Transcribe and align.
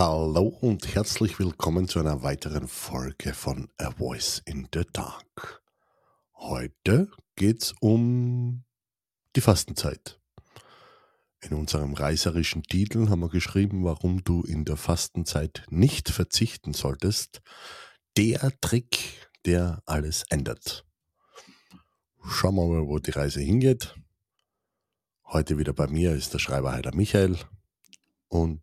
Hallo 0.00 0.56
und 0.60 0.94
herzlich 0.94 1.40
willkommen 1.40 1.88
zu 1.88 1.98
einer 1.98 2.22
weiteren 2.22 2.68
Folge 2.68 3.34
von 3.34 3.68
A 3.78 3.90
Voice 3.90 4.40
in 4.44 4.68
the 4.72 4.84
Dark. 4.92 5.60
Heute 6.34 7.10
geht's 7.34 7.74
um 7.80 8.62
die 9.34 9.40
Fastenzeit. 9.40 10.20
In 11.40 11.52
unserem 11.52 11.94
reißerischen 11.94 12.62
Titel 12.62 13.08
haben 13.08 13.22
wir 13.22 13.28
geschrieben, 13.28 13.82
warum 13.82 14.22
du 14.22 14.44
in 14.44 14.64
der 14.64 14.76
Fastenzeit 14.76 15.66
nicht 15.68 16.10
verzichten 16.10 16.74
solltest. 16.74 17.42
Der 18.16 18.52
Trick, 18.60 19.28
der 19.46 19.82
alles 19.84 20.22
ändert. 20.30 20.86
Schauen 22.24 22.54
wir 22.54 22.68
mal, 22.68 22.86
wo 22.86 23.00
die 23.00 23.10
Reise 23.10 23.40
hingeht. 23.40 23.96
Heute 25.24 25.58
wieder 25.58 25.72
bei 25.72 25.88
mir 25.88 26.12
ist 26.12 26.34
der 26.34 26.38
Schreiber 26.38 26.70
Heider 26.70 26.94
Michael 26.94 27.36
und 28.28 28.62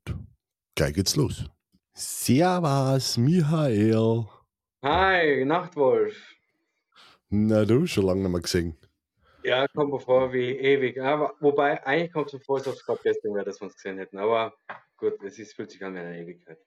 gleich 0.76 0.94
geht's 0.94 1.16
los. 1.16 1.46
Servus, 1.94 3.18
Michael. 3.18 4.26
Hi, 4.84 5.46
Nachtwolf. 5.46 6.16
Na 7.30 7.66
du, 7.66 7.88
schon 7.88 8.06
lange 8.06 8.22
nicht 8.22 8.32
mehr 8.32 8.42
gesehen. 8.42 8.78
Ja, 9.44 9.68
kommt 9.68 9.92
mir 9.92 10.00
vor 10.00 10.34
wie 10.34 10.52
ewig. 10.52 11.02
Aber, 11.02 11.34
wobei, 11.40 11.84
eigentlich 11.86 12.12
kommt 12.12 12.28
es 12.28 12.34
mir 12.34 12.40
vor, 12.42 12.58
als 12.58 12.68
ob 12.68 12.74
es 12.74 12.86
gerade 12.86 13.00
gestern 13.04 13.34
wäre, 13.34 13.46
dass 13.46 13.62
wir 13.62 13.66
uns 13.66 13.76
gesehen 13.76 13.98
hätten. 13.98 14.18
Aber 14.18 14.54
gut, 14.98 15.14
es 15.24 15.40
ist, 15.40 15.56
fühlt 15.56 15.72
sich 15.72 15.84
an 15.84 15.96
wie 15.96 16.00
eine 16.00 16.20
Ewigkeit. 16.20 16.60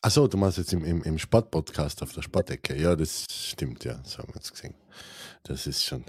Achso, 0.00 0.26
du 0.28 0.36
machst 0.36 0.58
jetzt 0.58 0.72
im, 0.72 0.84
im, 0.84 1.02
im 1.02 1.18
Sportpodcast 1.18 2.02
auf 2.02 2.12
der 2.12 2.22
Sportecke. 2.22 2.76
Ja, 2.76 2.96
das 2.96 3.26
stimmt, 3.30 3.84
ja, 3.84 4.02
so 4.04 4.18
haben 4.18 4.28
wir 4.28 4.36
uns 4.36 4.52
gesehen. 4.52 4.74
Das 5.42 5.66
ist 5.66 5.84
schon, 5.84 6.04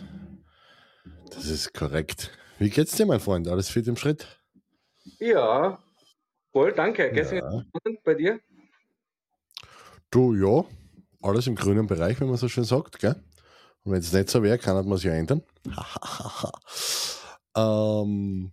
das 1.31 1.45
ist 1.45 1.73
korrekt. 1.73 2.31
Wie 2.59 2.69
geht's 2.69 2.95
dir, 2.95 3.05
mein 3.05 3.19
Freund? 3.19 3.47
Alles 3.47 3.69
fit 3.69 3.87
im 3.87 3.95
Schritt? 3.95 4.27
Ja, 5.19 5.79
voll, 6.51 6.73
danke. 6.73 7.11
Gestern 7.11 7.37
Ja. 7.37 7.63
bei 8.03 8.13
dir? 8.15 8.39
Du, 10.11 10.33
ja, 10.35 10.65
alles 11.21 11.47
im 11.47 11.55
grünen 11.55 11.87
Bereich, 11.87 12.19
wenn 12.19 12.27
man 12.29 12.37
so 12.37 12.47
schön 12.47 12.63
sagt, 12.63 12.99
gell? 12.99 13.15
Und 13.83 13.91
wenn 13.93 13.99
es 13.99 14.11
nicht 14.11 14.29
so 14.29 14.41
wäre, 14.43 14.57
kann 14.57 14.75
man 14.75 14.91
es 14.97 15.03
ja 15.03 15.13
ändern. 15.13 15.43
ähm, 17.55 18.51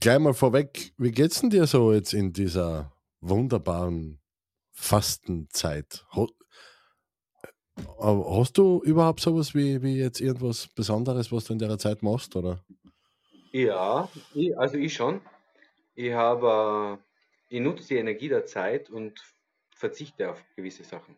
gleich 0.00 0.18
mal 0.18 0.34
vorweg, 0.34 0.92
wie 0.98 1.12
geht's 1.12 1.40
denn 1.40 1.50
dir 1.50 1.66
so 1.66 1.92
jetzt 1.92 2.12
in 2.12 2.32
dieser 2.32 2.92
wunderbaren 3.20 4.20
Fastenzeit? 4.72 6.04
Äh, 6.14 6.26
Hast 8.00 8.58
du 8.58 8.82
überhaupt 8.84 9.20
sowas 9.20 9.54
wie, 9.54 9.82
wie 9.82 9.96
jetzt 9.96 10.20
irgendwas 10.20 10.68
Besonderes, 10.68 11.32
was 11.32 11.44
du 11.44 11.52
in 11.54 11.58
der 11.58 11.78
Zeit 11.78 12.02
machst, 12.02 12.36
oder? 12.36 12.60
Ja, 13.52 14.08
ich, 14.34 14.56
also 14.58 14.76
ich 14.76 14.94
schon. 14.94 15.20
Ich 15.94 16.12
habe, 16.12 16.98
äh, 16.98 17.54
ich 17.56 17.60
nutze 17.60 17.88
die 17.88 17.96
Energie 17.96 18.28
der 18.28 18.46
Zeit 18.46 18.90
und 18.90 19.20
verzichte 19.74 20.30
auf 20.30 20.42
gewisse 20.56 20.84
Sachen. 20.84 21.16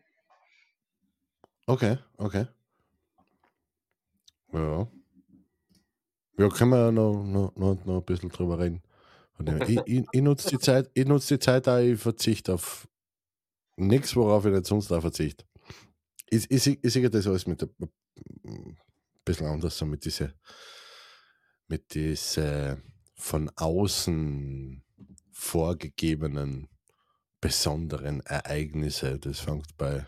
Okay, 1.67 1.97
okay. 2.19 2.45
Ja. 4.53 4.87
Ja, 6.37 6.49
können 6.49 6.71
wir 6.71 6.79
ja 6.79 6.91
noch, 6.91 7.23
noch, 7.23 7.55
noch, 7.55 7.85
noch 7.85 7.97
ein 7.99 8.05
bisschen 8.05 8.29
drüber 8.29 8.59
reden. 8.59 8.81
Ich, 9.67 9.81
ich, 9.85 10.05
ich 10.13 10.21
nutze 10.21 10.47
die 10.47 10.59
Zeit, 10.59 10.89
ich 10.93 11.05
nutze 11.05 11.35
die 11.35 11.39
Zeit 11.39 11.67
auch, 11.67 11.79
ich 11.79 11.99
verzichte 11.99 12.53
auf 12.53 12.87
nichts, 13.75 14.15
worauf 14.15 14.45
ich 14.45 14.53
nicht 14.53 14.65
sonst 14.65 14.91
auch 14.93 15.01
verzichte. 15.01 15.45
Ich, 16.29 16.49
ich, 16.49 16.67
ich, 16.67 16.83
ich 16.83 16.93
sehe 16.93 17.09
das 17.09 17.27
alles 17.27 17.45
mit 17.45 17.61
ein 17.61 18.77
bisschen 19.25 19.47
anders, 19.47 19.77
so 19.77 19.85
mit 19.85 20.05
diese, 20.05 20.33
mit 21.67 21.93
diese 21.93 22.81
von 23.15 23.49
außen 23.55 24.83
vorgegebenen 25.31 26.69
besonderen 27.41 28.21
Ereignisse. 28.21 29.19
Das 29.19 29.39
fängt 29.39 29.77
bei, 29.77 30.07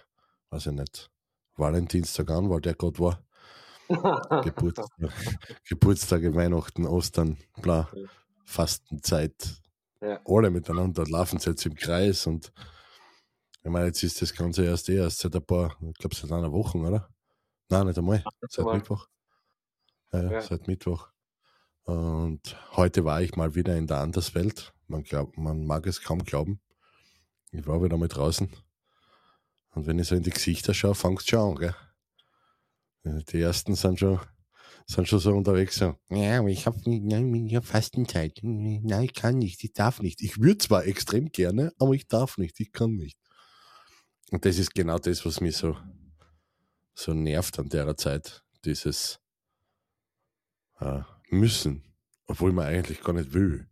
weiß 0.49 0.67
ich 0.67 0.73
nicht, 0.73 1.09
Valentinstag 1.55 2.30
an, 2.31 2.49
weil 2.49 2.61
der 2.61 2.75
gerade 2.75 2.99
war. 2.99 3.23
Geburtstag, 4.43 5.14
Geburtstage, 5.67 6.36
Weihnachten, 6.36 6.86
Ostern, 6.86 7.37
bla. 7.61 7.89
Fastenzeit. 8.45 9.61
Ja. 10.02 10.20
Alle 10.26 10.49
miteinander 10.49 11.05
laufen 11.05 11.39
sie 11.39 11.52
jetzt 11.52 11.65
im 11.65 11.76
Kreis 11.76 12.27
und 12.27 12.52
ich 13.64 13.71
meine, 13.71 13.87
jetzt 13.87 14.04
ist 14.04 14.21
das 14.21 14.33
Ganze 14.33 14.64
erst 14.65 14.87
eh 14.89 14.95
erst 14.98 15.20
seit 15.20 15.36
ein 15.36 15.45
paar, 15.45 15.76
ich 15.81 15.93
glaube 15.95 16.15
seit 16.15 16.31
einer 16.31 16.52
Woche, 16.52 16.77
oder? 16.77 17.10
Nein, 17.70 17.87
nicht 17.87 17.98
einmal. 17.98 18.23
Seit. 18.49 18.65
Mittwoch. 18.65 19.08
Ja, 20.14 20.31
Ja. 20.31 20.42
seit 20.42 20.67
Mittwoch. 20.67 21.10
Und 21.87 22.58
heute 22.75 23.05
war 23.05 23.21
ich 23.21 23.37
mal 23.37 23.55
wieder 23.55 23.77
in 23.77 23.87
der 23.87 23.99
Anderswelt. 23.99 24.73
Man, 24.87 25.03
glaub, 25.03 25.37
man 25.37 25.65
mag 25.65 25.87
es 25.87 26.02
kaum 26.02 26.25
glauben. 26.25 26.59
Ich 27.52 27.65
war 27.65 27.81
wieder 27.81 27.95
mal 27.95 28.09
draußen. 28.09 28.49
Und 29.73 29.87
wenn 29.87 29.98
ich 29.98 30.09
so 30.09 30.15
in 30.15 30.23
die 30.23 30.31
Gesichter 30.31 30.73
schaue, 30.73 30.95
fängt 30.95 31.21
es 31.21 31.27
schon 31.27 31.39
an, 31.39 31.55
gell? 31.55 31.75
Die 33.31 33.39
ersten 33.39 33.75
sind 33.75 33.99
schon, 33.99 34.20
sind 34.86 35.08
schon 35.08 35.20
so 35.20 35.31
unterwegs, 35.31 35.77
so, 35.77 35.95
ja, 36.09 36.39
aber 36.39 36.49
ich 36.49 36.65
habe 36.65 36.77
hab 36.77 37.65
Fastenzeit. 37.65 38.39
Nein, 38.42 39.04
ich 39.04 39.14
kann 39.14 39.37
nicht, 39.37 39.64
ich 39.64 39.71
darf 39.71 40.02
nicht. 40.02 40.21
Ich 40.21 40.42
würde 40.42 40.58
zwar 40.58 40.86
extrem 40.86 41.31
gerne, 41.31 41.71
aber 41.80 41.93
ich 41.93 42.05
darf 42.09 42.37
nicht, 42.37 42.59
ich 42.59 42.73
kann 42.73 42.95
nicht. 42.95 43.17
Und 44.31 44.43
das 44.43 44.58
ist 44.58 44.75
genau 44.75 44.98
das, 44.98 45.25
was 45.25 45.39
mich 45.39 45.55
so, 45.55 45.77
so 46.95 47.14
nervt 47.14 47.58
an 47.59 47.69
der 47.69 47.95
Zeit. 47.95 48.43
Dieses 48.65 49.21
äh, 50.81 51.04
Müssen, 51.30 51.83
obwohl 52.27 52.54
man 52.54 52.65
eigentlich 52.67 53.02
gar 53.02 53.14
nicht 53.14 53.33
will. 53.33 53.67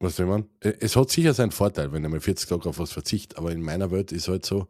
Weißt 0.00 0.18
du, 0.18 0.22
ich 0.22 0.28
mein? 0.28 0.48
Es 0.60 0.94
hat 0.94 1.10
sicher 1.10 1.34
seinen 1.34 1.50
Vorteil, 1.50 1.92
wenn 1.92 2.04
ich 2.04 2.10
mal 2.10 2.20
40 2.20 2.48
Tage 2.48 2.68
auf 2.68 2.78
was 2.78 2.92
verzichte, 2.92 3.36
aber 3.36 3.50
in 3.50 3.62
meiner 3.62 3.90
Welt 3.90 4.12
ist 4.12 4.28
halt 4.28 4.46
so, 4.46 4.68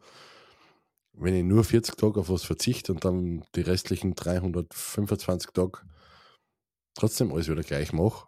wenn 1.13 1.35
ich 1.35 1.43
nur 1.43 1.63
40 1.63 1.95
Tage 1.97 2.19
auf 2.19 2.29
was 2.29 2.43
verzichte 2.43 2.93
und 2.93 3.05
dann 3.05 3.45
die 3.55 3.61
restlichen 3.61 4.15
325 4.15 5.51
Tage 5.51 5.79
trotzdem 6.95 7.31
alles 7.31 7.47
wieder 7.47 7.63
gleich 7.63 7.93
mache, 7.93 8.27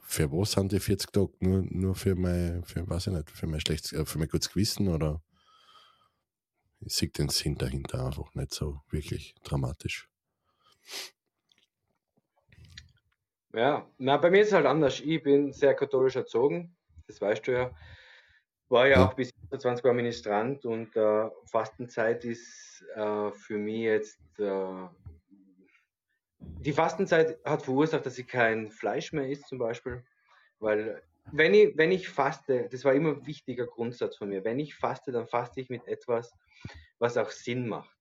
für 0.00 0.30
was 0.32 0.52
sind 0.52 0.72
die 0.72 0.80
40 0.80 1.12
Tage? 1.12 1.32
Nur, 1.40 1.62
nur 1.68 1.94
für 1.94 2.14
mein, 2.14 2.64
für, 2.64 2.88
weiß 2.88 3.08
ich 3.08 3.12
nicht, 3.12 3.30
für 3.30 3.46
mein 3.46 3.60
schlechtes, 3.60 3.92
äh, 3.92 4.06
für 4.06 4.18
mein 4.18 4.28
gutes 4.28 4.50
Gewissen 4.50 4.88
oder 4.88 5.22
ich 6.80 6.94
sehe 6.94 7.08
den 7.08 7.28
Sinn 7.28 7.56
dahinter 7.56 8.06
einfach 8.06 8.32
nicht 8.34 8.54
so 8.54 8.80
wirklich 8.90 9.34
dramatisch. 9.42 10.08
Ja, 13.52 13.90
na, 13.98 14.16
bei 14.18 14.30
mir 14.30 14.42
ist 14.42 14.48
es 14.48 14.54
halt 14.54 14.66
anders. 14.66 15.00
Ich 15.00 15.22
bin 15.22 15.52
sehr 15.52 15.74
katholisch 15.74 16.16
erzogen, 16.16 16.76
das 17.06 17.20
weißt 17.20 17.46
du 17.46 17.52
ja. 17.52 17.74
War 18.68 18.86
ja 18.86 18.98
Ja. 18.98 19.08
auch 19.08 19.14
bis 19.14 19.30
20 19.50 19.84
Jahre 19.84 19.94
Ministrant 19.96 20.64
und 20.66 20.94
äh, 20.96 21.30
Fastenzeit 21.46 22.24
ist 22.24 22.84
äh, 22.94 23.30
für 23.32 23.56
mich 23.58 23.82
jetzt. 23.82 24.20
Äh, 24.38 24.88
die 26.38 26.72
Fastenzeit 26.72 27.38
hat 27.44 27.62
verursacht, 27.62 28.04
dass 28.06 28.18
ich 28.18 28.26
kein 28.26 28.70
Fleisch 28.70 29.12
mehr 29.12 29.30
esse, 29.30 29.42
zum 29.42 29.58
Beispiel. 29.58 30.04
Weil, 30.58 31.02
wenn 31.32 31.54
ich, 31.54 31.76
wenn 31.76 31.92
ich 31.92 32.08
faste, 32.08 32.68
das 32.70 32.84
war 32.84 32.92
immer 32.92 33.10
ein 33.10 33.26
wichtiger 33.26 33.66
Grundsatz 33.66 34.16
von 34.16 34.28
mir, 34.28 34.44
wenn 34.44 34.58
ich 34.58 34.74
faste, 34.74 35.12
dann 35.12 35.28
faste 35.28 35.60
ich 35.60 35.68
mit 35.70 35.86
etwas, 35.86 36.34
was 36.98 37.16
auch 37.16 37.30
Sinn 37.30 37.68
macht. 37.68 37.96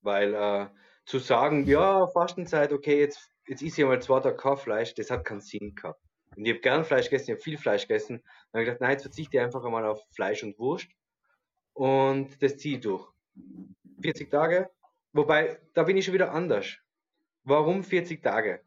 Weil 0.00 0.34
äh, 0.34 0.66
zu 1.04 1.18
sagen, 1.18 1.66
ja, 1.66 2.06
Fastenzeit, 2.08 2.72
okay, 2.72 3.00
jetzt, 3.00 3.30
jetzt 3.46 3.62
ist 3.62 3.76
ja 3.76 3.86
mal 3.86 4.00
zwei 4.00 4.20
Tage 4.20 4.36
kein 4.36 4.56
Fleisch, 4.56 4.94
das 4.94 5.10
hat 5.10 5.24
keinen 5.24 5.40
Sinn 5.40 5.74
gehabt. 5.74 6.00
Und 6.36 6.44
ich 6.44 6.52
habe 6.52 6.60
gern 6.60 6.84
Fleisch 6.84 7.06
gegessen, 7.10 7.30
ich 7.30 7.34
habe 7.34 7.42
viel 7.42 7.58
Fleisch 7.58 7.82
gegessen. 7.88 8.18
Dann 8.52 8.60
habe 8.60 8.62
ich 8.62 8.66
gedacht, 8.66 8.80
nein, 8.80 8.92
jetzt 8.92 9.02
verzichte 9.02 9.36
ich 9.36 9.42
einfach 9.42 9.64
einmal 9.64 9.84
auf 9.84 10.00
Fleisch 10.14 10.42
und 10.44 10.58
Wurst. 10.58 10.86
Und 11.72 12.40
das 12.42 12.56
ziehe 12.56 12.76
ich 12.76 12.82
durch. 12.82 13.08
40 14.02 14.30
Tage. 14.30 14.70
Wobei, 15.12 15.58
da 15.74 15.82
bin 15.82 15.96
ich 15.96 16.04
schon 16.04 16.14
wieder 16.14 16.32
anders. 16.32 16.66
Warum 17.42 17.82
40 17.82 18.22
Tage? 18.22 18.60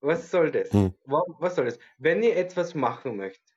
Was 0.00 0.30
soll 0.30 0.50
das? 0.50 0.72
Hm. 0.72 0.94
Wa- 1.04 1.24
Was 1.38 1.54
soll 1.56 1.66
das? 1.66 1.78
Wenn 1.98 2.22
ich 2.22 2.34
etwas 2.34 2.74
machen 2.74 3.16
möchte, 3.16 3.52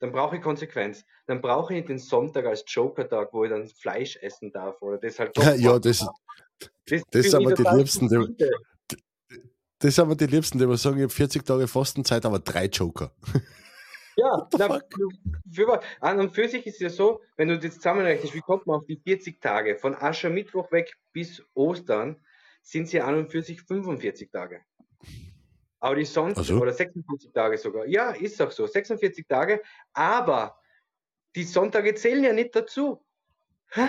dann 0.00 0.10
brauche 0.10 0.36
ich 0.36 0.42
Konsequenz. 0.42 1.04
Dann 1.26 1.40
brauche 1.40 1.72
ich 1.72 1.78
nicht 1.78 1.88
den 1.88 1.98
Sonntag 1.98 2.46
als 2.46 2.64
Joker-Tag, 2.66 3.32
wo 3.32 3.44
ich 3.44 3.50
dann 3.50 3.68
Fleisch 3.68 4.16
essen 4.16 4.50
darf 4.50 4.80
oder 4.82 4.98
das 4.98 5.18
halt 5.18 5.36
Ja, 5.58 5.72
machen 5.72 5.82
das, 6.86 7.02
das 7.10 7.30
sind 7.30 7.34
aber 7.34 7.54
die 7.54 7.76
Liebsten, 7.76 8.08
die, 8.08 8.50
das 9.78 9.94
sind 9.94 10.04
aber 10.04 10.14
die 10.14 10.26
Liebsten, 10.26 10.58
die 10.58 10.64
immer 10.64 10.76
sagen, 10.76 10.96
ich 10.96 11.02
habe 11.02 11.12
40 11.12 11.44
Tage 11.44 11.66
Fastenzeit, 11.66 12.24
aber 12.24 12.38
drei 12.38 12.66
Joker. 12.66 13.12
Ja, 14.16 14.46
na, 14.58 14.80
für, 15.50 15.80
an 16.00 16.20
und 16.20 16.34
für 16.34 16.48
sich 16.48 16.66
ist 16.66 16.74
es 16.74 16.80
ja 16.80 16.90
so, 16.90 17.22
wenn 17.36 17.48
du 17.48 17.58
das 17.58 17.76
zusammenrechnest, 17.76 18.34
wie 18.34 18.40
kommt 18.40 18.66
man 18.66 18.76
auf 18.80 18.86
die 18.86 19.00
40 19.02 19.40
Tage? 19.40 19.76
Von 19.76 19.94
Aschermittwoch 19.94 20.70
weg 20.70 20.92
bis 21.12 21.42
Ostern 21.54 22.20
sind 22.62 22.88
sie 22.88 23.00
an 23.00 23.16
und 23.16 23.30
für 23.30 23.42
sich 23.42 23.62
45 23.62 24.30
Tage. 24.30 24.60
Aber 25.80 25.96
die 25.96 26.04
sonst, 26.04 26.38
Ach 26.38 26.44
so. 26.44 26.60
oder 26.60 26.72
46 26.72 27.32
Tage 27.32 27.58
sogar. 27.58 27.86
Ja, 27.86 28.10
ist 28.10 28.40
auch 28.40 28.52
so, 28.52 28.66
46 28.66 29.26
Tage, 29.26 29.62
aber 29.92 30.58
die 31.34 31.44
Sonntage 31.44 31.94
zählen 31.94 32.22
ja 32.22 32.32
nicht 32.32 32.54
dazu. 32.54 33.04
Hä? 33.70 33.88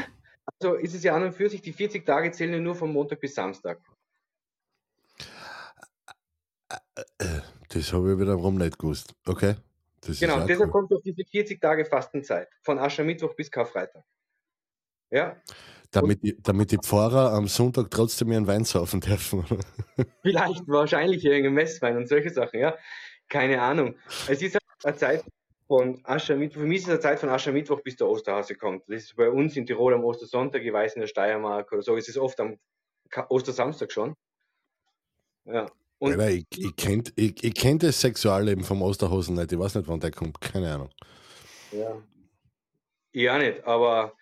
Also 0.64 0.76
ist 0.76 0.96
es 0.96 1.04
ja 1.04 1.14
an 1.14 1.24
und 1.24 1.34
für 1.34 1.50
sich, 1.50 1.62
die 1.62 1.74
40 1.74 2.06
Tage 2.06 2.32
zählen 2.32 2.54
ja 2.54 2.60
nur 2.60 2.74
von 2.74 2.90
Montag 2.90 3.20
bis 3.20 3.36
Samstag. 3.36 3.82
Äh, 6.96 7.42
Das 7.68 7.92
habe 7.92 8.14
ich 8.14 8.20
wiederum 8.20 8.56
nicht 8.56 8.80
gewusst. 8.80 9.14
Okay. 9.26 9.56
Das 10.00 10.22
Genau, 10.22 10.40
deshalb 10.46 10.70
cool. 10.70 10.72
kommt 10.72 10.94
auf 10.94 11.02
diese 11.04 11.26
40 11.26 11.60
Tage 11.60 11.84
Fastenzeit, 11.84 12.48
von 12.62 12.80
Aschermittwoch 12.80 13.36
bis 13.36 13.52
Karfreitag. 13.52 14.06
Ja, 15.12 15.36
Damit, 15.92 16.24
die, 16.24 16.42
damit 16.42 16.72
die 16.72 16.78
Pfarrer 16.78 17.34
am 17.34 17.48
Sonntag 17.48 17.92
trotzdem 17.92 18.32
ihren 18.32 18.48
Wein 18.48 18.64
saufen 18.64 19.02
dürfen. 19.02 19.44
vielleicht 20.22 20.66
wahrscheinlich 20.68 21.26
irgendein 21.26 21.56
Messwein 21.56 21.98
und 21.98 22.08
solche 22.08 22.30
Sachen, 22.30 22.62
ja. 22.62 22.78
Keine 23.28 23.62
Ahnung. 23.62 23.98
Es 24.30 24.42
ist 24.42 24.58
eine 24.84 24.96
Zeit 24.96 25.26
von 25.76 26.00
Aschermittwoch, 26.04 26.62
für 26.62 26.68
mich 26.68 26.80
ist 26.80 26.84
es 26.84 26.90
eine 26.90 27.00
Zeit 27.00 27.20
von 27.20 27.30
Aschermittwoch 27.30 27.82
bis 27.82 27.96
der 27.96 28.08
Osterhase 28.08 28.54
kommt. 28.54 28.84
Das 28.88 29.06
ist 29.06 29.16
bei 29.16 29.28
uns 29.28 29.58
in 29.58 29.66
Tirol 29.66 29.96
am 29.96 30.04
Ostersonntag, 30.04 30.62
ich 30.62 30.72
weiß 30.72 30.94
in 30.94 31.00
der 31.00 31.08
Steiermark 31.08 31.72
oder 31.72 31.82
so, 31.82 31.96
ist 31.96 32.10
es 32.10 32.16
oft 32.16 32.40
am 32.40 32.60
Ostersamstag 33.30 33.92
schon. 33.92 34.14
Ja. 35.46 35.66
Und 35.98 36.12
Alter, 36.12 36.30
ich, 36.30 36.46
ich 36.56 36.76
kenne 36.76 37.04
ich, 37.16 37.44
ich 37.44 37.56
kenn 37.56 37.80
das 37.80 38.00
Sexualleben 38.00 38.64
vom 38.64 38.84
Osterhosen 38.84 39.36
nicht. 39.36 39.52
Ich 39.52 39.58
weiß 39.58 39.74
nicht, 39.74 39.88
wann 39.88 40.00
der 40.00 40.12
kommt. 40.12 40.40
Keine 40.40 40.76
Ahnung. 40.76 40.90
Ja. 41.72 42.00
Ja, 43.14 43.40
nicht, 43.40 43.66
aber 43.66 44.14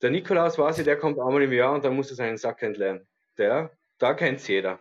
der 0.00 0.10
Nikolaus 0.10 0.56
weiß 0.56 0.78
ich, 0.78 0.84
der 0.84 0.96
kommt 0.96 1.18
einmal 1.18 1.42
im 1.42 1.52
Jahr 1.52 1.74
und 1.74 1.84
dann 1.84 1.94
muss 1.94 2.08
er 2.08 2.16
seinen 2.16 2.38
Sack 2.38 2.62
entleeren. 2.62 3.06
Der, 3.36 3.70
da 3.98 4.14
kennt's 4.14 4.48
jeder. 4.48 4.78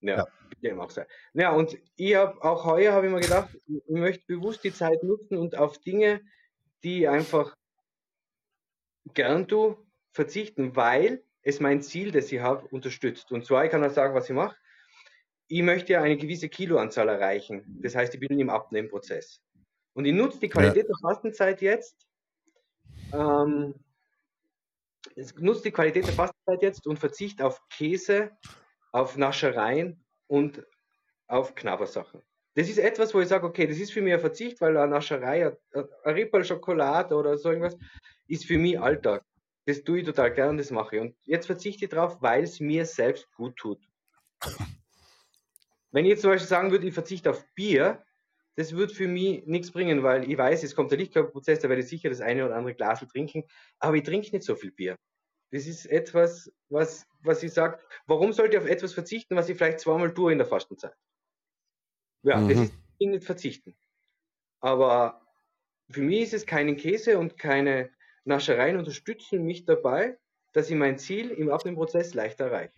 Ja, 0.00 0.26
Ja. 0.60 0.78
auch 0.78 0.90
sein. 0.90 1.06
Ja, 1.34 1.52
und 1.52 1.78
ich 1.96 2.14
habe 2.14 2.42
auch 2.42 2.64
heuer 2.64 2.92
habe 2.92 3.06
ich 3.06 3.12
mir 3.12 3.20
gedacht, 3.20 3.56
ich 3.66 3.82
möchte 3.88 4.24
bewusst 4.26 4.64
die 4.64 4.72
Zeit 4.72 5.02
nutzen 5.02 5.36
und 5.36 5.56
auf 5.56 5.78
Dinge, 5.78 6.20
die 6.82 7.00
ich 7.00 7.08
einfach 7.08 7.56
gern 9.14 9.48
tue, 9.48 9.76
verzichten, 10.12 10.76
weil 10.76 11.24
es 11.42 11.60
mein 11.60 11.82
Ziel, 11.82 12.10
das 12.12 12.30
ich 12.30 12.40
habe, 12.40 12.66
unterstützt. 12.68 13.32
Und 13.32 13.44
zwar, 13.44 13.64
ich 13.64 13.70
kann 13.70 13.84
auch 13.84 13.90
sagen, 13.90 14.14
was 14.14 14.28
ich 14.28 14.34
mache. 14.34 14.56
Ich 15.48 15.62
möchte 15.62 15.94
ja 15.94 16.02
eine 16.02 16.16
gewisse 16.16 16.48
Kiloanzahl 16.48 17.08
erreichen. 17.08 17.78
Das 17.82 17.94
heißt, 17.94 18.14
ich 18.14 18.20
bin 18.20 18.38
im 18.38 18.50
Abnehmprozess. 18.50 19.40
Und 19.94 20.04
ich 20.04 20.12
nutze 20.12 20.40
die 20.40 20.48
Qualität 20.48 20.86
der 20.88 20.96
Fastenzeit 21.00 21.62
jetzt. 21.62 22.06
Ähm, 23.12 23.74
ich 25.16 25.34
nutze 25.36 25.62
die 25.62 25.70
Qualität 25.72 26.06
der 26.06 26.12
Fastenzeit 26.14 26.62
jetzt 26.62 26.86
und 26.86 26.98
verzichte 26.98 27.46
auf 27.46 27.60
Käse, 27.70 28.36
auf 28.98 29.16
Naschereien 29.16 30.04
und 30.26 30.66
auf 31.28 31.54
Knabbersachen. 31.54 32.20
Das 32.54 32.68
ist 32.68 32.78
etwas, 32.78 33.14
wo 33.14 33.20
ich 33.20 33.28
sage, 33.28 33.46
okay, 33.46 33.66
das 33.66 33.78
ist 33.78 33.92
für 33.92 34.02
mich 34.02 34.12
ein 34.12 34.20
Verzicht, 34.20 34.60
weil 34.60 34.76
eine 34.76 34.88
Nascherei, 34.88 35.56
ein 35.72 35.86
Rippel 36.04 36.44
Schokolade 36.44 37.14
oder 37.14 37.38
so 37.38 37.50
irgendwas, 37.50 37.76
ist 38.26 38.46
für 38.46 38.58
mich 38.58 38.80
Alltag. 38.80 39.24
Das 39.66 39.84
tue 39.84 40.00
ich 40.00 40.04
total 40.04 40.32
gern 40.32 40.50
und 40.50 40.56
das 40.56 40.72
mache 40.72 40.96
ich. 40.96 41.02
Und 41.02 41.16
jetzt 41.26 41.46
verzichte 41.46 41.84
ich 41.84 41.90
drauf, 41.90 42.20
weil 42.20 42.42
es 42.42 42.58
mir 42.58 42.84
selbst 42.86 43.30
gut 43.34 43.54
tut. 43.56 43.78
Wenn 45.92 46.04
ich 46.04 46.10
jetzt 46.10 46.22
zum 46.22 46.30
Beispiel 46.30 46.48
sagen 46.48 46.72
würde, 46.72 46.88
ich 46.88 46.94
verzichte 46.94 47.30
auf 47.30 47.44
Bier, 47.54 48.02
das 48.56 48.72
würde 48.72 48.92
für 48.92 49.06
mich 49.06 49.46
nichts 49.46 49.70
bringen, 49.70 50.02
weil 50.02 50.28
ich 50.28 50.36
weiß, 50.36 50.64
es 50.64 50.74
kommt 50.74 50.90
der 50.90 50.98
Lichtkörperprozess, 50.98 51.60
da 51.60 51.68
werde 51.68 51.82
ich 51.82 51.88
sicher 51.88 52.08
das 52.08 52.20
eine 52.20 52.44
oder 52.44 52.56
andere 52.56 52.74
Glas 52.74 53.06
trinken, 53.12 53.44
aber 53.78 53.96
ich 53.96 54.02
trinke 54.02 54.32
nicht 54.32 54.42
so 54.42 54.56
viel 54.56 54.72
Bier. 54.72 54.96
Das 55.52 55.66
ist 55.66 55.86
etwas, 55.86 56.52
was, 56.68 57.06
was 57.20 57.42
ich 57.42 57.52
sage, 57.52 57.80
warum 58.06 58.32
sollte 58.32 58.56
ich 58.56 58.62
auf 58.62 58.68
etwas 58.68 58.94
verzichten, 58.94 59.36
was 59.36 59.48
ich 59.48 59.56
vielleicht 59.58 59.80
zweimal 59.80 60.14
tue 60.14 60.32
in 60.32 60.38
der 60.38 60.46
Fastenzeit? 60.46 60.94
Ja, 62.22 62.44
das 62.46 62.60
Mhm. 62.60 62.62
ist 62.62 62.78
nicht 63.00 63.24
verzichten. 63.24 63.76
Aber 64.60 65.26
für 65.90 66.02
mich 66.02 66.22
ist 66.22 66.34
es 66.34 66.46
keinen 66.46 66.76
Käse 66.76 67.18
und 67.18 67.38
keine 67.38 67.92
Naschereien 68.24 68.78
unterstützen 68.78 69.44
mich 69.44 69.66
dabei, 69.66 70.18
dass 70.52 70.70
ich 70.70 70.76
mein 70.76 70.98
Ziel 70.98 71.30
im 71.32 71.50
Abnehmprozess 71.50 72.14
leichter 72.14 72.46
erreiche. 72.46 72.74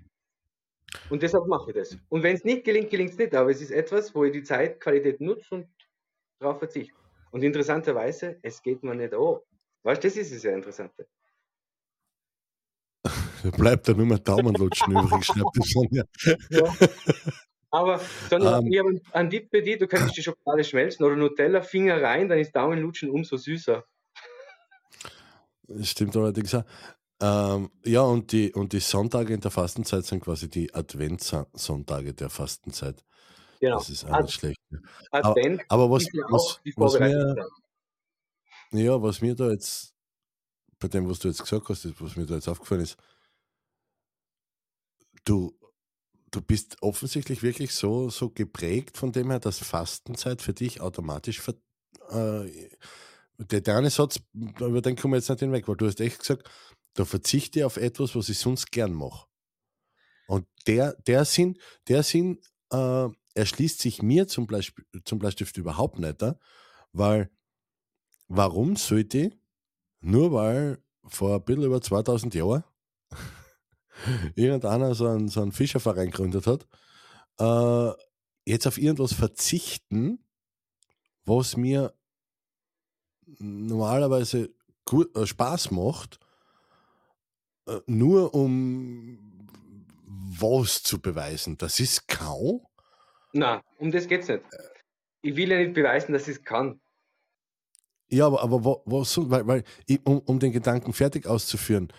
Und 1.09 1.23
deshalb 1.23 1.47
mache 1.47 1.71
ich 1.71 1.77
das. 1.77 1.99
Und 2.09 2.23
wenn 2.23 2.37
es 2.37 2.45
nicht 2.45 2.65
gelingt, 2.65 2.91
gelingt 2.91 3.11
es 3.11 3.19
nicht, 3.19 3.35
aber 3.35 3.51
es 3.51 3.61
ist 3.61 3.71
etwas, 3.71 4.15
wo 4.15 4.25
ich 4.25 4.33
die 4.33 4.43
Zeitqualität 4.43 5.21
nutze 5.21 5.55
und 5.55 5.69
darauf 6.41 6.59
verzichte. 6.59 6.95
Und 7.31 7.43
interessanterweise, 7.43 8.39
es 8.43 8.63
geht 8.63 8.83
mir 8.83 8.95
nicht 8.95 9.15
an. 9.15 9.39
Weißt 9.83 10.05
du, 10.05 10.09
das 10.09 10.17
ist 10.17 10.33
es 10.33 10.43
ja 10.43 10.53
Interessante. 10.55 11.09
Da 13.43 13.51
bleibt 13.57 13.89
da 13.89 13.93
nur 13.95 14.07
mehr 14.07 14.19
Daumenlutschen 14.19 14.93
übrig, 14.93 15.25
schreibt 15.25 15.57
die 15.57 15.63
Sonja. 15.69 16.05
Ja. 16.51 16.75
Aber 17.73 18.01
sondern 18.29 18.67
Ähm. 18.67 18.73
ich 18.73 18.79
habe 18.81 19.01
einen- 19.13 19.31
Tipp 19.31 19.49
für 19.51 19.63
dich, 19.63 19.79
du 19.79 19.87
könntest 19.87 20.17
die 20.17 20.23
Schokolade 20.23 20.65
schmelzen 20.65 21.05
oder 21.05 21.15
Nutella, 21.17 21.63
Finger 21.63 22.03
rein, 22.03 22.29
dann 22.29 22.39
ist 22.39 22.55
Daumenlutschen 22.57 23.11
umso 23.11 23.37
süßer. 23.37 23.85
Das 25.69 25.89
stimmt 25.89 26.17
allerdings 26.17 26.55
auch. 26.55 26.65
Ähm, 27.23 27.71
ja, 27.85 28.01
und 28.01 28.33
die, 28.33 28.53
und 28.53 28.73
die 28.73 28.81
Sonntage 28.81 29.35
in 29.35 29.41
der 29.41 29.51
Fastenzeit 29.51 30.05
sind 30.05 30.21
quasi 30.25 30.49
die 30.49 30.73
Adventssonntage 30.75 32.15
der 32.15 32.31
Fastenzeit. 32.31 33.05
Genau. 33.61 33.77
Das 33.79 33.91
ist 33.91 34.05
auch 34.07 34.11
Ad- 34.11 34.23
nicht 34.23 34.35
schlecht. 34.35 34.59
Advent 35.11 35.63
Aber 35.69 35.91
was, 35.91 36.05
was, 36.31 36.61
was, 36.77 36.99
mir, 36.99 37.37
ja, 38.73 39.03
was 39.03 39.21
mir 39.21 39.35
da 39.35 39.51
jetzt, 39.51 39.93
bei 40.79 40.89
dem, 40.89 41.09
was 41.09 41.19
du 41.19 41.29
jetzt 41.29 41.43
gesagt 41.43 41.69
hast, 41.69 42.01
was 42.01 42.17
mir 42.17 42.25
da 42.25 42.35
jetzt 42.35 42.49
aufgefallen 42.49 42.81
ist, 42.81 42.97
du, 45.25 45.57
du 46.31 46.41
bist 46.41 46.77
offensichtlich 46.83 47.43
wirklich 47.43 47.75
so, 47.75 48.11
so 48.11 48.31
geprägt 48.31 48.97
von 48.97 49.13
dem 49.13 49.31
her, 49.31 49.41
dass 49.41 49.59
Fastenzeit 49.59 50.43
für 50.43 50.55
dich 50.55 50.81
automatisch 50.81 51.41
ver, 51.41 51.55
äh, 52.11 52.71
der, 53.39 53.61
der 53.61 53.77
eine 53.77 53.91
Satz, 53.91 54.21
über 54.35 54.83
den 54.83 54.97
kommen 54.97 55.15
wir 55.15 55.19
jetzt 55.19 55.31
nicht 55.31 55.41
hinweg, 55.41 55.67
weil 55.67 55.77
du 55.77 55.87
hast 55.87 56.01
echt 56.01 56.21
gesagt, 56.21 56.49
da 56.95 57.05
verzichte 57.05 57.61
ich 57.61 57.65
auf 57.65 57.77
etwas, 57.77 58.15
was 58.15 58.29
ich 58.29 58.39
sonst 58.39 58.71
gern 58.71 58.93
mache. 58.93 59.27
Und 60.27 60.47
der, 60.67 60.95
der 61.07 61.25
Sinn, 61.25 61.59
der 61.89 62.03
Sinn 62.03 62.41
äh, 62.71 63.09
erschließt 63.35 63.81
sich 63.81 64.03
mir 64.03 64.29
zum, 64.29 64.47
Beispiel, 64.47 64.85
zum 65.05 65.19
Bleistift 65.19 65.57
überhaupt 65.57 65.99
nicht, 65.99 66.23
äh, 66.23 66.35
weil 66.93 67.31
warum 68.29 68.77
sollte 68.77 69.19
ich, 69.19 69.39
nur 70.01 70.33
weil 70.33 70.83
vor 71.05 71.37
ein 71.37 71.45
bisschen 71.45 71.65
über 71.65 71.81
2000 71.81 72.35
Jahren 72.35 72.65
irgendeiner 74.35 74.95
so 74.95 75.07
einen, 75.07 75.29
so 75.29 75.43
einen 75.43 75.53
Fischerverein 75.53 76.11
gegründet 76.11 76.47
hat, 76.47 76.67
äh, 77.39 77.93
jetzt 78.45 78.67
auf 78.67 78.79
irgendwas 78.79 79.13
verzichten, 79.13 80.25
was 81.25 81.57
mir 81.57 81.95
normalerweise 83.39 84.51
gut, 84.85 85.15
äh, 85.17 85.27
Spaß 85.27 85.71
macht, 85.71 86.19
äh, 87.67 87.81
nur 87.87 88.35
um 88.35 89.47
was 90.07 90.83
zu 90.83 91.01
beweisen. 91.01 91.59
Das 91.59 91.81
ist 91.81 92.09
kaum. 92.09 92.67
Na, 93.33 93.63
um 93.79 93.91
das 93.91 94.09
geht's 94.09 94.29
nicht. 94.29 94.43
Ich 95.23 95.37
will 95.37 95.51
ja 95.51 95.59
nicht 95.59 95.75
beweisen, 95.75 96.13
dass 96.13 96.27
ich 96.29 96.39
es 96.39 96.43
kann. 96.43 96.81
Ja, 98.09 98.27
aber, 98.27 98.43
aber 98.43 98.65
wa- 98.65 98.83
was, 98.87 99.17
weil, 99.31 99.47
weil 99.47 99.65
ich, 99.87 100.05
um, 100.05 100.19
um 100.21 100.41
den 100.41 100.51
Gedanken 100.53 100.93
fertig 100.93 101.27
auszuführen, 101.27 101.93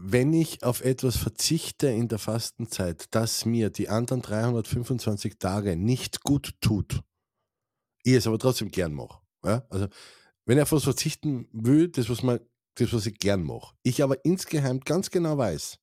wenn 0.00 0.32
ich 0.32 0.62
auf 0.62 0.84
etwas 0.84 1.16
verzichte 1.16 1.88
in 1.88 2.08
der 2.08 2.18
Fastenzeit, 2.18 3.06
das 3.10 3.44
mir 3.44 3.70
die 3.70 3.88
anderen 3.88 4.22
325 4.22 5.38
Tage 5.38 5.76
nicht 5.76 6.22
gut 6.22 6.54
tut, 6.60 7.02
ich 8.04 8.14
es 8.14 8.26
aber 8.26 8.38
trotzdem 8.38 8.70
gern 8.70 8.94
mache. 8.94 9.20
Ja? 9.44 9.66
Also, 9.70 9.88
wenn 10.46 10.56
ich 10.56 10.62
auf 10.62 10.72
was 10.72 10.84
verzichten 10.84 11.48
will, 11.52 11.88
das 11.88 12.08
was, 12.08 12.22
man, 12.22 12.38
das, 12.76 12.92
was 12.92 13.06
ich 13.06 13.18
gern 13.18 13.42
mache, 13.42 13.74
ich 13.82 14.02
aber 14.02 14.24
insgeheim 14.24 14.80
ganz 14.80 15.10
genau 15.10 15.36
weiß, 15.36 15.78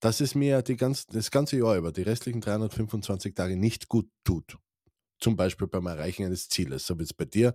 dass 0.00 0.20
es 0.20 0.34
mir 0.34 0.62
die 0.62 0.76
ganz, 0.76 1.06
das 1.06 1.30
ganze 1.30 1.56
Jahr 1.56 1.76
über, 1.76 1.92
die 1.92 2.02
restlichen 2.02 2.40
325 2.40 3.34
Tage 3.34 3.56
nicht 3.56 3.88
gut 3.88 4.10
tut. 4.24 4.58
Zum 5.20 5.36
Beispiel 5.36 5.68
beim 5.68 5.86
Erreichen 5.86 6.24
eines 6.24 6.48
Zieles, 6.48 6.86
so 6.86 6.98
wie 6.98 7.04
es 7.04 7.14
bei 7.14 7.24
dir 7.24 7.54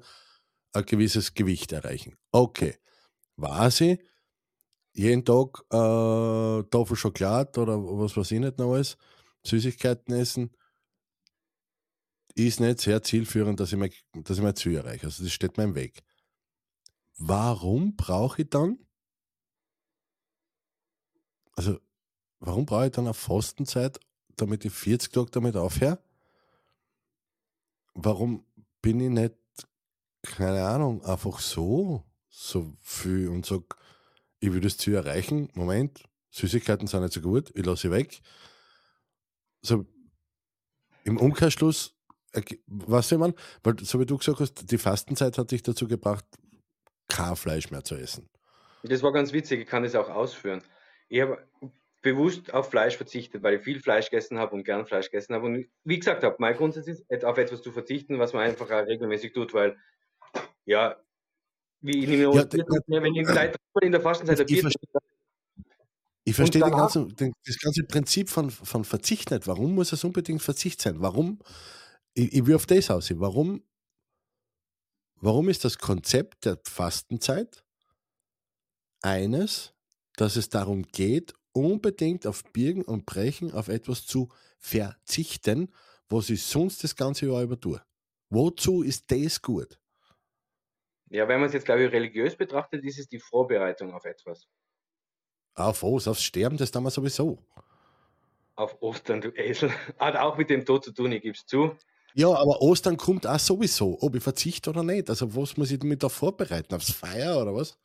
ein 0.74 0.86
gewisses 0.86 1.34
Gewicht 1.34 1.72
erreichen. 1.74 2.16
Okay, 2.32 2.78
weiß 3.36 3.82
ich, 3.82 4.00
jeden 5.00 5.24
Tag 5.24 5.64
äh, 5.72 6.64
Tafel 6.70 6.98
Schokolade 6.98 7.62
oder 7.62 7.78
was 7.78 8.18
weiß 8.18 8.32
ich 8.32 8.40
nicht 8.40 8.58
noch 8.58 8.74
alles, 8.74 8.98
Süßigkeiten 9.44 10.14
essen, 10.14 10.52
ist 12.36 12.60
nicht 12.60 12.82
sehr 12.82 13.02
zielführend, 13.02 13.60
dass 13.60 13.72
ich 13.72 13.80
mein, 13.80 13.92
dass 14.14 14.38
ich 14.38 14.44
mein 14.44 14.56
Ziel 14.56 14.76
erreiche. 14.76 15.06
Also 15.06 15.24
das 15.24 15.32
steht 15.32 15.58
mir 15.58 15.64
im 15.64 15.76
Weg. 15.76 16.04
Warum 17.18 17.96
brauche 17.96 18.42
ich 18.42 18.50
dann, 18.50 18.78
also 21.54 21.80
warum 22.40 22.66
brauche 22.66 22.88
ich 22.88 22.92
dann 22.92 23.06
eine 23.06 23.14
Fastenzeit, 23.14 24.00
damit 24.36 24.66
ich 24.66 24.74
40 24.74 25.14
Tage 25.14 25.32
damit 25.32 25.56
aufhöre? 25.56 26.00
Warum 27.94 28.46
bin 28.82 29.00
ich 29.00 29.10
nicht 29.10 29.36
keine 30.22 30.66
Ahnung, 30.66 31.02
einfach 31.06 31.40
so, 31.40 32.04
so 32.30 32.74
viel 32.82 33.30
und 33.30 33.46
sag, 33.46 33.79
ich 34.40 34.54
will 34.54 34.62
das 34.62 34.78
Ziel 34.78 34.96
erreichen. 34.96 35.50
Moment, 35.54 36.04
Süßigkeiten 36.32 36.88
sind 36.88 37.02
nicht 37.02 37.14
so 37.14 37.22
gut, 37.22 37.52
ich 37.56 37.66
lasse 37.66 37.84
sie 37.88 37.92
weg. 37.92 38.20
So, 39.62 39.86
im 41.04 41.18
Umkehrschluss, 41.18 41.96
weißt 42.68 43.12
du, 43.12 43.16
ich 43.16 43.20
mein, 43.20 43.34
weil, 43.64 43.80
so 43.80 44.00
wie 44.00 44.06
du 44.06 44.18
gesagt 44.18 44.40
hast, 44.40 44.72
die 44.72 44.78
Fastenzeit 44.78 45.38
hat 45.38 45.52
dich 45.52 45.64
dazu 45.64 45.88
gebracht, 45.88 46.26
kein 47.08 47.36
Fleisch 47.36 47.72
mehr 47.72 47.84
zu 47.84 47.96
essen. 47.96 48.30
Das 48.84 49.04
war 49.04 49.12
ganz 49.12 49.34
witzig, 49.34 49.62
ich 49.62 49.68
kann 49.68 49.84
das 49.84 49.96
auch 49.96 50.10
ausführen. 50.10 50.62
Ich 51.10 51.22
habe 51.22 51.46
bewusst 52.02 52.54
auf 52.54 52.70
Fleisch 52.70 52.96
verzichtet, 52.96 53.44
weil 53.44 53.56
ich 53.56 53.64
viel 53.64 53.82
Fleisch 53.82 54.10
gegessen 54.10 54.38
habe 54.38 54.56
und 54.56 54.64
gern 54.64 54.86
Fleisch 54.86 55.12
gegessen 55.12 55.34
habe. 55.34 55.48
Und 55.48 55.66
wie 55.84 56.00
gesagt 56.00 56.40
mein 56.40 56.56
Grundsatz 56.56 56.88
ist, 56.88 57.04
auf 57.26 57.38
etwas 57.38 57.62
zu 57.62 57.72
verzichten, 57.72 58.20
was 58.20 58.32
man 58.32 58.44
einfach 58.44 58.70
regelmäßig 58.70 59.34
tut, 59.34 59.54
weil, 59.54 59.78
ja, 60.66 60.96
wie 61.82 62.00
ich 62.00 62.08
nehme 62.08 62.24
ja, 62.24 63.04
wenn 63.04 63.16
ich 63.16 63.28
Zeit 63.28 63.56
in 63.82 63.92
der 63.92 64.02
Fastenzeit 64.02 64.40
ich, 64.50 64.64
ich, 64.64 64.76
ich 66.26 66.36
verstehe 66.36 66.62
den 66.62 66.72
ganzen, 66.72 67.16
den, 67.16 67.34
das 67.46 67.58
ganze 67.58 67.84
Prinzip 67.84 68.30
von, 68.30 68.52
von 68.52 68.84
Verzicht 68.84 69.32
nicht. 69.32 69.48
Warum 69.48 69.76
muss 69.76 69.94
es 69.94 70.04
unbedingt 70.04 70.42
Verzicht 70.42 70.82
sein? 70.82 71.02
Warum, 71.02 71.40
ich, 72.14 72.34
ich 72.34 72.54
auf 72.54 72.66
das 72.66 72.92
aus, 72.92 73.12
warum, 73.20 73.64
warum 75.16 75.50
ist 75.50 75.66
das 75.66 75.78
Konzept 75.78 76.46
der 76.46 76.60
Fastenzeit 76.66 77.64
eines, 79.02 79.74
dass 80.18 80.36
es 80.36 80.50
darum 80.50 80.84
geht, 80.84 81.34
unbedingt 81.54 82.28
auf 82.28 82.44
Birgen 82.52 82.84
und 82.84 83.06
Brechen 83.06 83.52
auf 83.54 83.70
etwas 83.70 84.06
zu 84.06 84.30
verzichten, 84.60 85.74
was 86.10 86.30
ich 86.30 86.44
sonst 86.44 86.84
das 86.84 86.96
ganze 86.96 87.28
Jahr 87.28 87.44
über 87.44 87.60
tue. 87.60 87.82
Wozu 88.30 88.84
ist 88.84 89.10
das 89.12 89.42
gut? 89.42 89.79
Ja, 91.10 91.28
wenn 91.28 91.40
man 91.40 91.48
es 91.48 91.54
jetzt, 91.54 91.66
glaube 91.66 91.84
ich, 91.84 91.92
religiös 91.92 92.36
betrachtet, 92.36 92.84
ist 92.84 93.00
es 93.00 93.08
die 93.08 93.20
Vorbereitung 93.20 93.94
auf 93.94 94.06
etwas. 94.06 94.48
Auf 95.56 95.84
was? 95.84 96.08
Aufs 96.08 96.24
Sterben, 96.24 96.58
das 96.58 96.72
tun 96.72 96.84
wir 96.84 96.92
sowieso. 96.92 97.40
Auf 98.56 98.82
Ostern, 98.82 99.22
du 99.22 99.30
Esel. 99.30 99.72
Hat 100.00 100.16
auch 100.16 100.38
mit 100.38 100.50
dem 100.50 100.66
Tod 100.66 100.84
zu 100.84 100.92
tun, 100.92 101.12
ich 101.12 101.22
gebe 101.22 101.36
es 101.36 101.46
zu. 101.46 101.76
Ja, 102.14 102.30
aber 102.30 102.62
Ostern 102.62 102.98
kommt 102.98 103.26
auch 103.28 103.40
sowieso, 103.40 103.98
ob 104.02 104.16
ich 104.16 104.24
verzichte 104.24 104.70
oder 104.70 104.84
nicht. 104.84 105.10
Also, 105.10 105.36
was 105.36 105.58
muss 105.58 105.72
ich 105.72 105.80
damit 105.80 106.04
da 106.04 106.10
vorbereiten? 106.10 106.76
Aufs 106.76 106.92
Feier 106.92 107.42
oder 107.42 107.54
was? 107.56 107.78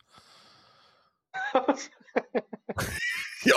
ja, 3.43 3.55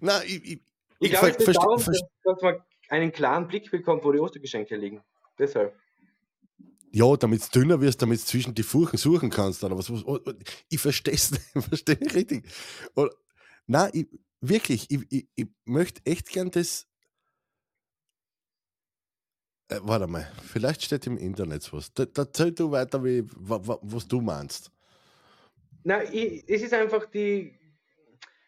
nein, 0.00 0.22
ich, 0.26 0.44
ich, 0.44 0.60
ich 1.00 1.10
glaube, 1.10 1.28
es 1.30 1.38
geht 1.38 1.56
darum, 1.56 1.82
dass, 1.82 2.00
dass 2.22 2.42
man 2.42 2.62
einen 2.88 3.12
klaren 3.12 3.48
Blick 3.48 3.70
bekommt, 3.70 4.04
wo 4.04 4.12
die 4.12 4.20
Ostergeschenke 4.20 4.76
liegen. 4.76 5.02
Deshalb. 5.38 5.74
Ja, 6.94 7.16
damit 7.16 7.40
es 7.40 7.50
dünner 7.50 7.80
wirst, 7.80 8.02
damit 8.02 8.20
du 8.20 8.24
zwischen 8.26 8.54
die 8.54 8.62
Furchen 8.62 8.98
suchen 8.98 9.30
kannst. 9.30 9.64
Oder 9.64 9.78
was, 9.78 9.90
was, 9.90 10.04
oh, 10.04 10.20
ich 10.68 10.78
verstehe 10.78 11.14
es 11.14 11.30
nicht, 11.30 11.42
verstehe 11.68 11.96
nicht 11.96 12.14
richtig. 12.14 12.46
Oder, 12.94 13.10
nein, 13.66 13.90
ich, 13.94 14.06
wirklich, 14.42 14.90
ich, 14.90 15.00
ich, 15.10 15.28
ich 15.34 15.46
möchte 15.64 16.02
echt 16.04 16.28
gern 16.28 16.50
das. 16.50 16.86
Äh, 19.68 19.80
warte 19.82 20.06
mal, 20.06 20.30
vielleicht 20.44 20.82
steht 20.82 21.06
im 21.06 21.16
Internet 21.16 21.72
was. 21.72 21.94
Da, 21.94 22.04
da 22.04 22.22
erzähl 22.22 22.52
du 22.52 22.70
weiter, 22.70 23.02
wie, 23.02 23.24
was, 23.36 23.78
was 23.80 24.06
du 24.06 24.20
meinst. 24.20 24.70
Na, 25.84 26.02
ich, 26.04 26.44
es 26.46 26.60
ist 26.60 26.74
einfach 26.74 27.06
die, 27.06 27.58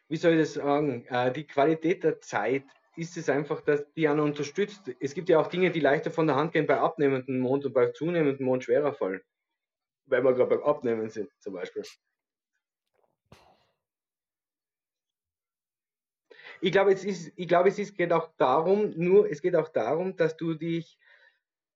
wie 0.08 0.16
soll 0.16 0.34
ich 0.34 0.40
das 0.40 0.54
sagen, 0.54 1.06
äh, 1.06 1.32
die 1.32 1.46
Qualität 1.46 2.04
der 2.04 2.20
Zeit 2.20 2.64
ist 2.96 3.16
es 3.16 3.28
einfach, 3.28 3.60
dass 3.60 3.90
die 3.94 4.08
einen 4.08 4.20
unterstützt. 4.20 4.90
Es 5.00 5.14
gibt 5.14 5.28
ja 5.28 5.38
auch 5.38 5.48
Dinge, 5.48 5.70
die 5.70 5.80
leichter 5.80 6.10
von 6.10 6.26
der 6.26 6.36
Hand 6.36 6.52
gehen 6.52 6.66
bei 6.66 6.78
abnehmendem 6.78 7.38
Mond 7.38 7.64
und 7.64 7.72
bei 7.72 7.90
zunehmendem 7.90 8.46
Mond 8.46 8.64
schwerer 8.64 8.92
fallen. 8.92 9.20
Weil 10.06 10.22
wir 10.22 10.34
gerade 10.34 10.56
beim 10.56 10.62
Abnehmen 10.64 11.08
sind, 11.08 11.30
zum 11.40 11.54
Beispiel. 11.54 11.82
Ich 16.60 16.72
glaube, 16.72 16.92
es 16.92 17.04
ist, 17.04 17.32
ich 17.36 17.48
glaube, 17.48 17.68
es 17.68 17.78
ist, 17.78 17.96
geht 17.96 18.12
auch 18.12 18.30
darum, 18.36 18.92
nur, 18.96 19.30
es 19.30 19.42
geht 19.42 19.56
auch 19.56 19.68
darum, 19.68 20.16
dass 20.16 20.36
du 20.36 20.54
dich 20.54 20.98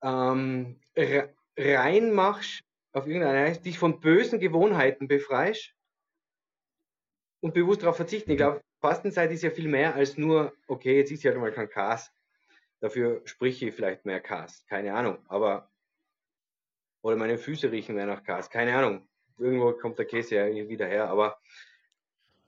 ähm, 0.02 0.80
reinmachst 1.56 2.62
auf 2.92 3.06
irgendeine 3.06 3.46
Weise, 3.46 3.60
dich 3.60 3.78
von 3.78 4.00
bösen 4.00 4.38
Gewohnheiten 4.38 5.08
befreist 5.08 5.74
und 7.40 7.54
bewusst 7.54 7.82
darauf 7.82 7.96
verzichten. 7.96 8.30
Ich 8.30 8.36
glaube, 8.36 8.62
Fastenzeit 8.80 9.32
ist 9.32 9.42
ja 9.42 9.50
viel 9.50 9.68
mehr 9.68 9.94
als 9.94 10.16
nur, 10.16 10.54
okay, 10.68 10.96
jetzt 10.96 11.10
ist 11.10 11.24
ja 11.24 11.32
halt 11.32 11.40
mal 11.40 11.52
kein 11.52 11.68
Kas. 11.68 12.12
Dafür 12.80 13.22
sprich 13.24 13.62
ich 13.62 13.74
vielleicht 13.74 14.04
mehr 14.04 14.20
Kas. 14.20 14.64
Keine 14.66 14.94
Ahnung. 14.94 15.18
Aber, 15.28 15.70
oder 17.02 17.16
meine 17.16 17.38
Füße 17.38 17.72
riechen 17.72 17.96
mehr 17.96 18.06
nach 18.06 18.22
Kas. 18.22 18.50
Keine 18.50 18.76
Ahnung. 18.76 19.08
Irgendwo 19.36 19.72
kommt 19.72 19.98
der 19.98 20.06
Käse 20.06 20.36
ja 20.36 20.68
wieder 20.68 20.86
her. 20.86 21.08
Aber 21.08 21.40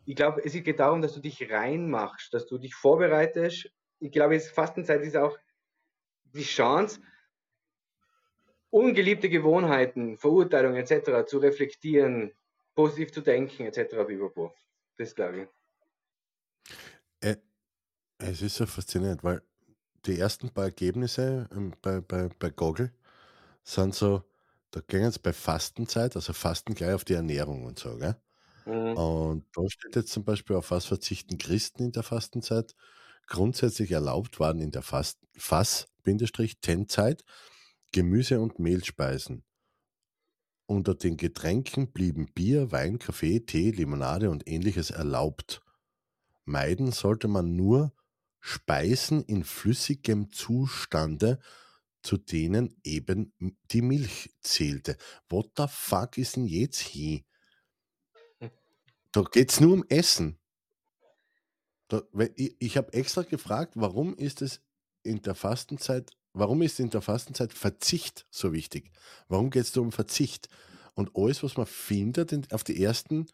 ich 0.04 0.14
glaube, 0.14 0.42
es 0.44 0.52
geht 0.52 0.78
darum, 0.78 1.02
dass 1.02 1.14
du 1.14 1.20
dich 1.20 1.50
reinmachst, 1.50 2.32
dass 2.32 2.46
du 2.46 2.58
dich 2.58 2.74
vorbereitest. 2.74 3.70
Ich 3.98 4.12
glaube, 4.12 4.38
Fastenzeit 4.38 5.02
ist 5.02 5.16
auch 5.16 5.36
die 6.32 6.42
Chance, 6.42 7.00
ungeliebte 8.70 9.28
Gewohnheiten, 9.28 10.16
Verurteilungen 10.16 10.76
etc. 10.76 11.28
zu 11.28 11.38
reflektieren, 11.38 12.32
positiv 12.74 13.12
zu 13.12 13.20
denken 13.20 13.66
etc. 13.66 13.96
Das 14.96 15.14
glaube 15.14 15.42
ich. 15.42 15.59
Äh, 17.20 17.36
es 18.18 18.42
ist 18.42 18.56
so 18.56 18.66
faszinierend, 18.66 19.24
weil 19.24 19.42
die 20.06 20.18
ersten 20.18 20.50
paar 20.50 20.64
Ergebnisse 20.64 21.48
ähm, 21.52 21.74
bei, 21.82 22.00
bei, 22.00 22.28
bei 22.38 22.50
Google 22.50 22.92
sind 23.64 23.94
so, 23.94 24.24
da 24.70 24.80
gehen 24.80 25.02
jetzt 25.04 25.22
bei 25.22 25.32
Fastenzeit, 25.32 26.16
also 26.16 26.32
Fasten 26.32 26.74
gleich 26.74 26.94
auf 26.94 27.04
die 27.04 27.14
Ernährung 27.14 27.64
und 27.64 27.78
so, 27.78 27.96
gell? 27.98 28.16
Mhm. 28.66 28.96
Und 28.96 29.46
da 29.54 29.62
steht 29.68 29.96
jetzt 29.96 30.12
zum 30.12 30.24
Beispiel, 30.24 30.56
auf 30.56 30.70
was 30.70 30.86
verzichten 30.86 31.38
Christen 31.38 31.84
in 31.84 31.92
der 31.92 32.02
Fastenzeit. 32.02 32.74
Grundsätzlich 33.26 33.90
erlaubt 33.92 34.40
waren 34.40 34.60
in 34.60 34.70
der 34.72 34.82
Fass-Tenzeit 34.82 37.24
Gemüse- 37.92 38.40
und 38.40 38.58
Mehlspeisen. 38.58 39.44
Unter 40.66 40.94
den 40.94 41.16
Getränken 41.16 41.92
blieben 41.92 42.32
Bier, 42.32 42.72
Wein, 42.72 42.98
Kaffee, 42.98 43.40
Tee, 43.40 43.72
Limonade 43.72 44.30
und 44.30 44.48
ähnliches 44.48 44.90
erlaubt. 44.90 45.62
Meiden 46.44 46.92
sollte 46.92 47.28
man 47.28 47.56
nur 47.56 47.92
Speisen 48.40 49.22
in 49.24 49.44
flüssigem 49.44 50.32
Zustande, 50.32 51.38
zu 52.02 52.16
denen 52.16 52.74
eben 52.82 53.34
die 53.70 53.82
Milch 53.82 54.34
zählte. 54.40 54.96
What 55.28 55.52
the 55.56 55.66
fuck 55.68 56.16
ist 56.16 56.36
denn 56.36 56.46
jetzt 56.46 56.80
hier? 56.80 57.22
Da 59.12 59.22
geht 59.22 59.50
es 59.50 59.60
nur 59.60 59.74
um 59.74 59.84
Essen. 59.88 60.38
Ich 62.60 62.76
habe 62.76 62.92
extra 62.92 63.22
gefragt, 63.22 63.74
warum 63.74 64.14
ist 64.14 64.40
es 64.40 64.62
in 65.02 65.20
der 65.22 65.34
Fastenzeit 65.34 66.12
Warum 66.32 66.62
ist 66.62 66.78
in 66.78 66.90
der 66.90 67.02
Fastenzeit 67.02 67.52
Verzicht 67.52 68.26
so 68.30 68.52
wichtig? 68.52 68.92
Warum 69.28 69.50
geht 69.50 69.64
es 69.64 69.72
da 69.72 69.80
um 69.80 69.92
Verzicht? 69.92 70.48
Und 70.94 71.10
alles, 71.14 71.42
was 71.42 71.56
man 71.56 71.66
findet 71.66 72.32
in, 72.32 72.46
auf 72.52 72.62
die 72.62 72.82
ersten 72.82 73.26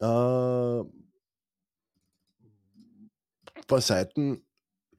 äh, 0.00 0.82
paar 3.70 3.80
Seiten, 3.80 4.42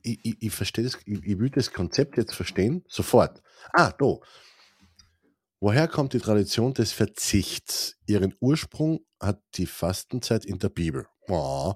ich, 0.02 0.20
ich, 0.24 0.42
ich 0.42 0.52
verstehe 0.52 0.84
das, 0.84 0.98
ich, 1.06 1.24
ich 1.24 1.40
will 1.40 1.50
das 1.50 1.72
Konzept 1.72 2.18
jetzt 2.18 2.34
verstehen, 2.34 2.84
sofort. 2.88 3.42
Ah, 3.74 3.92
da. 3.92 4.18
Woher 5.60 5.88
kommt 5.88 6.14
die 6.14 6.20
Tradition 6.20 6.74
des 6.74 6.92
Verzichts? 6.92 7.98
Ihren 8.08 8.34
Ursprung 8.40 9.06
hat 9.20 9.40
die 9.56 9.68
Fastenzeit 9.68 10.46
in 10.46 10.58
der 10.58 10.70
Bibel. 10.70 11.06
Oh, 11.28 11.74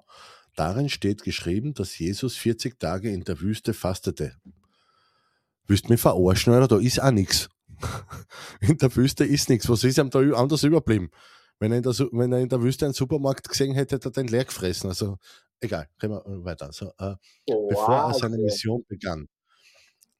darin 0.56 0.90
steht 0.90 1.22
geschrieben, 1.22 1.76
dass 1.76 2.00
Jesus 2.00 2.36
40 2.36 2.80
Tage 2.80 3.12
in 3.12 3.24
der 3.24 3.40
Wüste 3.42 3.76
fastete. 3.76 4.36
Du 5.68 5.76
mich 5.88 6.02
verarschen, 6.02 6.54
oder? 6.54 6.68
Da 6.68 6.78
ist 6.78 7.02
auch 7.02 7.12
nichts. 7.12 7.50
In 8.62 8.78
der 8.78 8.96
Wüste 8.96 9.26
ist 9.26 9.50
nichts. 9.50 9.68
Was 9.68 9.84
ist 9.84 9.98
ihm 9.98 10.10
da 10.12 10.20
anders 10.20 10.64
überblieben? 10.64 11.10
Wenn 11.60 11.72
er, 11.72 11.78
in 11.78 11.84
der, 11.84 11.94
wenn 11.94 12.32
er 12.34 12.40
in 12.40 12.50
der 12.50 12.62
Wüste 12.62 12.86
einen 12.86 12.94
Supermarkt 12.94 13.48
gesehen 13.48 13.74
hätte, 13.74 13.96
hätte 13.96 14.10
er 14.10 14.12
den 14.12 14.28
leer 14.28 14.46
gefressen. 14.46 14.90
Also, 14.90 15.18
egal, 15.60 15.88
gehen 16.00 16.12
wir 16.12 16.24
weiter. 16.44 16.66
Also, 16.68 16.88
äh, 16.98 17.16
wow, 17.48 17.70
bevor 17.70 17.96
er 17.96 18.14
seine 18.14 18.38
Mission 18.38 18.84
begann. 18.88 19.28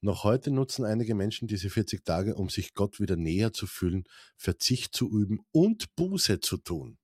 Noch 0.00 0.24
heute 0.24 0.50
nutzen 0.50 0.84
einige 0.84 1.14
Menschen 1.14 1.48
diese 1.48 1.68
40 1.70 2.04
Tage, 2.04 2.36
um 2.36 2.48
sich 2.48 2.74
Gott 2.74 3.00
wieder 3.00 3.16
näher 3.16 3.52
zu 3.52 3.66
fühlen, 3.66 4.04
Verzicht 4.36 4.94
zu 4.94 5.10
üben 5.10 5.40
und 5.52 5.94
Buße 5.96 6.40
zu 6.40 6.58
tun. 6.58 6.98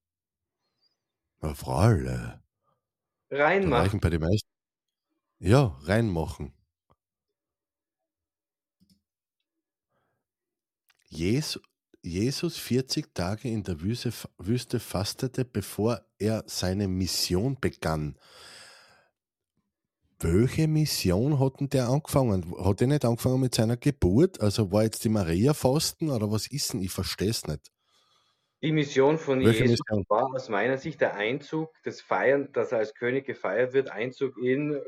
Na, 1.41 1.53
Fraule. 1.53 2.41
Reinmachen. 3.29 3.99
Bei 3.99 4.09
den 4.09 4.21
meisten. 4.21 4.47
Ja, 5.39 5.77
reinmachen. 5.81 6.53
Jesus 11.09 11.61
40 12.05 13.13
Tage 13.13 13.49
in 13.49 13.63
der 13.63 13.81
Wüste 13.81 14.79
fastete, 14.79 15.45
bevor 15.45 16.05
er 16.19 16.43
seine 16.47 16.87
Mission 16.87 17.57
begann. 17.59 18.17
Welche 20.19 20.67
Mission 20.67 21.39
hat 21.39 21.59
denn 21.59 21.69
der 21.69 21.89
angefangen? 21.89 22.53
Hat 22.63 22.81
er 22.81 22.87
nicht 22.87 23.03
angefangen 23.03 23.41
mit 23.41 23.55
seiner 23.55 23.77
Geburt? 23.77 24.39
Also 24.39 24.71
war 24.71 24.83
jetzt 24.83 25.03
die 25.03 25.09
Maria 25.09 25.53
fasten 25.53 26.09
oder 26.09 26.31
was 26.31 26.47
ist 26.47 26.73
denn? 26.73 26.81
Ich 26.81 26.91
verstehe 26.91 27.29
es 27.29 27.45
nicht. 27.45 27.71
Die 28.61 28.71
Mission 28.71 29.17
von 29.17 29.43
Welche 29.43 29.65
Jesus 29.65 29.79
Mission? 29.81 30.05
war 30.07 30.33
aus 30.33 30.47
meiner 30.47 30.77
Sicht 30.77 31.01
der 31.01 31.15
Einzug 31.15 31.73
des 31.83 32.01
Feiern, 32.01 32.49
dass 32.53 32.71
er 32.71 32.77
als 32.77 32.93
König 32.95 33.25
gefeiert 33.25 33.73
wird, 33.73 33.89
Einzug 33.89 34.37
in 34.37 34.81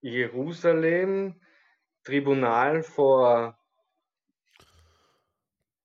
Jerusalem, 0.00 1.40
Tribunal 2.04 2.84
vor 2.84 3.58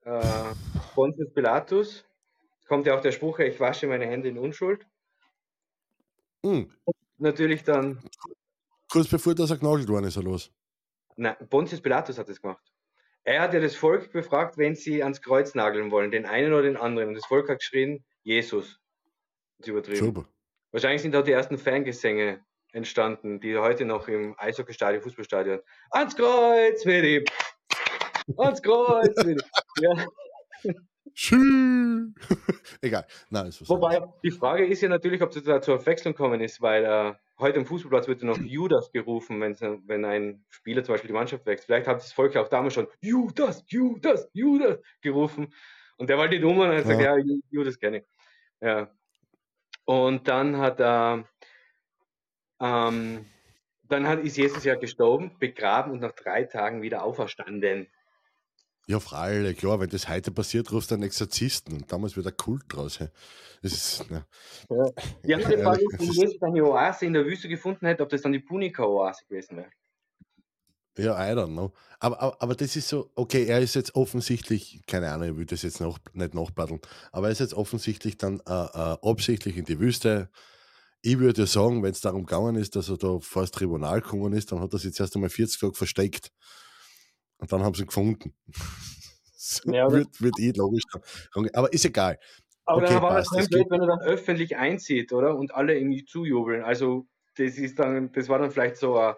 äh, 0.07 0.55
Pontius 0.95 1.33
Pilatus 1.33 2.05
kommt 2.67 2.85
ja 2.85 2.95
auch 2.95 3.01
der 3.01 3.11
Spruch, 3.11 3.39
ich 3.39 3.59
wasche 3.59 3.87
meine 3.87 4.05
Hände 4.05 4.29
in 4.29 4.37
Unschuld. 4.37 4.85
Mm. 6.43 6.63
natürlich 7.17 7.63
dann. 7.63 7.99
Kurz 8.89 9.07
bevor 9.07 9.35
das 9.35 9.51
er 9.51 9.57
genagelt 9.57 9.89
worden 9.89 10.05
ist, 10.05 10.15
er 10.15 10.23
los. 10.23 10.51
Nein, 11.17 11.35
Pontius 11.49 11.81
Pilatus 11.81 12.17
hat 12.17 12.29
das 12.29 12.41
gemacht. 12.41 12.63
Er 13.23 13.41
hat 13.41 13.53
ja 13.53 13.59
das 13.59 13.75
Volk 13.75 14.13
befragt, 14.13 14.57
wenn 14.57 14.75
sie 14.75 15.03
ans 15.03 15.21
Kreuz 15.21 15.53
nageln 15.55 15.91
wollen, 15.91 16.11
den 16.11 16.25
einen 16.25 16.53
oder 16.53 16.61
den 16.61 16.77
anderen. 16.77 17.09
Und 17.09 17.15
das 17.15 17.25
Volk 17.25 17.49
hat 17.49 17.59
geschrien, 17.59 18.05
Jesus. 18.23 18.79
Das 19.57 19.67
ist 19.67 19.71
übertrieben. 19.71 20.05
Super. 20.05 20.25
Wahrscheinlich 20.71 21.01
sind 21.01 21.11
da 21.11 21.21
die 21.21 21.33
ersten 21.33 21.57
Fangesänge 21.57 22.45
entstanden, 22.71 23.41
die 23.41 23.57
heute 23.57 23.83
noch 23.83 24.07
im 24.07 24.35
Eishockeystadion, 24.37 25.01
Fußballstadion. 25.01 25.59
Ans 25.89 26.15
Kreuz, 26.15 26.85
Medi! 26.85 27.25
Ans 28.35 28.61
Kreuz! 28.61 29.15
Ja. 29.79 30.07
Egal. 32.81 33.07
Nein, 33.29 33.47
ist 33.47 33.67
Wobei, 33.67 34.01
die 34.23 34.31
Frage 34.31 34.65
ist 34.65 34.81
ja 34.81 34.89
natürlich, 34.89 35.21
ob 35.21 35.35
es 35.35 35.43
da 35.43 35.61
zur 35.61 35.79
Verwechslung 35.79 36.13
gekommen 36.13 36.41
ist, 36.41 36.61
weil 36.61 36.85
äh, 36.85 37.13
heute 37.39 37.57
im 37.57 37.65
Fußballplatz 37.65 38.07
wird 38.07 38.21
ja 38.21 38.27
noch 38.27 38.37
Judas 38.45 38.91
gerufen, 38.91 39.41
wenn 39.41 40.05
ein 40.05 40.45
Spieler 40.49 40.83
zum 40.83 40.93
Beispiel 40.93 41.07
die 41.07 41.13
Mannschaft 41.13 41.45
wechselt. 41.45 41.65
Vielleicht 41.65 41.87
hat 41.87 41.97
das 41.97 42.11
Volk 42.11 42.35
auch 42.35 42.49
damals 42.49 42.73
schon 42.75 42.87
Judas, 43.01 43.63
Judas, 43.67 44.29
Judas 44.33 44.79
gerufen. 45.01 45.53
Und 45.97 46.09
der 46.09 46.17
war 46.17 46.27
die 46.27 46.39
Nummer 46.39 46.65
und 46.65 46.75
hat 46.75 46.83
gesagt, 46.83 47.01
ja, 47.01 47.17
ja 47.17 47.35
Judas 47.49 47.79
kenne 47.79 47.99
ich. 47.99 48.05
Ja. 48.61 48.91
Und 49.85 50.27
dann 50.27 50.57
hat 50.57 50.79
er, 50.79 51.27
ähm, 52.59 53.25
dann 53.83 54.07
hat, 54.07 54.19
ist 54.19 54.37
Jesus 54.37 54.63
ja 54.65 54.75
gestorben, 54.75 55.31
begraben 55.39 55.93
und 55.93 56.01
nach 56.01 56.11
drei 56.11 56.43
Tagen 56.43 56.81
wieder 56.81 57.03
auferstanden. 57.03 57.87
Ja, 58.89 59.01
freilich, 59.01 59.57
klar, 59.57 59.81
wenn 59.81 59.89
das 59.89 60.07
heute 60.07 60.31
passiert, 60.31 60.71
rufst 60.71 60.91
du 60.91 60.95
einen 60.95 61.03
Exorzisten 61.03 61.75
und 61.75 61.91
damals 61.91 62.15
wird 62.15 62.25
ein 62.25 62.37
Kult 62.37 62.63
draus. 62.69 62.99
Das 63.61 63.73
ist, 63.73 64.09
ne. 64.09 64.25
ja. 65.23 65.37
Die 65.37 65.43
Frage 65.43 65.81
ist, 65.83 65.99
wenn 65.99 66.11
Jesus 66.11 66.41
eine 66.41 66.63
Oase 66.63 67.05
in 67.05 67.13
der 67.13 67.25
Wüste 67.25 67.49
gefunden 67.49 67.85
hätte, 67.85 68.03
ob 68.03 68.09
das 68.09 68.21
dann 68.21 68.31
die 68.31 68.39
Punika-Oase 68.39 69.25
gewesen 69.27 69.57
wäre. 69.57 69.69
Ja, 70.97 71.15
I 71.19 71.35
don't 71.35 71.51
know. 71.51 71.73
Aber, 71.99 72.21
aber, 72.21 72.41
aber, 72.41 72.55
das 72.55 72.75
ist 72.77 72.87
so, 72.87 73.11
okay, 73.15 73.45
er 73.45 73.59
ist 73.59 73.75
jetzt 73.75 73.93
offensichtlich, 73.95 74.81
keine 74.87 75.11
Ahnung, 75.11 75.29
ich 75.29 75.35
will 75.37 75.45
das 75.45 75.63
jetzt 75.63 75.81
noch 75.81 75.99
nicht 76.13 76.33
nachpaddeln, 76.33 76.79
aber 77.11 77.27
er 77.27 77.33
ist 77.33 77.39
jetzt 77.39 77.53
offensichtlich 77.53 78.17
dann 78.17 78.39
äh, 78.47 78.51
äh, 78.51 78.97
absichtlich 79.01 79.57
in 79.57 79.65
die 79.65 79.79
Wüste. 79.79 80.29
Ich 81.01 81.19
würde 81.19 81.41
ja 81.41 81.47
sagen, 81.47 81.83
wenn 81.83 81.91
es 81.91 82.01
darum 82.01 82.25
gegangen 82.25 82.55
ist, 82.55 82.75
dass 82.75 82.89
er 82.89 82.97
da 82.97 83.19
vor 83.19 83.43
das 83.43 83.51
Tribunal 83.51 84.01
gekommen 84.01 84.33
ist, 84.33 84.51
dann 84.51 84.59
hat 84.59 84.73
er 84.73 84.79
sich 84.79 84.87
jetzt 84.87 84.99
erst 84.99 85.15
einmal 85.15 85.29
40 85.29 85.59
Tage 85.59 85.73
versteckt. 85.73 86.31
Und 87.37 87.51
dann 87.51 87.63
haben 87.63 87.75
sie 87.75 87.83
ihn 87.83 87.87
gefunden. 87.87 88.33
ja, 89.65 89.91
wird, 89.91 90.21
wird 90.21 90.39
eh 90.39 90.51
logisch. 90.51 90.83
Aber 91.53 91.71
ist 91.71 91.85
egal. 91.85 92.19
Aber 92.65 92.83
okay, 92.83 92.93
dann 92.93 93.01
war 93.01 93.15
das 93.15 93.29
blöd, 93.49 93.67
wenn 93.69 93.81
er 93.81 93.87
dann 93.87 94.01
öffentlich 94.01 94.57
einzieht, 94.57 95.13
oder? 95.13 95.35
Und 95.35 95.53
alle 95.55 95.77
ihm 95.77 96.05
zujubeln. 96.05 96.63
Also 96.63 97.07
das 97.37 97.57
ist 97.57 97.79
dann, 97.79 98.11
das 98.11 98.27
war 98.27 98.39
dann 98.39 98.51
vielleicht 98.51 98.77
so 98.77 98.97
ein, 98.97 99.15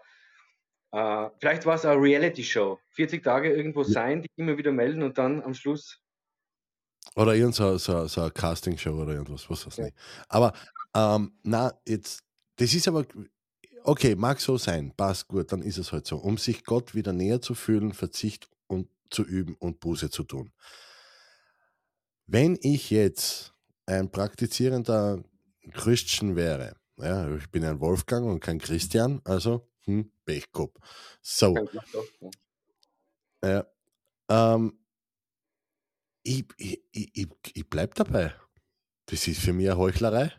uh, 0.94 1.30
vielleicht 1.40 1.66
war 1.66 1.76
es 1.76 1.86
eine 1.86 2.00
Reality-Show. 2.00 2.80
40 2.92 3.24
Tage 3.24 3.52
irgendwo 3.52 3.82
ja. 3.82 3.90
sein, 3.90 4.22
die 4.22 4.30
immer 4.36 4.58
wieder 4.58 4.72
melden 4.72 5.02
und 5.02 5.18
dann 5.18 5.42
am 5.42 5.56
Schluss. 5.56 6.00
Oder 7.16 7.34
irgendeine 7.34 7.80
so, 7.80 8.04
so, 8.04 8.08
so 8.08 8.22
eine 8.22 8.32
Casting-Show 8.32 8.92
oder 8.92 9.14
irgendwas, 9.14 9.50
was 9.50 9.64
das 9.64 9.78
ja. 9.78 9.86
nicht. 9.86 9.98
Aber 10.28 10.54
ähm, 10.96 11.34
na, 11.42 11.74
jetzt, 11.88 12.24
das 12.58 12.74
ist 12.74 12.88
aber, 12.88 13.06
okay, 13.84 14.16
mag 14.16 14.40
so 14.40 14.58
sein, 14.58 14.94
passt 14.96 15.28
gut, 15.28 15.52
dann 15.52 15.62
ist 15.62 15.78
es 15.78 15.92
halt 15.92 16.08
so. 16.08 16.18
Um 16.18 16.38
sich 16.38 16.64
Gott 16.64 16.96
wieder 16.96 17.14
näher 17.14 17.42
zu 17.42 17.56
fühlen, 17.56 17.94
Verzicht 17.94 18.50
und 18.68 18.88
zu 19.10 19.24
üben 19.24 19.56
und 19.56 19.80
Buße 19.80 20.10
zu 20.10 20.24
tun. 20.24 20.52
Wenn 22.28 22.58
ich 22.62 22.90
jetzt 22.90 23.54
ein 23.86 24.12
praktizierender 24.12 25.24
Christian 25.74 26.36
wäre, 26.36 26.76
ja, 26.98 27.34
ich 27.36 27.50
bin 27.50 27.64
ein 27.66 27.80
Wolfgang 27.80 28.28
und 28.28 28.40
kein 28.40 28.60
Christian, 28.60 29.22
also 29.24 29.68
hm, 29.86 30.12
Pechkopf. 30.26 30.76
So. 31.22 31.56
Ja, 33.44 33.66
ähm, 34.30 34.78
ich, 36.24 36.46
ich, 36.58 36.84
ich, 36.92 37.28
ich 37.54 37.70
bleibe 37.70 37.96
dabei. 37.96 38.36
Das 39.06 39.28
ist 39.28 39.40
für 39.42 39.54
mich 39.54 39.68
eine 39.68 39.78
Heuchlerei. 39.78 40.32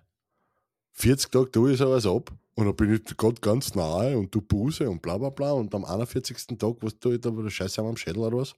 40 0.92 1.32
Tage 1.32 1.50
tue 1.50 1.72
ich 1.72 1.78
sowas 1.78 2.06
ab 2.06 2.30
und 2.60 2.66
dann 2.66 2.76
bin 2.76 2.94
ich 2.94 3.16
Gott 3.16 3.40
ganz 3.40 3.74
nahe 3.74 4.16
und 4.18 4.34
du 4.34 4.40
Buße 4.40 4.88
und 4.88 5.00
bla 5.00 5.16
bla 5.16 5.30
bla 5.30 5.52
und 5.52 5.74
am 5.74 5.84
41. 5.84 6.58
Tag, 6.58 6.76
was 6.80 6.98
tue 6.98 7.14
ich 7.14 7.20
da, 7.20 7.34
wo 7.34 7.42
der 7.42 7.50
Scheiße 7.50 7.80
am 7.80 7.96
Schädel 7.96 8.22
oder 8.22 8.36
was? 8.36 8.54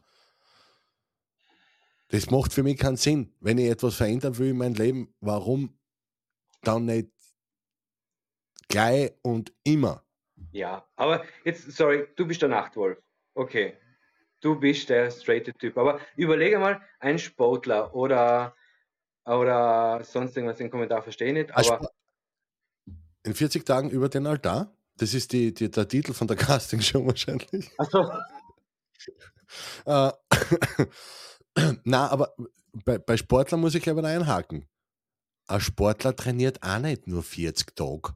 Das 2.09 2.31
macht 2.31 2.53
für 2.53 2.63
mich 2.63 2.79
keinen 2.79 2.97
Sinn. 2.97 3.33
Wenn 3.41 3.59
ich 3.59 3.71
etwas 3.71 3.95
verändern 3.95 4.37
will 4.37 4.51
in 4.51 4.59
meinem 4.59 4.75
Leben, 4.75 5.15
warum 5.21 5.79
dann 6.63 6.85
nicht 6.85 7.09
gleich 8.69 9.13
und 9.23 9.53
immer? 9.65 10.05
Ja, 10.51 10.87
aber 10.97 11.25
jetzt, 11.45 11.71
sorry, 11.73 12.09
du 12.17 12.27
bist 12.27 12.43
der 12.43 12.49
Nachtwolf. 12.49 12.99
Okay. 13.35 13.77
Du 14.41 14.59
bist 14.59 14.91
der 14.91 15.11
straighte 15.11 15.55
Typ. 15.55 15.79
Aber 15.79 16.01
überlege 16.17 16.59
mal, 16.59 16.83
ein 16.99 17.19
Sportler 17.19 17.95
oder, 17.95 18.55
oder 19.25 20.03
sonst 20.03 20.37
irgendwas 20.37 20.61
im 20.61 20.71
Kommentar 20.71 21.03
verstehe 21.03 21.29
ich 21.29 21.35
nicht. 21.35 21.57
Aber 21.57 21.89
in 23.25 23.35
40 23.35 23.65
Tagen 23.65 23.91
über 23.91 24.09
den 24.09 24.27
Altar? 24.27 24.75
Das 24.97 25.15
ist 25.15 25.33
die, 25.33 25.55
die 25.55 25.71
der 25.71 25.89
Titel 25.89 26.13
von 26.13 26.29
der 26.29 26.37
Castingshow 26.39 27.07
wahrscheinlich. 27.07 27.71
Achso. 27.79 28.09
äh, 29.87 30.13
Na, 31.85 32.09
aber 32.09 32.35
bei, 32.85 32.99
bei 32.99 33.17
Sportlern 33.17 33.61
muss 33.61 33.75
ich 33.75 33.89
aber 33.89 34.05
einhaken. 34.05 34.69
Ein 35.47 35.61
Sportler 35.61 36.17
trainiert 36.17 36.63
auch 36.63 36.79
nicht 36.79 37.07
nur 37.07 37.23
40 37.23 37.75
Tage. 37.75 38.15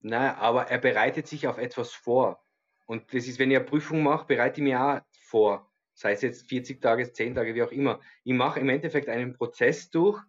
Nein, 0.00 0.34
aber 0.36 0.68
er 0.68 0.78
bereitet 0.78 1.26
sich 1.26 1.46
auf 1.46 1.58
etwas 1.58 1.92
vor. 1.92 2.44
Und 2.86 3.12
das 3.12 3.26
ist, 3.26 3.38
wenn 3.38 3.50
ich 3.50 3.56
eine 3.56 3.66
Prüfung 3.66 4.02
mache, 4.02 4.26
bereite 4.26 4.60
ich 4.60 4.64
mich 4.64 4.76
auch 4.76 5.00
vor. 5.20 5.70
Sei 5.94 6.12
es 6.12 6.22
jetzt 6.22 6.48
40 6.48 6.80
Tage, 6.80 7.12
10 7.12 7.34
Tage, 7.34 7.54
wie 7.54 7.62
auch 7.62 7.72
immer. 7.72 8.00
Ich 8.24 8.32
mache 8.32 8.60
im 8.60 8.68
Endeffekt 8.68 9.08
einen 9.08 9.34
Prozess 9.34 9.90
durch, 9.90 10.22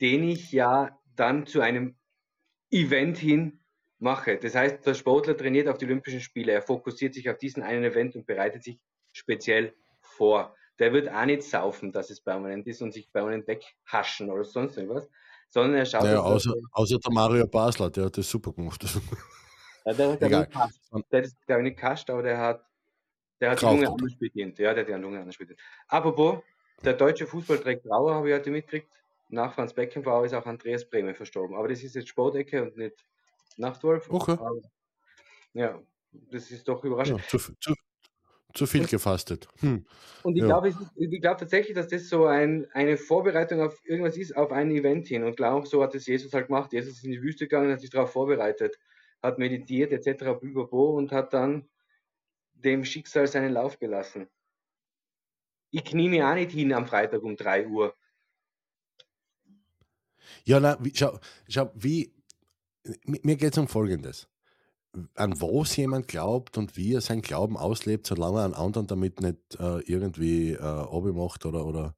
den 0.00 0.28
ich 0.28 0.52
ja 0.52 0.98
dann 1.16 1.46
zu 1.46 1.60
einem 1.60 1.96
Event 2.70 3.18
hin 3.18 3.60
mache. 3.98 4.38
Das 4.38 4.54
heißt, 4.54 4.86
der 4.86 4.94
Sportler 4.94 5.36
trainiert 5.36 5.68
auf 5.68 5.78
die 5.78 5.86
Olympischen 5.86 6.20
Spiele. 6.20 6.52
Er 6.52 6.62
fokussiert 6.62 7.14
sich 7.14 7.28
auf 7.28 7.38
diesen 7.38 7.62
einen 7.62 7.84
Event 7.84 8.14
und 8.16 8.26
bereitet 8.26 8.62
sich 8.62 8.78
speziell 9.12 9.74
vor. 10.00 10.54
Der 10.78 10.92
wird 10.92 11.08
auch 11.08 11.24
nicht 11.24 11.42
saufen, 11.42 11.92
dass 11.92 12.10
es 12.10 12.20
permanent 12.20 12.66
ist 12.66 12.82
und 12.82 12.92
sich 12.92 13.10
permanent 13.12 13.48
weghaschen 13.48 14.30
oder 14.30 14.44
sonst 14.44 14.76
irgendwas, 14.76 15.08
sondern 15.48 15.74
er 15.74 15.86
schaut. 15.86 16.04
Naja, 16.04 16.20
außer, 16.20 16.54
außer 16.72 16.98
der 16.98 17.12
Mario 17.12 17.46
Basler, 17.46 17.90
der 17.90 18.04
hat 18.04 18.16
das 18.16 18.28
super 18.28 18.52
gemacht. 18.52 18.84
Ja, 19.84 19.94
der, 19.94 20.12
hat 20.12 20.22
Egal. 20.22 20.48
der 21.10 21.22
ist, 21.22 21.46
glaube 21.46 21.62
ich, 21.62 21.68
nicht 21.70 21.78
kascht, 21.78 22.10
aber 22.10 22.22
der 22.22 22.36
hat, 22.36 22.62
der 23.40 23.52
hat 23.52 23.62
die 23.62 23.64
Lunge 23.64 23.88
anders 23.88 24.16
bedient. 24.18 24.58
Ja, 24.58 24.74
der 24.74 24.84
hat 24.84 24.88
die 24.88 25.00
Lunge 25.00 25.18
anders 25.18 25.38
bedient. 25.38 25.58
Apropos, 25.86 26.42
der 26.84 26.92
deutsche 26.92 27.26
Fußball 27.26 27.58
trägt 27.58 27.86
Trauer, 27.86 28.14
habe 28.14 28.28
ich 28.28 28.34
heute 28.34 28.50
mitgekriegt. 28.50 28.86
Nach 29.28 29.54
Franz 29.54 29.74
Beckenbauer 29.74 30.24
ist 30.24 30.34
auch 30.34 30.46
Andreas 30.46 30.88
Brehme 30.88 31.14
verstorben. 31.14 31.56
Aber 31.56 31.68
das 31.68 31.82
ist 31.82 31.94
jetzt 31.94 32.08
Sportecke 32.08 32.62
und 32.62 32.76
nicht 32.76 33.04
Nachtwolf. 33.56 34.08
Okay. 34.10 34.32
Aber, 34.32 34.60
ja, 35.52 35.82
das 36.12 36.50
ist 36.50 36.66
doch 36.66 36.82
überraschend. 36.84 37.20
Ja, 37.20 37.26
zu, 37.28 37.38
zu, 37.60 37.74
zu 38.54 38.66
viel 38.66 38.86
gefastet. 38.86 39.48
Hm. 39.60 39.84
Und 40.22 40.36
ich 40.36 40.42
ja. 40.42 40.46
glaube 40.46 40.74
glaub 41.20 41.38
tatsächlich, 41.38 41.74
dass 41.74 41.88
das 41.88 42.08
so 42.08 42.26
ein, 42.26 42.66
eine 42.72 42.96
Vorbereitung 42.96 43.60
auf 43.60 43.78
irgendwas 43.84 44.16
ist, 44.16 44.36
auf 44.36 44.50
ein 44.52 44.70
Event 44.70 45.06
hin. 45.06 45.24
Und 45.24 45.36
klar, 45.36 45.64
so 45.66 45.82
hat 45.82 45.94
es 45.94 46.06
Jesus 46.06 46.32
halt 46.32 46.46
gemacht. 46.46 46.72
Jesus 46.72 46.94
ist 46.94 47.04
in 47.04 47.12
die 47.12 47.22
Wüste 47.22 47.44
gegangen, 47.44 47.70
hat 47.70 47.80
sich 47.80 47.90
darauf 47.90 48.12
vorbereitet, 48.12 48.78
hat 49.22 49.38
meditiert 49.38 49.92
etc. 49.92 50.40
und 50.70 51.12
hat 51.12 51.34
dann 51.34 51.68
dem 52.54 52.84
Schicksal 52.84 53.26
seinen 53.26 53.52
Lauf 53.52 53.78
gelassen. 53.78 54.28
Ich 55.70 55.84
knie 55.84 56.08
mir 56.08 56.26
auch 56.28 56.34
nicht 56.34 56.52
hin 56.52 56.72
am 56.72 56.86
Freitag 56.86 57.22
um 57.22 57.36
3 57.36 57.68
Uhr. 57.68 57.94
Ja, 60.44 60.76
wie, 60.82 60.92
schau, 60.94 61.18
schau, 61.48 61.70
wie, 61.74 62.14
mir 63.06 63.36
geht 63.36 63.52
es 63.52 63.58
um 63.58 63.68
Folgendes 63.68 64.28
an 65.14 65.40
was 65.40 65.76
jemand 65.76 66.08
glaubt 66.08 66.56
und 66.56 66.76
wie 66.76 66.94
er 66.94 67.00
seinen 67.00 67.22
Glauben 67.22 67.56
auslebt, 67.56 68.06
solange 68.06 68.40
er 68.40 68.44
einen 68.44 68.54
anderen 68.54 68.86
damit 68.86 69.20
nicht 69.20 69.38
äh, 69.58 69.80
irgendwie 69.80 70.52
äh, 70.52 71.12
macht 71.12 71.46
oder, 71.46 71.66
oder, 71.66 71.94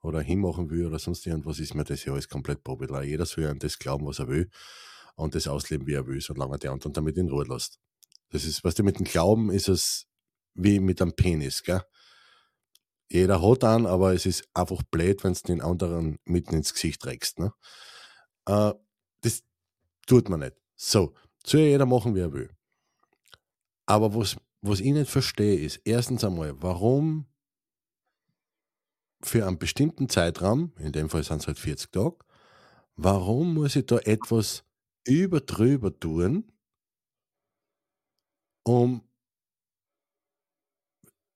oder 0.00 0.20
hinmachen 0.20 0.70
will 0.70 0.86
oder 0.86 0.98
sonst 0.98 1.26
irgendwas, 1.26 1.58
ist 1.58 1.74
mir 1.74 1.84
das 1.84 2.04
ja 2.04 2.12
alles 2.12 2.28
komplett 2.28 2.64
probilar. 2.64 3.04
Jeder 3.04 3.26
soll 3.26 3.46
an 3.46 3.58
das 3.58 3.78
glauben, 3.78 4.06
was 4.06 4.18
er 4.18 4.28
will 4.28 4.50
und 5.14 5.34
das 5.34 5.46
ausleben, 5.48 5.86
wie 5.86 5.94
er 5.94 6.06
will, 6.06 6.20
solange 6.20 6.54
er 6.54 6.58
die 6.58 6.68
anderen 6.68 6.92
damit 6.92 7.16
in 7.16 7.28
Ruhe 7.28 7.44
lässt. 7.44 7.78
Das 8.30 8.44
ist, 8.44 8.64
was 8.64 8.74
du 8.74 8.82
mit 8.82 8.98
dem 8.98 9.04
Glauben 9.04 9.50
ist 9.50 9.68
es 9.68 10.06
wie 10.54 10.80
mit 10.80 11.00
einem 11.00 11.14
Penis, 11.14 11.62
gell? 11.62 11.82
Jeder 13.10 13.42
hat 13.42 13.64
einen, 13.64 13.86
aber 13.86 14.14
es 14.14 14.26
ist 14.26 14.48
einfach 14.54 14.82
blöd, 14.84 15.22
wenn 15.24 15.34
du 15.34 15.40
den 15.42 15.60
anderen 15.60 16.18
mitten 16.24 16.54
ins 16.54 16.72
Gesicht 16.72 17.02
trägst. 17.02 17.38
Ne? 17.38 17.52
Äh, 18.46 18.72
das 19.22 19.42
tut 20.06 20.28
man 20.28 20.40
nicht. 20.40 20.56
So, 20.76 21.14
ja 21.46 21.60
jeder 21.60 21.86
machen, 21.86 22.14
wie 22.14 22.20
er 22.20 22.32
will. 22.32 22.50
Aber 23.86 24.14
was, 24.14 24.36
was 24.60 24.80
ich 24.80 24.92
nicht 24.92 25.10
verstehe, 25.10 25.58
ist 25.58 25.80
erstens 25.84 26.24
einmal, 26.24 26.54
warum 26.62 27.26
für 29.22 29.46
einen 29.46 29.58
bestimmten 29.58 30.08
Zeitraum, 30.08 30.72
in 30.78 30.92
dem 30.92 31.08
Fall 31.08 31.22
sind 31.22 31.40
es 31.42 31.46
halt 31.46 31.58
40 31.58 31.92
Tage, 31.92 32.16
warum 32.96 33.54
muss 33.54 33.76
ich 33.76 33.86
da 33.86 33.98
etwas 33.98 34.64
über 35.06 35.40
drüber 35.40 35.98
tun, 35.98 36.52
um 38.64 39.02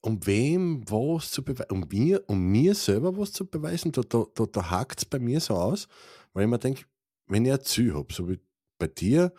um 0.06 0.24
wem 0.24 0.88
was 0.88 1.32
zu 1.32 1.42
beweisen, 1.42 1.72
um 1.72 1.88
mir, 1.88 2.22
um 2.28 2.38
mir 2.38 2.76
selber 2.76 3.16
was 3.16 3.32
zu 3.32 3.44
beweisen, 3.44 3.90
da, 3.90 4.02
da, 4.02 4.24
da, 4.36 4.46
da 4.46 4.70
hakt 4.70 5.00
es 5.00 5.04
bei 5.04 5.18
mir 5.18 5.40
so 5.40 5.54
aus, 5.54 5.88
weil 6.32 6.44
ich 6.44 6.50
mir 6.50 6.60
denke, 6.60 6.84
wenn 7.26 7.44
ich 7.44 7.52
ein 7.52 7.60
Ziel 7.62 7.92
habe, 7.92 8.14
so 8.14 8.28
wie 8.28 8.38
bei 8.78 8.86
dir, 8.86 9.32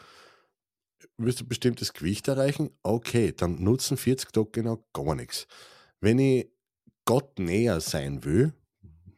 wirst 1.15 1.39
du 1.39 1.45
ein 1.45 1.47
bestimmtes 1.47 1.93
Gewicht 1.93 2.27
erreichen, 2.27 2.69
okay, 2.83 3.31
dann 3.31 3.63
nutzen 3.63 3.95
40 3.95 4.33
Tage 4.33 4.49
genau 4.51 4.85
gar 4.91 5.15
nichts. 5.15 5.47
Wenn 6.01 6.19
ich 6.19 6.51
Gott 7.05 7.39
näher 7.39 7.79
sein 7.79 8.25
will, 8.25 8.53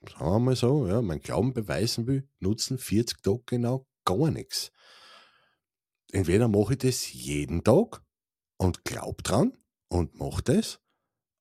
sagen 0.08 0.26
wir 0.26 0.40
mal 0.40 0.56
so, 0.56 0.86
ja, 0.86 1.02
mein 1.02 1.20
Glauben 1.20 1.54
beweisen 1.54 2.06
will, 2.06 2.30
nutzen 2.40 2.78
40 2.78 3.24
Tage 3.24 3.42
genau 3.48 3.88
gar 4.06 4.30
nichts. 4.30 4.72
Entweder 6.12 6.48
mache 6.48 6.74
ich 6.74 6.80
das 6.80 7.12
jeden 7.12 7.64
Tag 7.64 8.04
und 8.58 8.86
glaub 8.86 9.24
dran 9.24 9.58
und 9.88 10.14
mache 10.14 10.44
das, 10.44 10.80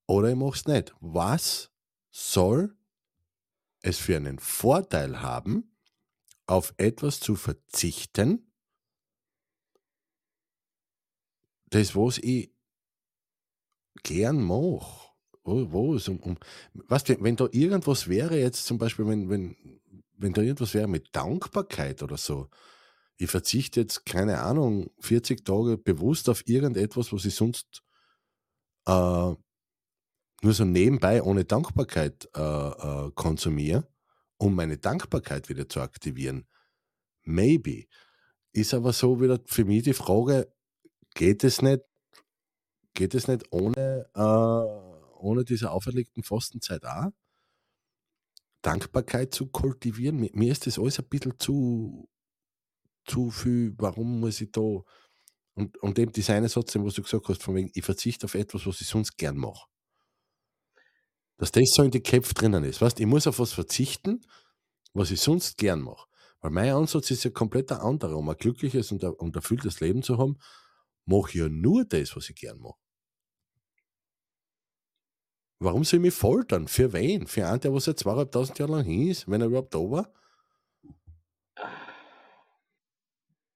oder 0.09 0.31
ich 0.31 0.35
mache 0.35 0.55
es 0.55 0.65
nicht. 0.65 0.95
Was 1.01 1.71
soll 2.09 2.75
es 3.83 3.99
für 3.99 4.17
einen 4.17 4.39
Vorteil 4.39 5.21
haben, 5.21 5.75
auf 6.47 6.73
etwas 6.77 7.19
zu 7.19 7.35
verzichten, 7.35 8.51
das, 11.67 11.95
was 11.95 12.17
ich 12.17 12.51
gern 14.01 14.41
mache? 14.41 15.11
Wo, 15.43 15.71
wo 15.71 15.95
ist 15.95 16.09
um, 16.09 16.19
um 16.21 16.37
was, 16.73 17.07
wenn 17.07 17.35
da 17.35 17.47
irgendwas 17.51 18.07
wäre, 18.07 18.39
jetzt 18.39 18.65
zum 18.65 18.79
Beispiel, 18.79 19.05
wenn, 19.05 19.29
wenn, 19.29 19.79
wenn 20.17 20.33
da 20.33 20.41
irgendwas 20.41 20.73
wäre 20.73 20.87
mit 20.87 21.15
Dankbarkeit 21.15 22.01
oder 22.01 22.17
so, 22.17 22.49
ich 23.17 23.29
verzichte 23.29 23.81
jetzt, 23.81 24.07
keine 24.07 24.41
Ahnung, 24.41 24.89
40 25.01 25.45
Tage 25.45 25.77
bewusst 25.77 26.29
auf 26.29 26.47
irgendetwas, 26.47 27.13
was 27.13 27.25
ich 27.25 27.35
sonst 27.35 27.83
äh, 28.87 29.35
nur 30.41 30.53
so 30.53 30.65
nebenbei 30.65 31.21
ohne 31.21 31.45
Dankbarkeit 31.45 32.29
äh, 32.35 32.41
äh, 32.41 33.11
konsumiere, 33.15 33.87
um 34.37 34.55
meine 34.55 34.77
Dankbarkeit 34.77 35.49
wieder 35.49 35.67
zu 35.67 35.81
aktivieren. 35.81 36.47
Maybe. 37.23 37.85
Ist 38.51 38.73
aber 38.73 38.93
so 38.93 39.21
wieder 39.21 39.39
für 39.45 39.65
mich 39.65 39.83
die 39.83 39.93
Frage, 39.93 40.51
geht 41.13 41.43
es 41.43 41.61
nicht, 41.61 41.81
geht 42.93 43.13
es 43.13 43.27
nicht 43.27 43.43
ohne, 43.51 44.09
äh, 44.15 45.19
ohne 45.19 45.43
diese 45.43 45.71
auferlegten 45.71 46.23
Fastenzeit 46.23 46.85
auch? 46.85 47.11
Dankbarkeit 48.61 49.33
zu 49.33 49.47
kultivieren. 49.47 50.29
Mir, 50.33 50.51
ist 50.51 50.67
das 50.67 50.79
alles 50.79 50.99
ein 50.99 51.07
bisschen 51.07 51.39
zu, 51.39 52.09
zu 53.05 53.29
viel, 53.29 53.73
warum 53.77 54.19
muss 54.19 54.41
ich 54.41 54.51
da 54.51 54.61
und, 55.59 55.77
und 55.77 55.99
eben 55.99 56.13
dieser 56.13 56.35
eine 56.35 56.47
Satz, 56.47 56.75
was 56.75 56.93
du 56.93 57.03
gesagt 57.03 57.27
hast, 57.27 57.43
von 57.43 57.55
wegen, 57.55 57.69
ich 57.73 57.83
verzichte 57.83 58.25
auf 58.25 58.35
etwas, 58.35 58.65
was 58.65 58.79
ich 58.79 58.87
sonst 58.87 59.17
gern 59.17 59.35
mache. 59.35 59.67
Dass 61.39 61.51
das 61.51 61.71
so 61.73 61.83
in 61.83 61.91
die 61.91 62.03
Köpfe 62.03 62.33
drinnen 62.33 62.65
ist. 62.65 62.81
Weißt, 62.81 62.99
ich 62.99 63.05
muss 63.05 63.25
auf 63.25 63.39
was 63.39 63.53
verzichten, 63.53 64.21
was 64.93 65.09
ich 65.09 65.21
sonst 65.21 65.57
gern 65.57 65.81
mache. 65.81 66.07
Weil 66.41 66.51
mein 66.51 66.73
Ansatz 66.73 67.09
ist 67.11 67.23
ja 67.23 67.31
komplett 67.31 67.71
ein 67.71 67.79
anderer. 67.79 68.17
Um 68.17 68.29
ein 68.29 68.37
glückliches 68.37 68.91
und, 68.91 69.03
ein, 69.03 69.13
und 69.13 69.35
erfülltes 69.35 69.79
Leben 69.79 70.03
zu 70.03 70.17
haben, 70.17 70.37
mache 71.05 71.29
ich 71.29 71.35
ja 71.35 71.49
nur 71.49 71.85
das, 71.85 72.15
was 72.15 72.29
ich 72.29 72.35
gern 72.35 72.59
mache. 72.59 72.77
Warum 75.59 75.85
soll 75.85 75.99
ich 75.99 76.03
mich 76.03 76.13
foltern? 76.13 76.67
Für 76.67 76.91
wen? 76.91 77.25
Für 77.25 77.47
einen, 77.47 77.61
der 77.61 77.73
was 77.73 77.85
seit 77.85 77.99
zweieinhalbtausend 77.99 78.59
Jahren 78.59 78.71
lang 78.71 78.83
hin 78.83 79.07
ist, 79.07 79.29
wenn 79.29 79.41
er 79.41 79.47
überhaupt 79.47 79.73
da 79.73 79.79
war? 79.79 80.13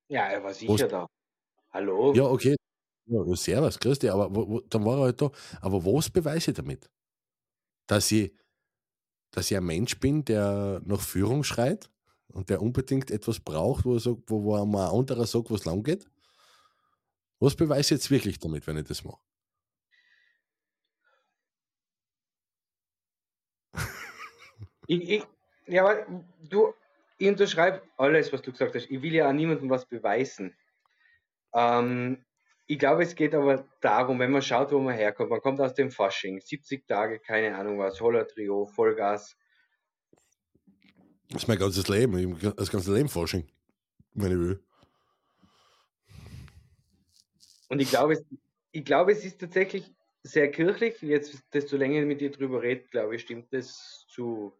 Ja, 0.07 0.27
er 0.27 0.43
war 0.43 0.53
sicher 0.53 0.73
was? 0.73 0.87
da. 0.87 1.07
Hallo? 1.71 2.13
Ja, 2.13 2.23
okay. 2.23 2.55
Ja, 3.05 3.35
servus, 3.35 3.79
grüß 3.79 3.99
dich, 3.99 4.11
aber 4.11 4.33
wo, 4.33 4.47
wo, 4.47 4.59
dann 4.61 4.85
war 4.85 4.97
er 4.99 5.03
halt 5.03 5.21
da. 5.21 5.31
Aber 5.61 5.83
was 5.83 6.09
beweise 6.09 6.51
ich 6.51 6.57
damit? 6.57 6.89
Dass 7.87 8.11
ich, 8.11 8.33
dass 9.31 9.49
ich 9.51 9.57
ein 9.57 9.65
Mensch 9.65 9.99
bin, 9.99 10.25
der 10.25 10.81
nach 10.85 11.01
Führung 11.01 11.43
schreit 11.43 11.89
und 12.27 12.49
der 12.49 12.61
unbedingt 12.61 13.11
etwas 13.11 13.39
braucht, 13.39 13.85
wo, 13.85 13.95
er 13.95 13.99
sagt, 13.99 14.21
wo, 14.27 14.43
wo 14.43 14.55
ein 14.55 14.75
anderer 14.75 15.25
sagt, 15.25 15.49
wo 15.49 15.55
es 15.55 15.65
lang 15.65 15.83
geht? 15.83 16.07
Was 17.39 17.55
beweise 17.55 17.81
ich 17.81 17.89
jetzt 18.01 18.11
wirklich 18.11 18.39
damit, 18.39 18.65
wenn 18.67 18.77
ich 18.77 18.85
das 18.85 19.03
mache? 19.03 19.21
Ich, 24.87 25.09
ich, 25.09 25.23
ja, 25.67 25.83
aber 25.83 26.05
du, 26.49 26.73
ich 27.17 27.27
unterschreibe 27.27 27.81
alles, 27.97 28.31
was 28.33 28.41
du 28.41 28.51
gesagt 28.51 28.75
hast. 28.75 28.89
Ich 28.89 29.01
will 29.01 29.13
ja 29.13 29.29
auch 29.29 29.33
niemandem 29.33 29.69
was 29.69 29.85
beweisen. 29.85 30.55
Ähm, 31.53 32.25
ich 32.65 32.79
glaube, 32.79 33.03
es 33.03 33.15
geht 33.15 33.35
aber 33.35 33.65
darum, 33.81 34.19
wenn 34.19 34.31
man 34.31 34.41
schaut, 34.41 34.71
wo 34.71 34.79
man 34.79 34.95
herkommt. 34.95 35.29
Man 35.29 35.41
kommt 35.41 35.59
aus 35.59 35.73
dem 35.73 35.91
Fasching, 35.91 36.39
70 36.39 36.87
Tage, 36.87 37.19
keine 37.19 37.55
Ahnung 37.55 37.79
was, 37.79 37.99
Holler 37.99 38.27
Trio, 38.27 38.65
Vollgas. 38.65 39.37
Das 41.29 41.43
ist 41.43 41.47
mein 41.47 41.57
ganzes 41.57 41.87
Leben, 41.87 42.39
das 42.55 42.71
ganze 42.71 42.93
Leben 42.93 43.09
Fasching, 43.09 43.49
wenn 44.13 44.31
ich 44.31 44.37
will. 44.37 44.63
Und 47.69 47.79
ich 47.79 47.89
glaube, 47.89 48.13
es, 48.13 48.25
ich 48.71 48.85
glaube, 48.85 49.11
es 49.11 49.25
ist 49.25 49.39
tatsächlich 49.39 49.93
sehr 50.21 50.49
kirchlich. 50.51 51.01
Jetzt, 51.01 51.43
desto 51.53 51.75
länger 51.75 52.01
ich 52.01 52.05
mit 52.05 52.21
dir 52.21 52.31
drüber 52.31 52.61
rede, 52.61 52.85
glaube 52.85 53.15
ich, 53.15 53.23
stimmt 53.23 53.51
das 53.51 54.05
zu 54.07 54.53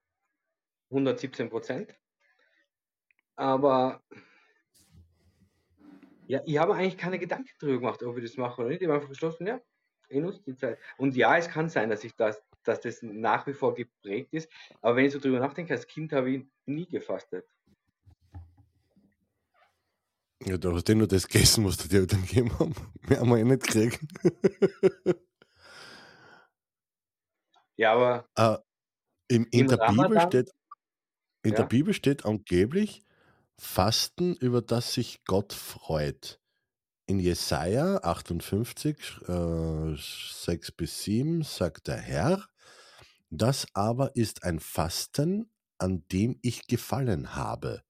117 0.90 1.50
Prozent. 1.50 1.96
Aber 3.36 4.04
ja, 6.28 6.42
ich 6.46 6.58
habe 6.58 6.76
eigentlich 6.76 6.98
keine 6.98 7.20
Gedanken 7.20 7.50
darüber 7.60 7.80
gemacht, 7.80 8.04
ob 8.04 8.18
ich 8.18 8.24
das 8.24 8.38
mache 8.38 8.62
oder 8.62 8.70
nicht. 8.70 8.82
Ich 8.82 8.88
habe 8.88 8.96
einfach 8.96 9.10
beschlossen, 9.10 9.48
ja, 9.48 9.60
ich 10.10 10.22
nutze 10.22 10.42
die 10.46 10.56
Zeit. 10.56 10.78
Und 10.98 11.16
ja, 11.16 11.38
es 11.38 11.50
kann 11.50 11.70
sein, 11.70 11.90
dass 11.90 12.04
ich 12.04 12.16
das, 12.16 12.42
dass 12.64 12.82
das 12.82 13.02
nach 13.02 13.46
wie 13.48 13.54
vor 13.54 13.74
geprägt 13.74 14.34
ist. 14.34 14.50
Aber 14.82 14.96
wenn 14.96 15.06
ich 15.06 15.14
so 15.14 15.20
drüber 15.20 15.40
nachdenke, 15.40 15.74
als 15.74 15.88
Kind 15.88 16.14
habe 16.14 16.32
ich 16.32 16.46
nie 16.66 16.88
gefastet. 16.88 17.46
Ja, 20.46 20.58
du 20.58 20.74
hast 20.74 20.90
ja 20.90 20.96
nur 20.96 21.08
das 21.08 21.28
gegessen, 21.28 21.66
was 21.66 21.78
du 21.78 21.88
dir 21.88 22.06
dann 22.06 22.22
gegeben 22.26 22.58
haben. 22.60 22.76
Mehr 23.08 23.20
haben 23.20 23.30
wir 23.30 23.38
eh 23.38 23.44
nicht 23.44 23.64
gekriegt. 23.64 24.00
ja, 27.78 27.94
aber. 27.94 28.28
Uh, 28.38 28.58
in, 29.30 29.46
in 29.46 29.68
der 29.68 29.78
Bibel 29.78 30.22
steht, 30.22 30.52
in 31.44 31.52
ja. 31.52 31.58
der 31.58 31.66
Bibel 31.66 31.94
steht 31.94 32.26
angeblich, 32.26 33.04
Fasten, 33.60 34.36
über 34.36 34.62
das 34.62 34.94
sich 34.94 35.24
Gott 35.26 35.54
freut. 35.54 36.40
In 37.06 37.20
Jesaja 37.20 37.98
58, 38.04 38.98
äh, 39.28 39.96
6 39.96 40.72
bis 40.72 41.04
7 41.04 41.44
sagt 41.44 41.88
der 41.88 41.98
Herr, 41.98 42.48
das 43.30 43.68
aber 43.74 44.16
ist 44.16 44.44
ein 44.44 44.60
Fasten, 44.60 45.50
an 45.78 46.06
dem 46.12 46.38
ich 46.42 46.68
gefallen 46.68 47.36
habe. 47.36 47.84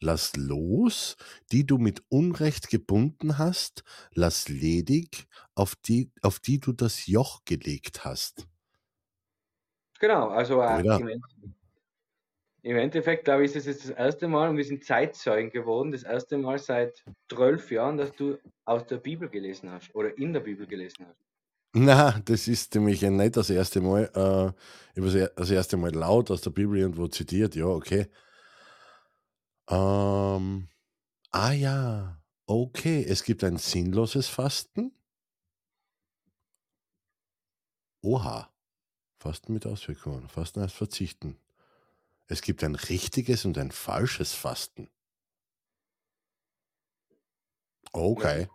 Lass 0.00 0.36
los, 0.36 1.16
die 1.50 1.66
du 1.66 1.78
mit 1.78 2.02
Unrecht 2.08 2.68
gebunden 2.68 3.38
hast, 3.38 3.84
lass 4.12 4.48
ledig, 4.48 5.26
auf 5.54 5.76
die, 5.76 6.12
auf 6.22 6.40
die 6.40 6.60
du 6.60 6.72
das 6.72 7.06
Joch 7.06 7.44
gelegt 7.44 8.04
hast. 8.04 8.46
Genau, 10.00 10.28
also 10.28 10.60
äh, 10.60 11.18
im 12.64 12.78
Endeffekt, 12.78 13.24
glaube 13.24 13.44
ich, 13.44 13.50
ist 13.50 13.56
es 13.56 13.66
jetzt 13.66 13.90
das 13.90 13.96
erste 13.96 14.26
Mal, 14.26 14.48
und 14.48 14.56
wir 14.56 14.64
sind 14.64 14.84
Zeitzeugen 14.84 15.50
geworden, 15.50 15.92
das 15.92 16.02
erste 16.02 16.38
Mal 16.38 16.58
seit 16.58 17.04
zwölf 17.28 17.70
Jahren, 17.70 17.98
dass 17.98 18.12
du 18.12 18.38
aus 18.64 18.86
der 18.86 18.96
Bibel 18.96 19.28
gelesen 19.28 19.70
hast 19.70 19.94
oder 19.94 20.16
in 20.16 20.32
der 20.32 20.40
Bibel 20.40 20.66
gelesen 20.66 21.06
hast. 21.06 21.20
Na, 21.74 22.18
das 22.24 22.48
ist 22.48 22.74
nämlich 22.74 23.02
nicht 23.02 23.36
das 23.36 23.50
erste 23.50 23.82
Mal. 23.82 24.04
Äh, 24.14 24.98
ich 24.98 25.14
habe 25.14 25.32
das 25.36 25.50
erste 25.50 25.76
Mal 25.76 25.94
laut 25.94 26.30
aus 26.30 26.40
der 26.40 26.50
Bibel 26.50 26.78
irgendwo 26.78 27.06
zitiert, 27.06 27.54
ja, 27.54 27.66
okay. 27.66 28.06
Ähm, 29.68 30.68
ah 31.32 31.52
ja, 31.52 32.22
okay. 32.46 33.04
Es 33.06 33.24
gibt 33.24 33.44
ein 33.44 33.58
sinnloses 33.58 34.28
Fasten. 34.28 34.92
Oha. 38.02 38.50
Fasten 39.18 39.52
mit 39.52 39.66
Auswirkungen. 39.66 40.28
Fasten 40.28 40.62
heißt 40.62 40.74
verzichten. 40.74 41.38
Es 42.26 42.40
gibt 42.42 42.64
ein 42.64 42.74
richtiges 42.74 43.44
und 43.44 43.58
ein 43.58 43.70
falsches 43.70 44.32
Fasten. 44.32 44.90
Okay. 47.92 48.48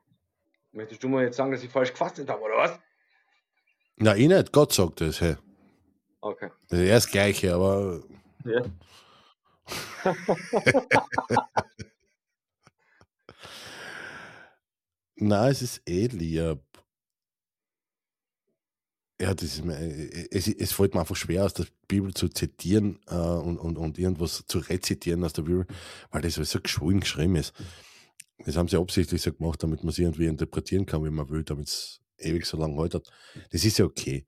Möchtest 0.71 1.03
du 1.03 1.10
mal 1.10 1.23
jetzt 1.23 1.38
sagen, 1.38 1.51
dass 1.51 1.63
ich 1.63 1.69
falsch 1.69 1.91
gefastet 1.91 2.29
habe, 2.29 2.41
oder 2.41 2.58
was? 2.58 2.79
Na, 3.97 4.15
ich 4.15 4.27
nicht. 4.27 4.51
Gott 4.51 4.73
sagt 4.73 5.01
das, 5.01 5.21
hey. 5.21 5.38
Okay. 6.21 6.49
Das 6.67 6.79
ist 6.79 6.88
ja 6.88 6.95
das 6.95 7.10
Gleiche, 7.10 7.53
aber. 7.53 8.03
Ja. 8.43 8.63
Na, 15.21 15.49
es 15.49 15.62
ist 15.62 15.82
eh 15.88 16.08
lieb 16.08 16.60
ja, 19.21 19.34
das 19.34 19.60
ist, 19.60 19.63
es, 20.32 20.47
es 20.47 20.71
fällt 20.71 20.93
mir 20.93 21.01
einfach 21.01 21.15
schwer, 21.15 21.43
aus 21.45 21.53
der 21.53 21.67
Bibel 21.88 22.13
zu 22.13 22.29
zitieren 22.29 22.99
äh, 23.08 23.15
und, 23.15 23.58
und, 23.58 23.77
und 23.77 23.99
irgendwas 23.99 24.45
zu 24.47 24.60
rezitieren 24.60 25.23
aus 25.25 25.34
der 25.34 25.41
Bibel, 25.41 25.67
weil 26.12 26.21
das 26.21 26.36
so 26.36 26.60
geschwollen 26.62 27.01
geschrieben 27.01 27.36
ist. 27.36 27.53
Das 28.45 28.55
haben 28.55 28.69
sie 28.69 28.77
absichtlich 28.77 29.21
so 29.21 29.34
gemacht, 29.34 29.62
damit 29.62 29.84
man 29.84 29.89
es 29.89 29.99
irgendwie 29.99 30.27
interpretieren 30.27 30.86
kann, 30.86 31.03
wie 31.03 31.10
man 31.10 31.29
will, 31.29 31.43
damit 31.43 31.67
es 31.67 31.99
ewig 32.17 32.45
so 32.45 32.58
lange 32.58 32.77
haltet. 32.77 33.10
Das 33.51 33.65
ist 33.65 33.77
ja 33.77 33.86
okay. 33.86 34.25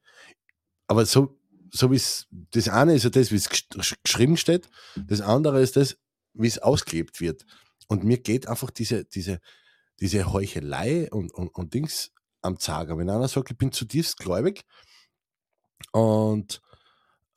Aber 0.88 1.06
so, 1.06 1.40
so 1.72 1.90
wie 1.92 1.96
es, 1.96 2.28
das 2.30 2.68
eine 2.68 2.94
ist 2.94 3.04
ja 3.04 3.10
das, 3.10 3.32
wie 3.32 3.38
es 3.38 3.50
geschrieben 4.04 4.36
steht, 4.36 4.70
das 5.08 5.22
andere 5.22 5.62
ist 5.62 5.78
das, 5.78 5.98
wie 6.34 6.48
es 6.48 6.60
ausgelebt 6.60 7.22
wird. 7.22 7.46
Und 7.88 8.04
mir 8.04 8.18
geht 8.18 8.48
einfach 8.48 8.72
diese, 8.72 9.06
diese, 9.06 9.40
diese 10.02 10.34
Heuchelei 10.34 11.10
und, 11.12 11.32
und, 11.34 11.48
und 11.56 11.74
Dings 11.74 12.12
am 12.42 12.60
Zager. 12.60 12.98
Wenn 12.98 13.10
einer 13.10 13.28
sagt, 13.28 13.52
ich 13.52 13.58
bin 13.58 13.72
zutiefst 13.72 14.18
gläubig 14.18 14.64
und 15.92 16.62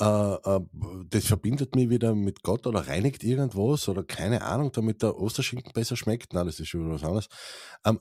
äh, 0.00 0.04
äh, 0.34 0.60
das 1.08 1.26
verbindet 1.26 1.74
mich 1.76 1.88
wieder 1.90 2.14
mit 2.14 2.42
Gott 2.42 2.66
oder 2.66 2.88
reinigt 2.88 3.22
irgendwas 3.22 3.88
oder 3.88 4.02
keine 4.02 4.42
Ahnung, 4.42 4.72
damit 4.72 5.02
der 5.02 5.16
Osterschinken 5.18 5.72
besser 5.72 5.96
schmeckt. 5.96 6.32
Nein, 6.32 6.46
das 6.46 6.60
ist 6.60 6.68
schon 6.68 6.90
was 6.90 7.04
anderes. 7.04 7.28
Ähm, 7.84 8.00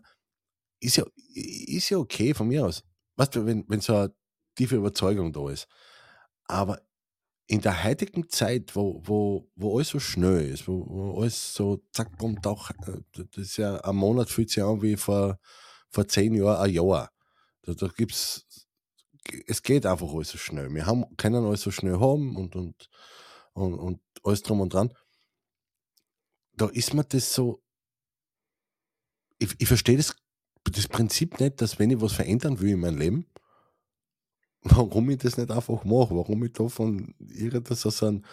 ist, 0.79 0.97
ja, 0.97 1.05
ist 1.35 1.89
ja 1.89 1.97
okay 1.97 2.33
von 2.33 2.47
mir 2.47 2.65
aus. 2.65 2.83
Weißt 3.15 3.35
du, 3.35 3.45
wenn, 3.45 3.63
wenn 3.67 3.81
so 3.81 3.95
eine 3.95 4.15
tiefe 4.55 4.75
Überzeugung 4.75 5.31
da 5.31 5.49
ist. 5.49 5.67
Aber 6.45 6.81
in 7.47 7.61
der 7.61 7.83
heutigen 7.83 8.29
Zeit, 8.29 8.75
wo, 8.75 9.01
wo, 9.05 9.49
wo 9.55 9.75
alles 9.75 9.89
so 9.89 9.99
schnell 9.99 10.49
ist, 10.49 10.67
wo, 10.67 10.85
wo 10.87 11.21
alles 11.21 11.53
so 11.53 11.83
zack, 11.91 12.17
bumm, 12.17 12.41
doch, 12.41 12.71
äh, 12.71 13.01
das 13.13 13.27
ist 13.37 13.57
ja 13.57 13.77
ein 13.81 13.95
Monat 13.95 14.29
fühlt 14.29 14.49
sich 14.49 14.63
an 14.63 14.81
wie 14.81 14.97
vor, 14.97 15.39
vor 15.93 16.07
zehn 16.07 16.33
Jahren 16.33 16.57
ein 16.65 16.73
Jahr. 16.73 17.11
Da, 17.63 17.73
da 17.73 17.87
gibt's 17.87 18.45
es 19.47 19.63
geht 19.63 19.85
einfach 19.85 20.11
alles 20.13 20.29
so 20.29 20.37
schnell. 20.37 20.73
Wir 20.73 20.85
haben, 20.85 21.05
können 21.17 21.45
alles 21.45 21.61
so 21.61 21.71
schnell 21.71 21.99
haben 21.99 22.35
und, 22.35 22.55
und, 22.55 22.89
und, 23.53 23.73
und 23.73 24.01
alles 24.23 24.41
drum 24.41 24.61
und 24.61 24.73
dran. 24.73 24.93
Da 26.55 26.67
ist 26.67 26.93
mir 26.93 27.03
das 27.03 27.33
so. 27.33 27.61
Ich, 29.39 29.55
ich 29.57 29.67
verstehe 29.67 29.97
das, 29.97 30.15
das 30.63 30.87
Prinzip 30.87 31.39
nicht, 31.39 31.61
dass 31.61 31.79
wenn 31.79 31.89
ich 31.89 32.01
was 32.01 32.13
verändern 32.13 32.59
will 32.59 32.71
in 32.71 32.79
meinem 32.79 32.97
Leben, 32.97 33.25
warum 34.61 35.09
ich 35.09 35.17
das 35.17 35.37
nicht 35.37 35.51
einfach 35.51 35.83
mache, 35.83 36.15
warum 36.15 36.43
ich 36.43 36.53
da 36.53 36.67
von 36.67 37.15
irgendwas 37.19 37.81
so 37.81 38.05
ein, 38.05 38.25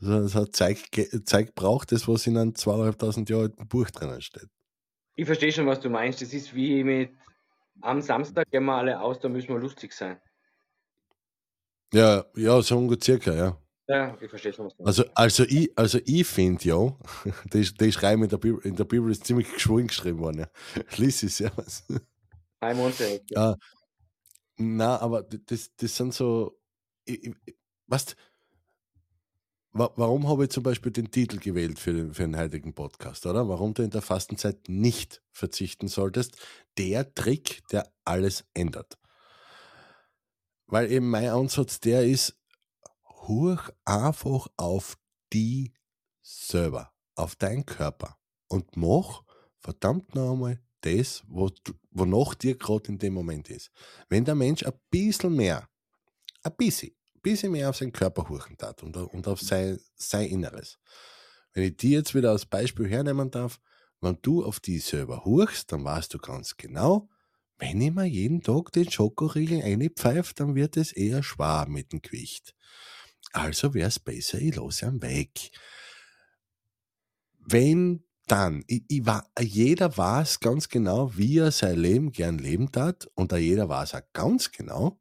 so 0.00 0.40
ein 0.40 0.52
Zeug, 0.52 0.78
Zeug 1.24 1.54
brauche, 1.54 1.86
das 1.86 2.08
was 2.08 2.26
in 2.26 2.36
einem 2.36 2.54
zweieinhalbtausend 2.54 3.30
Jahre 3.30 3.44
alten 3.44 3.68
Buch 3.68 3.90
drinnen 3.90 4.20
steht. 4.20 4.48
Ich 5.18 5.26
verstehe 5.26 5.50
schon, 5.50 5.66
was 5.66 5.80
du 5.80 5.90
meinst. 5.90 6.22
Das 6.22 6.32
ist 6.32 6.54
wie 6.54 6.84
mit 6.84 7.10
am 7.80 8.00
Samstag 8.00 8.48
gehen 8.52 8.64
wir 8.64 8.74
alle 8.74 9.00
aus, 9.00 9.18
da 9.18 9.28
müssen 9.28 9.48
wir 9.48 9.58
lustig 9.58 9.92
sein. 9.92 10.20
Ja, 11.92 12.24
ja, 12.36 12.62
so 12.62 12.78
ungefähr 12.78 13.18
ja. 13.34 13.60
Ja, 13.88 14.16
ich 14.20 14.30
verstehe 14.30 14.52
schon, 14.52 14.66
was 14.66 14.76
du 14.76 14.84
Also, 14.84 15.04
also 15.14 15.42
ich, 15.42 15.76
also 15.76 15.98
ich 16.04 16.24
finde 16.24 16.62
ja, 16.64 16.96
die, 17.52 17.64
die 17.64 17.92
Schreiben 17.92 18.22
in 18.22 18.28
der, 18.28 18.36
Bibel, 18.36 18.64
in 18.64 18.76
der 18.76 18.84
Bibel 18.84 19.10
ist 19.10 19.26
ziemlich 19.26 19.52
geschwungen 19.52 19.88
geschrieben 19.88 20.20
worden, 20.20 20.38
ja. 20.38 20.48
Lies 20.96 21.24
es 21.24 21.40
ja. 21.40 21.50
Ein 22.60 22.76
Monat. 22.76 23.22
Ja. 23.30 23.56
Na, 24.56 25.00
aber 25.00 25.24
das, 25.24 25.74
das 25.74 25.96
sind 25.96 26.14
so, 26.14 26.60
ich, 27.04 27.26
ich, 27.26 27.56
weißt, 27.88 28.14
warum 29.72 30.28
habe 30.28 30.44
ich 30.44 30.50
zum 30.50 30.62
Beispiel 30.62 30.92
den 30.92 31.10
Titel 31.10 31.38
gewählt 31.38 31.78
für 31.78 31.92
den, 31.92 32.14
für 32.14 32.22
den 32.22 32.36
heutigen 32.36 32.74
Podcast, 32.74 33.26
oder? 33.26 33.48
Warum 33.48 33.74
du 33.74 33.82
in 33.82 33.90
der 33.90 34.02
Fastenzeit 34.02 34.68
nicht 34.68 35.22
verzichten 35.30 35.88
solltest. 35.88 36.36
Der 36.76 37.14
Trick, 37.14 37.62
der 37.70 37.90
alles 38.04 38.44
ändert. 38.54 38.98
Weil 40.66 40.90
eben 40.90 41.08
mein 41.08 41.28
Ansatz 41.28 41.80
der 41.80 42.04
ist, 42.04 42.36
hoch 43.04 43.70
einfach 43.84 44.48
auf 44.56 44.98
die 45.32 45.72
selber, 46.22 46.92
auf 47.14 47.36
deinen 47.36 47.64
Körper 47.64 48.18
und 48.48 48.76
mach 48.76 49.22
verdammt 49.58 50.14
nochmal 50.14 50.60
das, 50.82 51.24
wonach 51.26 52.34
dir 52.34 52.56
gerade 52.56 52.88
in 52.88 52.98
dem 52.98 53.14
Moment 53.14 53.50
ist. 53.50 53.70
Wenn 54.08 54.24
der 54.24 54.34
Mensch 54.34 54.62
ein 54.64 54.78
bisschen 54.90 55.34
mehr, 55.34 55.68
ein 56.42 56.54
bisschen, 56.56 56.92
bisschen 57.30 57.52
mehr 57.52 57.70
auf 57.70 57.76
seinen 57.76 57.92
Körper 57.92 58.28
huchen 58.28 58.56
darf 58.56 58.82
und, 58.82 58.96
und 58.96 59.28
auf 59.28 59.40
sein, 59.40 59.78
sein 59.96 60.28
Inneres. 60.28 60.78
Wenn 61.52 61.64
ich 61.64 61.76
die 61.76 61.90
jetzt 61.90 62.14
wieder 62.14 62.30
als 62.30 62.46
Beispiel 62.46 62.88
hernehmen 62.88 63.30
darf, 63.30 63.60
wenn 64.00 64.18
du 64.22 64.44
auf 64.44 64.60
die 64.60 64.78
selber 64.78 65.24
huchst, 65.24 65.72
dann 65.72 65.84
weißt 65.84 66.14
du 66.14 66.18
ganz 66.18 66.56
genau, 66.56 67.08
wenn 67.58 67.80
ich 67.80 67.92
mir 67.92 68.04
jeden 68.04 68.40
Tag 68.40 68.72
den 68.72 68.90
Schokoriegel 68.90 69.62
einpfeife, 69.62 70.32
dann 70.34 70.54
wird 70.54 70.76
es 70.76 70.92
eher 70.92 71.22
schwer 71.22 71.66
mit 71.68 71.92
dem 71.92 72.00
Gewicht. 72.00 72.54
Also 73.32 73.74
wäre 73.74 73.88
es 73.88 73.98
besser, 73.98 74.38
ich 74.38 74.54
lasse 74.54 74.86
ihn 74.86 75.02
weg. 75.02 75.50
Wenn 77.40 78.04
dann, 78.26 78.62
ich, 78.66 78.84
ich 78.88 79.02
jeder 79.40 79.96
weiß 79.96 80.40
ganz 80.40 80.68
genau, 80.68 81.16
wie 81.16 81.38
er 81.38 81.50
sein 81.50 81.78
Leben 81.78 82.12
gern 82.12 82.38
leben 82.38 82.70
tat 82.70 83.10
und 83.14 83.32
jeder 83.32 83.68
weiß 83.68 83.94
auch 83.94 84.02
ganz 84.12 84.52
genau, 84.52 85.00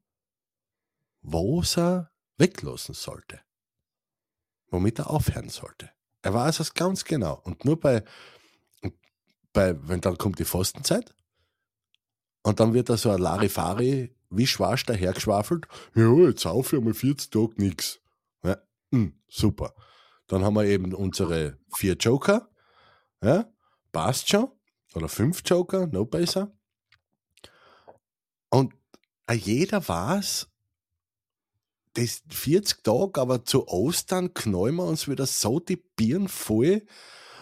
was 1.21 1.77
er 1.77 2.11
weglassen 2.37 2.93
sollte. 2.93 3.41
Womit 4.69 4.99
er 4.99 5.09
aufhören 5.09 5.49
sollte. 5.49 5.91
Er 6.21 6.33
weiß 6.33 6.59
es 6.59 6.73
ganz 6.73 7.05
genau. 7.05 7.39
Und 7.43 7.63
nur 7.65 7.79
bei, 7.79 8.03
bei 9.53 9.75
wenn 9.87 10.01
dann 10.01 10.17
kommt 10.17 10.39
die 10.39 10.45
Fastenzeit 10.45 11.13
und 12.43 12.59
dann 12.59 12.73
wird 12.73 12.89
da 12.89 12.97
so 12.97 13.11
ein 13.11 13.19
Larifari 13.19 14.15
wie 14.29 14.47
Schwarz 14.47 14.83
dahergeschwafelt. 14.83 15.67
Ja, 15.95 16.13
jetzt 16.27 16.45
auf 16.45 16.71
wir 16.71 16.81
mal 16.81 16.93
40 16.93 17.29
Tage 17.29 17.53
nichts. 17.57 17.99
Ja, 18.43 18.57
mh, 18.91 19.11
super. 19.27 19.73
Dann 20.27 20.43
haben 20.43 20.55
wir 20.55 20.65
eben 20.65 20.93
unsere 20.93 21.57
vier 21.75 21.93
Joker. 21.93 22.49
Ja, 23.23 23.49
passt 23.91 24.29
schon. 24.29 24.51
Oder 24.93 25.07
fünf 25.07 25.41
Joker, 25.45 25.87
noch 25.87 26.05
besser. 26.05 26.51
Und 28.49 28.73
jeder 29.31 29.87
weiß, 29.87 30.47
das 31.97 32.21
40 32.29 32.83
Tage, 32.83 33.19
aber 33.19 33.43
zu 33.43 33.67
Ostern 33.67 34.33
knallen 34.33 34.75
wir 34.75 34.85
uns 34.85 35.07
wieder 35.07 35.25
so 35.25 35.59
die 35.59 35.77
Birnen 35.77 36.27
voll 36.27 36.85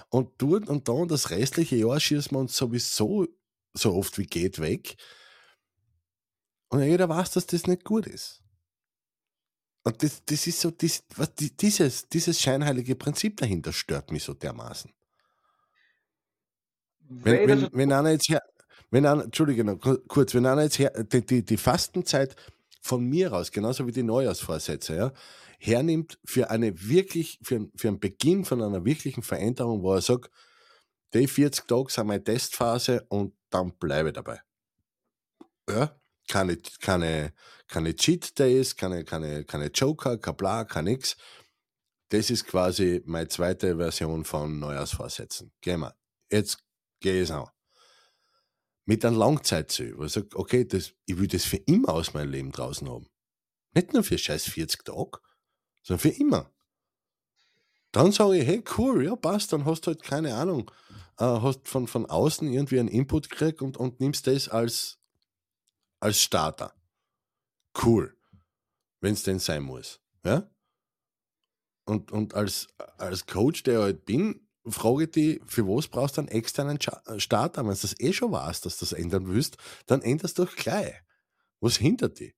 und 0.09 0.31
dort 0.37 0.69
und 0.69 0.87
da 0.87 0.93
und 0.93 1.11
das 1.11 1.29
restliche 1.29 1.75
Jahr 1.75 1.99
schießen 1.99 2.31
wir 2.31 2.39
uns 2.39 2.55
sowieso 2.55 3.27
so 3.73 3.93
oft 3.93 4.17
wie 4.17 4.25
geht 4.25 4.59
weg. 4.59 4.95
Und 6.69 6.81
jeder 6.81 7.09
weiß, 7.09 7.31
dass 7.31 7.45
das 7.47 7.67
nicht 7.67 7.83
gut 7.83 8.07
ist. 8.07 8.41
Und 9.83 10.01
das, 10.01 10.23
das 10.25 10.47
ist 10.47 10.61
so, 10.61 10.71
das, 10.71 11.03
was, 11.15 11.33
dieses, 11.35 12.07
dieses 12.09 12.41
scheinheilige 12.41 12.95
Prinzip 12.95 13.37
dahinter 13.37 13.71
stört 13.71 14.11
mich 14.11 14.23
so 14.23 14.33
dermaßen. 14.33 14.91
Wenn, 16.99 17.47
wenn, 17.47 17.69
wenn 17.71 17.91
einer 17.91 18.11
jetzt 18.11 18.29
her, 18.29 18.41
wenn 18.89 19.05
einer, 19.05 19.25
Entschuldige 19.25 19.63
noch 19.63 19.77
kurz, 20.07 20.33
wenn 20.33 20.45
einer 20.45 20.63
jetzt 20.63 20.79
her, 20.79 20.91
die, 21.03 21.23
die, 21.25 21.45
die 21.45 21.57
Fastenzeit 21.57 22.35
von 22.85 23.03
mir 23.03 23.33
aus, 23.33 23.51
genauso 23.51 23.87
wie 23.87 23.91
die 23.91 24.03
Neujahrsvorsätze, 24.03 24.95
ja, 24.95 25.13
hernimmt 25.57 26.19
für 26.23 26.51
eine 26.51 26.87
wirklich, 26.87 27.39
für, 27.41 27.67
für 27.75 27.87
einen 27.87 27.99
Beginn 27.99 28.45
von 28.45 28.61
einer 28.61 28.85
wirklichen 28.85 29.23
Veränderung, 29.23 29.81
wo 29.81 29.95
er 29.95 30.01
sagt, 30.01 30.29
die 31.15 31.27
40 31.27 31.67
Tage 31.67 31.91
sind 31.91 32.05
meine 32.05 32.23
Testphase 32.23 33.03
und 33.09 33.33
dann 33.49 33.75
bleibe 33.79 34.09
ich 34.09 34.13
dabei. 34.13 34.39
Ja, 35.67 35.99
keine, 36.27 36.57
keine, 36.79 37.33
keine 37.67 37.95
Cheat 37.95 38.37
Days, 38.37 38.75
keine, 38.75 39.03
keine, 39.03 39.45
keine 39.45 39.67
Joker, 39.67 40.19
kein 40.19 40.37
Bla, 40.37 40.63
kein 40.63 40.85
nix. 40.85 41.17
Das 42.09 42.29
ist 42.29 42.45
quasi 42.45 43.01
meine 43.05 43.27
zweite 43.27 43.77
Version 43.77 44.25
von 44.25 44.59
Neujahrsvorsätzen. 44.59 45.51
Gehen 45.59 45.79
wir. 45.79 45.95
Jetzt 46.29 46.59
gehe 46.99 47.15
ich 47.15 47.23
es 47.23 47.31
an 47.31 47.54
mit 48.85 49.03
einem 49.03 49.17
Langzeitziel, 49.17 49.97
wo 49.97 50.05
ich 50.05 50.13
sage, 50.13 50.29
okay, 50.35 50.65
das, 50.65 50.93
ich 51.05 51.17
will 51.17 51.27
das 51.27 51.43
für 51.45 51.57
immer 51.57 51.89
aus 51.89 52.13
meinem 52.13 52.31
Leben 52.31 52.51
draußen 52.51 52.87
haben. 52.87 53.07
Nicht 53.73 53.93
nur 53.93 54.03
für 54.03 54.17
scheiß 54.17 54.45
40 54.45 54.85
Tage, 54.85 55.19
sondern 55.83 55.99
für 55.99 56.09
immer. 56.09 56.51
Dann 57.91 58.11
sage 58.11 58.37
ich, 58.37 58.47
hey, 58.47 58.63
cool, 58.77 59.05
ja, 59.05 59.15
passt, 59.15 59.53
dann 59.53 59.65
hast 59.65 59.81
du 59.81 59.87
halt 59.87 60.03
keine 60.03 60.35
Ahnung, 60.35 60.69
äh, 61.17 61.23
hast 61.23 61.67
von, 61.67 61.87
von 61.87 62.05
außen 62.05 62.51
irgendwie 62.51 62.79
einen 62.79 62.89
Input 62.89 63.29
gekriegt 63.29 63.61
und, 63.61 63.77
und 63.77 63.99
nimmst 63.99 64.27
das 64.27 64.49
als, 64.49 64.99
als 65.99 66.21
Starter. 66.21 66.73
Cool. 67.83 68.15
Wenn 69.01 69.13
es 69.13 69.23
denn 69.23 69.39
sein 69.39 69.63
muss. 69.63 70.01
Ja? 70.23 70.49
Und, 71.85 72.11
und 72.11 72.33
als, 72.33 72.67
als 72.97 73.25
Coach, 73.25 73.63
der 73.63 73.79
ich 73.79 73.83
halt 73.83 74.05
bin, 74.05 74.44
frage 74.67 75.07
dich, 75.07 75.41
für 75.45 75.67
was 75.67 75.87
brauchst 75.87 76.17
du 76.17 76.21
einen 76.21 76.29
externen 76.29 76.77
äh, 76.77 77.19
Starter? 77.19 77.61
Wenn 77.63 77.73
du 77.73 77.79
das 77.79 77.99
eh 77.99 78.13
schon 78.13 78.31
weißt, 78.31 78.65
dass 78.65 78.77
du 78.77 78.85
das 78.85 78.93
ändern 78.93 79.27
willst, 79.27 79.57
dann 79.85 80.01
änderst 80.01 80.39
du 80.39 80.45
doch 80.45 80.55
gleich. 80.55 80.93
Was 81.59 81.77
hindert 81.77 82.19
dich? 82.19 82.35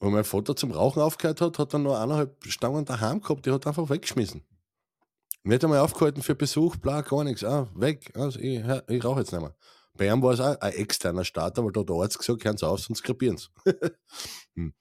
Wo 0.00 0.10
mein 0.10 0.24
Vater 0.24 0.54
zum 0.54 0.70
Rauchen 0.70 1.02
aufgehört 1.02 1.40
hat, 1.40 1.58
hat 1.58 1.72
er 1.72 1.78
noch 1.80 2.00
eineinhalb 2.00 2.44
Stangen 2.46 2.84
daheim 2.84 3.20
gehabt, 3.20 3.46
die 3.46 3.50
hat 3.50 3.66
einfach 3.66 3.90
weggeschmissen. 3.90 4.46
Nicht 5.42 5.64
einmal 5.64 5.80
aufgehalten 5.80 6.22
für 6.22 6.34
Besuch, 6.34 6.76
bla, 6.76 7.00
gar 7.00 7.24
nichts. 7.24 7.42
Ah, 7.42 7.68
weg. 7.74 8.12
Also 8.14 8.38
ich, 8.38 8.62
ich 8.88 9.04
rauche 9.04 9.20
jetzt 9.20 9.32
nicht 9.32 9.40
mehr. 9.40 9.56
Bei 9.94 10.06
ihm 10.06 10.22
war 10.22 10.32
es 10.32 10.40
auch 10.40 10.60
ein 10.60 10.72
externer 10.74 11.24
Starter, 11.24 11.64
weil 11.64 11.72
da 11.72 11.80
hat 11.80 11.88
der 11.88 11.96
Arzt 11.96 12.18
gesagt, 12.18 12.44
hören 12.44 12.56
Sie 12.56 12.66
auf, 12.66 12.80
sonst 12.80 13.02
krepieren 13.02 13.36
Sie. 13.36 13.48
hm. 14.54 14.74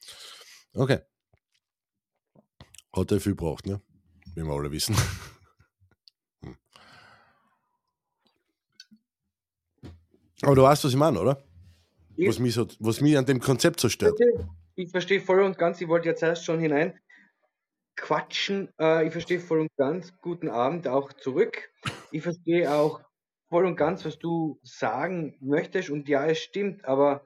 Okay. 0.73 0.99
Hat 2.93 3.11
er 3.11 3.19
viel 3.19 3.31
gebraucht, 3.31 3.65
ne? 3.65 3.81
wie 4.37 4.43
wir 4.43 4.53
alle 4.53 4.71
wissen. 4.71 4.95
Hm. 6.43 6.55
Aber 10.43 10.55
du 10.55 10.61
weißt, 10.61 10.83
was 10.83 10.91
ich 10.91 10.97
meine, 10.97 11.19
oder? 11.19 11.43
Was, 12.15 12.37
mich 12.37 12.53
so, 12.53 12.67
was 12.79 13.01
mich 13.01 13.17
an 13.17 13.25
dem 13.25 13.39
Konzept 13.39 13.79
so 13.79 13.89
stört. 13.89 14.19
Ich 14.75 14.91
verstehe 14.91 15.19
voll 15.19 15.41
und 15.41 15.57
ganz, 15.57 15.81
ich 15.81 15.87
wollte 15.87 16.07
jetzt 16.07 16.21
erst 16.21 16.45
schon 16.45 16.59
hinein 16.59 16.99
quatschen. 17.95 18.71
Äh, 18.79 19.07
ich 19.07 19.11
verstehe 19.11 19.39
voll 19.39 19.61
und 19.61 19.75
ganz. 19.77 20.13
Guten 20.21 20.49
Abend 20.49 20.87
auch 20.87 21.11
zurück. 21.13 21.71
Ich 22.11 22.21
verstehe 22.21 22.71
auch 22.71 23.01
voll 23.49 23.65
und 23.65 23.75
ganz, 23.75 24.05
was 24.05 24.19
du 24.19 24.59
sagen 24.61 25.35
möchtest. 25.41 25.89
Und 25.89 26.07
ja, 26.07 26.27
es 26.27 26.37
stimmt, 26.37 26.85
aber 26.85 27.25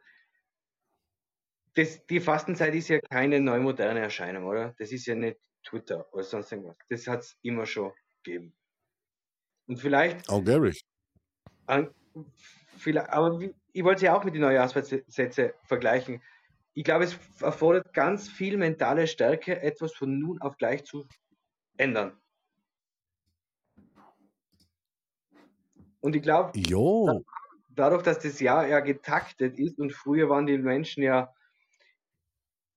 das, 1.73 2.05
die 2.05 2.21
Fastenzeit 2.21 2.73
ist 2.75 2.87
ja 2.87 2.99
keine 2.99 3.41
neumoderne 3.41 3.99
Erscheinung, 3.99 4.45
oder? 4.45 4.73
Das 4.79 4.93
ist 4.93 5.05
ja 5.05 5.15
nicht 5.15 5.37
Twitter 5.63 6.11
oder 6.13 6.23
sonst 6.23 6.51
irgendwas. 6.51 6.77
Das 6.89 7.07
hat 7.07 7.21
es 7.21 7.37
immer 7.41 7.65
schon 7.65 7.91
gegeben. 8.23 8.53
Und 9.67 9.77
vielleicht. 9.77 10.29
Auch 10.29 10.43
Gary. 10.43 10.77
vielleicht, 12.77 13.09
aber 13.09 13.39
ich 13.71 13.83
wollte 13.83 13.97
es 13.97 14.01
ja 14.01 14.15
auch 14.17 14.23
mit 14.23 14.33
den 14.33 14.41
Neujahrssätze 14.41 15.53
vergleichen. 15.63 16.21
Ich 16.73 16.83
glaube, 16.83 17.03
es 17.03 17.17
erfordert 17.41 17.93
ganz 17.93 18.29
viel 18.29 18.57
mentale 18.57 19.07
Stärke, 19.07 19.61
etwas 19.61 19.93
von 19.93 20.19
nun 20.19 20.41
auf 20.41 20.57
gleich 20.57 20.85
zu 20.85 21.05
ändern. 21.77 22.17
Und 25.99 26.15
ich 26.15 26.21
glaube, 26.21 26.51
dadurch, 27.69 28.03
dass 28.03 28.19
das 28.19 28.39
Jahr 28.39 28.67
ja 28.67 28.79
getaktet 28.79 29.59
ist 29.59 29.79
und 29.79 29.93
früher 29.93 30.29
waren 30.29 30.47
die 30.47 30.57
Menschen 30.57 31.03
ja 31.03 31.33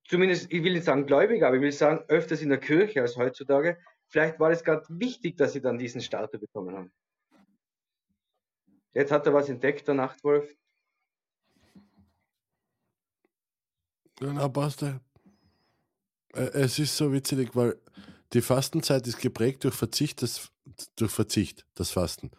zumindest, 0.09 0.53
ich 0.53 0.63
will 0.63 0.73
nicht 0.75 0.85
sagen 0.85 1.07
gläubig, 1.07 1.43
aber 1.43 1.57
ich 1.57 1.63
will 1.63 1.73
sagen, 1.73 2.05
öfters 2.09 2.43
in 2.43 2.51
der 2.51 2.59
Kirche 2.59 3.01
als 3.01 3.17
heutzutage. 3.17 3.79
Vielleicht 4.09 4.39
war 4.39 4.51
es 4.51 4.63
gerade 4.63 4.85
wichtig, 4.89 5.37
dass 5.37 5.53
sie 5.53 5.61
dann 5.61 5.79
diesen 5.79 6.01
Starter 6.01 6.39
bekommen 6.39 6.77
haben. 6.77 6.93
Jetzt 8.93 9.11
hat 9.11 9.27
er 9.27 9.35
was 9.35 9.49
entdeckt, 9.49 9.89
der 9.89 9.95
Nachtwolf. 9.95 10.55
Genau, 14.17 14.49
passt. 14.49 14.83
Äh, 14.83 15.01
es 16.33 16.79
ist 16.79 16.97
so 16.97 17.13
witzig, 17.13 17.57
weil 17.57 17.81
die 18.33 18.43
Fastenzeit 18.43 19.07
ist 19.07 19.19
geprägt 19.19 19.65
durch 19.65 19.75
Verzicht, 19.75 20.23
das, 20.23 20.53
durch 20.97 21.11
Verzicht, 21.11 21.67
das 21.75 21.91
Fasten. 21.91 22.31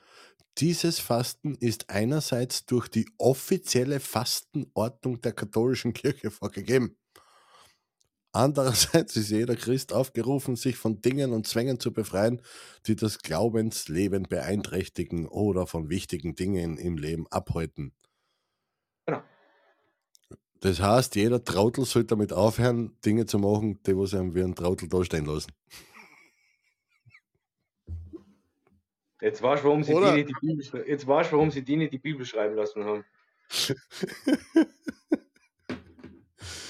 Dieses 0.58 0.99
Fasten 0.99 1.56
ist 1.56 1.89
einerseits 1.89 2.65
durch 2.65 2.88
die 2.88 3.10
offizielle 3.17 3.99
Fastenordnung 3.99 5.19
der 5.19 5.34
katholischen 5.34 5.93
Kirche 5.93 6.32
vorgegeben. 6.32 6.97
Andererseits 8.36 9.15
ist 9.15 9.30
jeder 9.30 9.56
Christ 9.56 9.93
aufgerufen, 9.93 10.58
sich 10.58 10.76
von 10.76 11.00
Dingen 11.00 11.32
und 11.32 11.48
Zwängen 11.48 11.80
zu 11.80 11.93
befreien, 11.93 12.41
die 12.86 12.98
das 12.98 13.19
Glaubensleben 13.19 14.24
beeinträchtigen 14.24 15.26
oder 15.26 15.65
von 15.67 15.89
wichtigen 15.89 16.36
Dingen 16.36 16.78
im 16.78 16.98
Leben 16.98 17.28
abhalten. 17.28 17.93
Genau. 19.06 19.24
Das 20.60 20.82
heißt, 20.82 21.15
jeder 21.15 21.45
Trautel 21.45 21.86
sollte 21.86 22.08
damit 22.08 22.34
aufhören, 22.34 22.98
Dinge 23.06 23.26
zu 23.26 23.39
machen, 23.39 23.80
die 23.84 23.95
was 23.95 24.13
einem 24.13 24.36
wie 24.36 24.43
ein 24.43 24.54
Trautel 24.54 24.89
dastehen 24.89 25.26
lassen. 25.28 25.54
Jetzt 29.21 29.41
weißt 29.41 29.63
du, 29.63 29.67
warum 29.69 29.82
sie, 29.82 29.93
die 29.93 30.12
nicht 30.12 30.28
die 30.28 30.36
Bibel, 30.41 30.86
jetzt 30.89 31.08
weißt, 31.08 31.32
warum 31.32 31.52
sie 31.52 31.63
die 31.63 31.78
nicht 31.78 31.93
die 31.93 32.00
Bibel 32.00 32.26
schreiben 32.26 32.56
lassen 32.56 32.84
haben. 32.84 33.06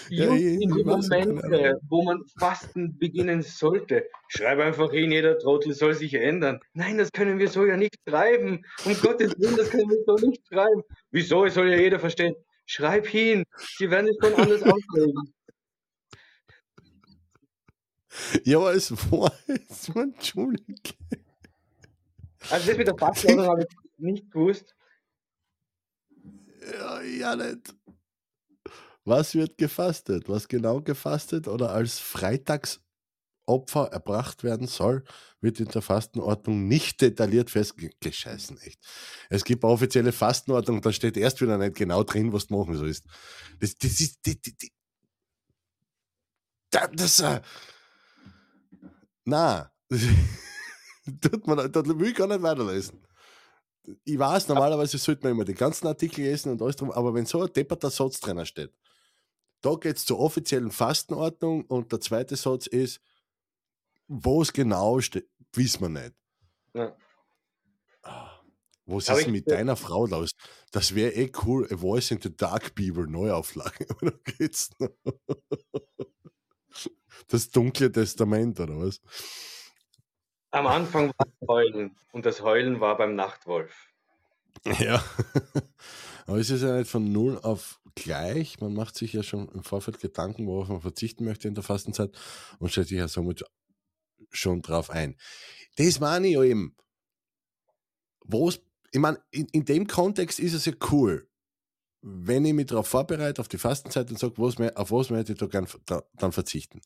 ja, 0.09 0.33
in 0.33 0.59
die 0.59 0.83
Momente, 0.83 1.79
wo 1.89 2.03
man 2.03 2.23
Fasten 2.39 2.97
beginnen 2.97 3.41
sollte. 3.41 4.05
Schreib 4.27 4.59
einfach 4.59 4.91
hin, 4.91 5.11
jeder 5.11 5.37
Trottel 5.37 5.73
soll 5.73 5.93
sich 5.93 6.13
ändern. 6.13 6.59
Nein, 6.73 6.97
das 6.97 7.11
können 7.11 7.39
wir 7.39 7.49
so 7.49 7.65
ja 7.65 7.77
nicht 7.77 7.95
schreiben. 8.07 8.65
Um 8.85 8.93
Gottes 9.01 9.33
Willen, 9.37 9.57
das 9.57 9.69
können 9.69 9.89
wir 9.89 10.03
so 10.05 10.27
nicht 10.27 10.45
schreiben. 10.47 10.81
Wieso? 11.11 11.45
Es 11.45 11.53
soll 11.55 11.69
ja 11.69 11.77
jeder 11.77 11.99
verstehen. 11.99 12.35
Schreib 12.65 13.07
hin, 13.07 13.43
sie 13.77 13.89
werden 13.91 14.09
es 14.09 14.17
schon 14.21 14.33
anders 14.41 14.63
auslegen. 14.63 15.33
Ja, 18.43 18.57
aber 18.57 18.73
es 18.73 18.91
war 19.11 19.31
jetzt, 19.47 19.89
Entschuldigung. 19.89 20.79
Also 22.49 22.67
das 22.67 22.77
mit 22.77 22.87
der 22.87 22.97
Fastenordnung 22.97 23.47
habe 23.47 23.61
ich 23.63 23.67
nicht 23.97 24.31
gewusst. 24.31 24.75
Ja, 26.73 27.01
ja 27.01 27.35
nicht. 27.35 27.75
Was 29.05 29.35
wird 29.35 29.57
gefastet? 29.57 30.27
Was 30.27 30.47
genau 30.47 30.81
gefastet 30.81 31.47
oder 31.47 31.71
als 31.71 31.99
Freitagsopfer 31.99 32.81
erbracht 33.91 34.43
werden 34.43 34.67
soll, 34.67 35.03
wird 35.41 35.59
in 35.59 35.67
der 35.67 35.83
Fastenordnung 35.83 36.67
nicht 36.67 37.01
detailliert 37.01 37.51
festgescheißen. 37.51 38.59
Echt. 38.61 38.79
Es 39.29 39.43
gibt 39.43 39.63
eine 39.63 39.73
offizielle 39.73 40.11
Fastenordnung, 40.11 40.81
da 40.81 40.91
steht 40.91 41.17
erst 41.17 41.39
wieder 41.39 41.57
nicht 41.59 41.75
genau 41.75 42.03
drin, 42.03 42.33
was 42.33 42.47
du 42.47 42.57
machen 42.57 42.75
sollst. 42.75 43.05
Das, 43.59 43.75
das 43.75 44.01
ist. 44.01 44.19
Das, 44.25 44.41
das, 46.71 46.91
das, 46.95 47.19
äh, 47.19 47.41
na, 49.23 49.71
tut 51.21 51.47
man, 51.47 51.71
da 51.71 51.85
will 51.85 52.09
ich 52.09 52.15
gar 52.15 52.27
nicht 52.27 52.41
weiterlesen 52.41 53.05
ich 54.03 54.17
weiß, 54.19 54.47
normalerweise 54.47 54.97
sollte 54.97 55.23
man 55.23 55.33
immer 55.33 55.45
die 55.45 55.53
ganzen 55.53 55.87
Artikel 55.87 56.21
lesen 56.21 56.51
und 56.51 56.61
alles 56.61 56.75
drum, 56.75 56.91
aber 56.91 57.13
wenn 57.13 57.25
so 57.25 57.41
ein 57.41 57.53
depperter 57.53 57.89
Satz 57.89 58.19
drin 58.19 58.43
steht, 58.45 58.73
da 59.65 59.75
geht 59.75 59.97
es 59.97 60.05
zur 60.05 60.19
offiziellen 60.19 60.71
Fastenordnung 60.71 61.65
und 61.65 61.91
der 61.91 61.99
zweite 61.99 62.35
Satz 62.35 62.67
ist, 62.67 63.01
wo 64.07 64.43
es 64.43 64.53
genau 64.53 65.01
steht, 65.01 65.27
wissen 65.53 65.81
wir 65.81 65.89
nicht. 65.89 66.13
Ja. 66.73 66.95
Ah, 68.03 68.39
was 68.85 69.09
ist 69.09 69.27
mit 69.27 69.49
deiner 69.49 69.75
Frau 69.75 70.05
los? 70.05 70.31
Das 70.71 70.93
wäre 70.93 71.13
eh 71.13 71.31
cool, 71.43 71.67
A 71.71 71.77
Voice 71.77 72.11
in 72.11 72.21
the 72.21 72.35
Dark 72.35 72.75
People 72.75 73.07
Neuauflage. 73.07 73.87
Oder 74.01 74.11
geht's 74.23 74.69
noch? 74.77 74.89
Das 77.27 77.49
dunkle 77.49 77.91
Testament, 77.91 78.59
oder 78.59 78.77
was? 78.77 79.01
Am 80.51 80.67
Anfang 80.67 81.11
war 81.17 81.25
es 81.27 81.47
Heulen 81.47 81.97
und 82.11 82.25
das 82.25 82.41
Heulen 82.41 82.81
war 82.81 82.97
beim 82.97 83.15
Nachtwolf. 83.15 83.94
Ja. 84.79 85.03
Aber 86.27 86.39
es 86.39 86.49
ist 86.49 86.63
ja 86.63 86.77
nicht 86.77 86.89
von 86.89 87.11
null 87.11 87.39
auf 87.39 87.79
gleich. 87.95 88.59
Man 88.59 88.73
macht 88.73 88.97
sich 88.97 89.13
ja 89.13 89.23
schon 89.23 89.49
im 89.49 89.63
Vorfeld 89.63 89.99
Gedanken, 89.99 90.47
worauf 90.47 90.69
man 90.69 90.81
verzichten 90.81 91.23
möchte 91.25 91.47
in 91.47 91.55
der 91.55 91.63
Fastenzeit 91.63 92.11
und 92.59 92.69
stellt 92.69 92.89
sich 92.89 92.97
ja 92.97 93.07
somit 93.07 93.43
schon 94.31 94.61
drauf 94.61 94.89
ein. 94.89 95.15
Das 95.77 95.99
meine 95.99 96.27
ich 96.27 96.37
eben. 96.37 96.75
Wo's, 98.23 98.59
ich 98.91 98.99
meine, 98.99 99.19
in, 99.31 99.47
in 99.51 99.65
dem 99.65 99.87
Kontext 99.87 100.39
ist 100.39 100.53
es 100.53 100.65
ja 100.65 100.73
cool, 100.91 101.29
wenn 102.01 102.45
ich 102.45 102.53
mich 102.53 102.67
darauf 102.67 102.87
vorbereite, 102.87 103.41
auf 103.41 103.47
die 103.47 103.57
Fastenzeit 103.57 104.09
und 104.09 104.17
sage, 104.17 104.33
was, 104.37 104.57
auf 104.75 104.91
was 104.91 105.09
möchte 105.09 105.33
ich 105.33 105.39
da 105.39 105.45
gern, 105.45 105.67
da, 105.85 106.03
dann 106.13 106.31
verzichten. 106.31 106.81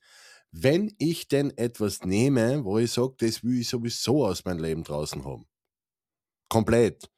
Wenn 0.52 0.94
ich 0.98 1.28
denn 1.28 1.56
etwas 1.58 2.04
nehme, 2.04 2.66
wo 2.66 2.78
ich 2.78 2.92
sage, 2.92 3.16
das 3.20 3.44
will 3.44 3.62
ich 3.62 3.70
sowieso 3.70 4.26
aus 4.26 4.44
meinem 4.44 4.64
Leben 4.64 4.84
draußen 4.84 5.24
haben. 5.24 5.46
Komplett 6.50 7.10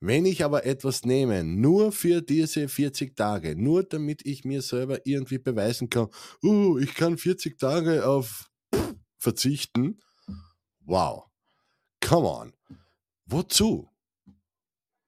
wenn 0.00 0.24
ich 0.24 0.42
aber 0.44 0.64
etwas 0.64 1.04
nehme, 1.04 1.44
nur 1.44 1.92
für 1.92 2.22
diese 2.22 2.68
40 2.68 3.14
Tage, 3.14 3.54
nur 3.54 3.84
damit 3.84 4.24
ich 4.24 4.44
mir 4.44 4.62
selber 4.62 5.06
irgendwie 5.06 5.38
beweisen 5.38 5.90
kann, 5.90 6.08
uh, 6.42 6.78
ich 6.78 6.94
kann 6.94 7.18
40 7.18 7.58
Tage 7.58 8.06
auf 8.06 8.50
verzichten, 9.18 10.00
wow, 10.80 11.26
come 12.00 12.26
on, 12.26 12.52
wozu? 13.26 13.88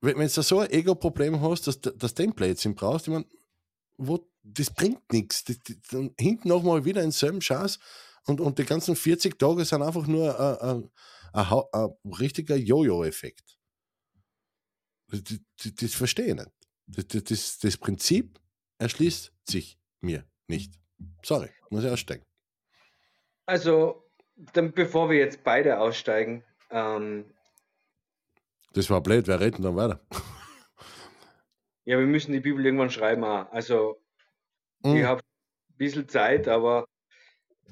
Wenn, 0.02 0.18
wenn 0.18 0.28
du 0.28 0.42
so 0.42 0.58
ein 0.58 0.70
Ego-Problem 0.70 1.40
hast, 1.40 1.66
dass 1.66 1.80
du 1.80 1.90
das 1.90 2.12
Template 2.12 2.70
brauchst, 2.70 3.08
ich 3.08 3.14
meine, 3.14 3.26
wo, 3.96 4.28
das 4.42 4.70
bringt 4.70 5.10
nichts. 5.12 5.44
Hinten 6.18 6.48
nochmal 6.48 6.84
wieder 6.84 7.00
einen 7.00 7.12
selben 7.12 7.40
Schatz 7.40 7.78
und, 8.26 8.40
und 8.40 8.58
die 8.58 8.64
ganzen 8.64 8.94
40 8.94 9.38
Tage 9.38 9.64
sind 9.64 9.80
einfach 9.80 10.06
nur 10.06 10.38
ein, 10.38 10.90
ein, 11.32 11.50
ein, 11.50 11.62
ein 11.72 12.12
richtiger 12.12 12.56
Jojo-Effekt. 12.56 13.61
Das, 15.12 15.22
das, 15.62 15.74
das 15.74 15.94
verstehe 15.94 16.26
ich 16.26 16.34
nicht. 16.34 16.50
Das, 16.86 17.24
das, 17.24 17.58
das 17.58 17.76
Prinzip 17.76 18.40
erschließt 18.78 19.32
sich 19.44 19.78
mir 20.00 20.24
nicht. 20.48 20.74
Sorry, 21.22 21.50
muss 21.70 21.84
ich 21.84 21.90
aussteigen. 21.90 22.24
Also, 23.46 24.10
dann, 24.54 24.72
bevor 24.72 25.10
wir 25.10 25.18
jetzt 25.18 25.44
beide 25.44 25.78
aussteigen. 25.78 26.42
Ähm, 26.70 27.26
das 28.72 28.88
war 28.88 29.02
blöd, 29.02 29.26
wer 29.26 29.40
redet 29.40 29.62
dann 29.62 29.76
weiter? 29.76 30.00
ja, 31.84 31.98
wir 31.98 32.06
müssen 32.06 32.32
die 32.32 32.40
Bibel 32.40 32.64
irgendwann 32.64 32.90
schreiben. 32.90 33.24
Auch. 33.24 33.50
Also, 33.52 34.00
mm. 34.82 34.96
ich 34.96 35.04
habe 35.04 35.20
ein 35.20 35.76
bisschen 35.76 36.08
Zeit, 36.08 36.48
aber. 36.48 36.86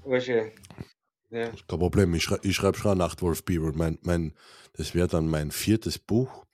Weißt 0.05 0.29
du, 0.29 0.53
ja. 1.31 1.51
Kein 1.69 1.79
Problem, 1.79 2.15
ich, 2.15 2.25
schrei, 2.25 2.39
ich 2.43 2.57
schreibe 2.57 2.77
schon 2.77 2.99
Nachtwolf 2.99 3.45
Bibel. 3.45 3.73
Mein, 3.73 3.99
mein, 4.03 4.35
das 4.75 4.95
wäre 4.95 5.09
dann 5.09 5.29
mein 5.29 5.51
viertes 5.51 5.99
Buch. 5.99 6.47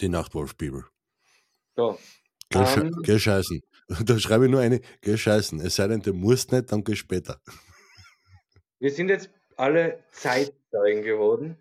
Die 0.00 0.08
Nachtwolf-Bibel. 0.08 0.84
So. 1.76 1.98
Geh, 2.50 2.58
um, 2.58 2.90
geh 3.02 3.18
scheißen. 3.18 3.60
Da 4.04 4.18
schreibe 4.18 4.44
ich 4.44 4.50
nur 4.50 4.60
eine, 4.60 4.80
geh 5.00 5.16
scheißen. 5.16 5.60
Es 5.60 5.76
sei 5.76 5.88
denn, 5.88 6.02
du 6.02 6.12
musst 6.12 6.52
nicht, 6.52 6.70
dann 6.70 6.84
geh 6.84 6.94
später. 6.94 7.40
Wir 8.80 8.90
sind 8.90 9.08
jetzt 9.08 9.30
alle 9.56 10.04
Zeitzeugen 10.12 11.02
geworden, 11.02 11.56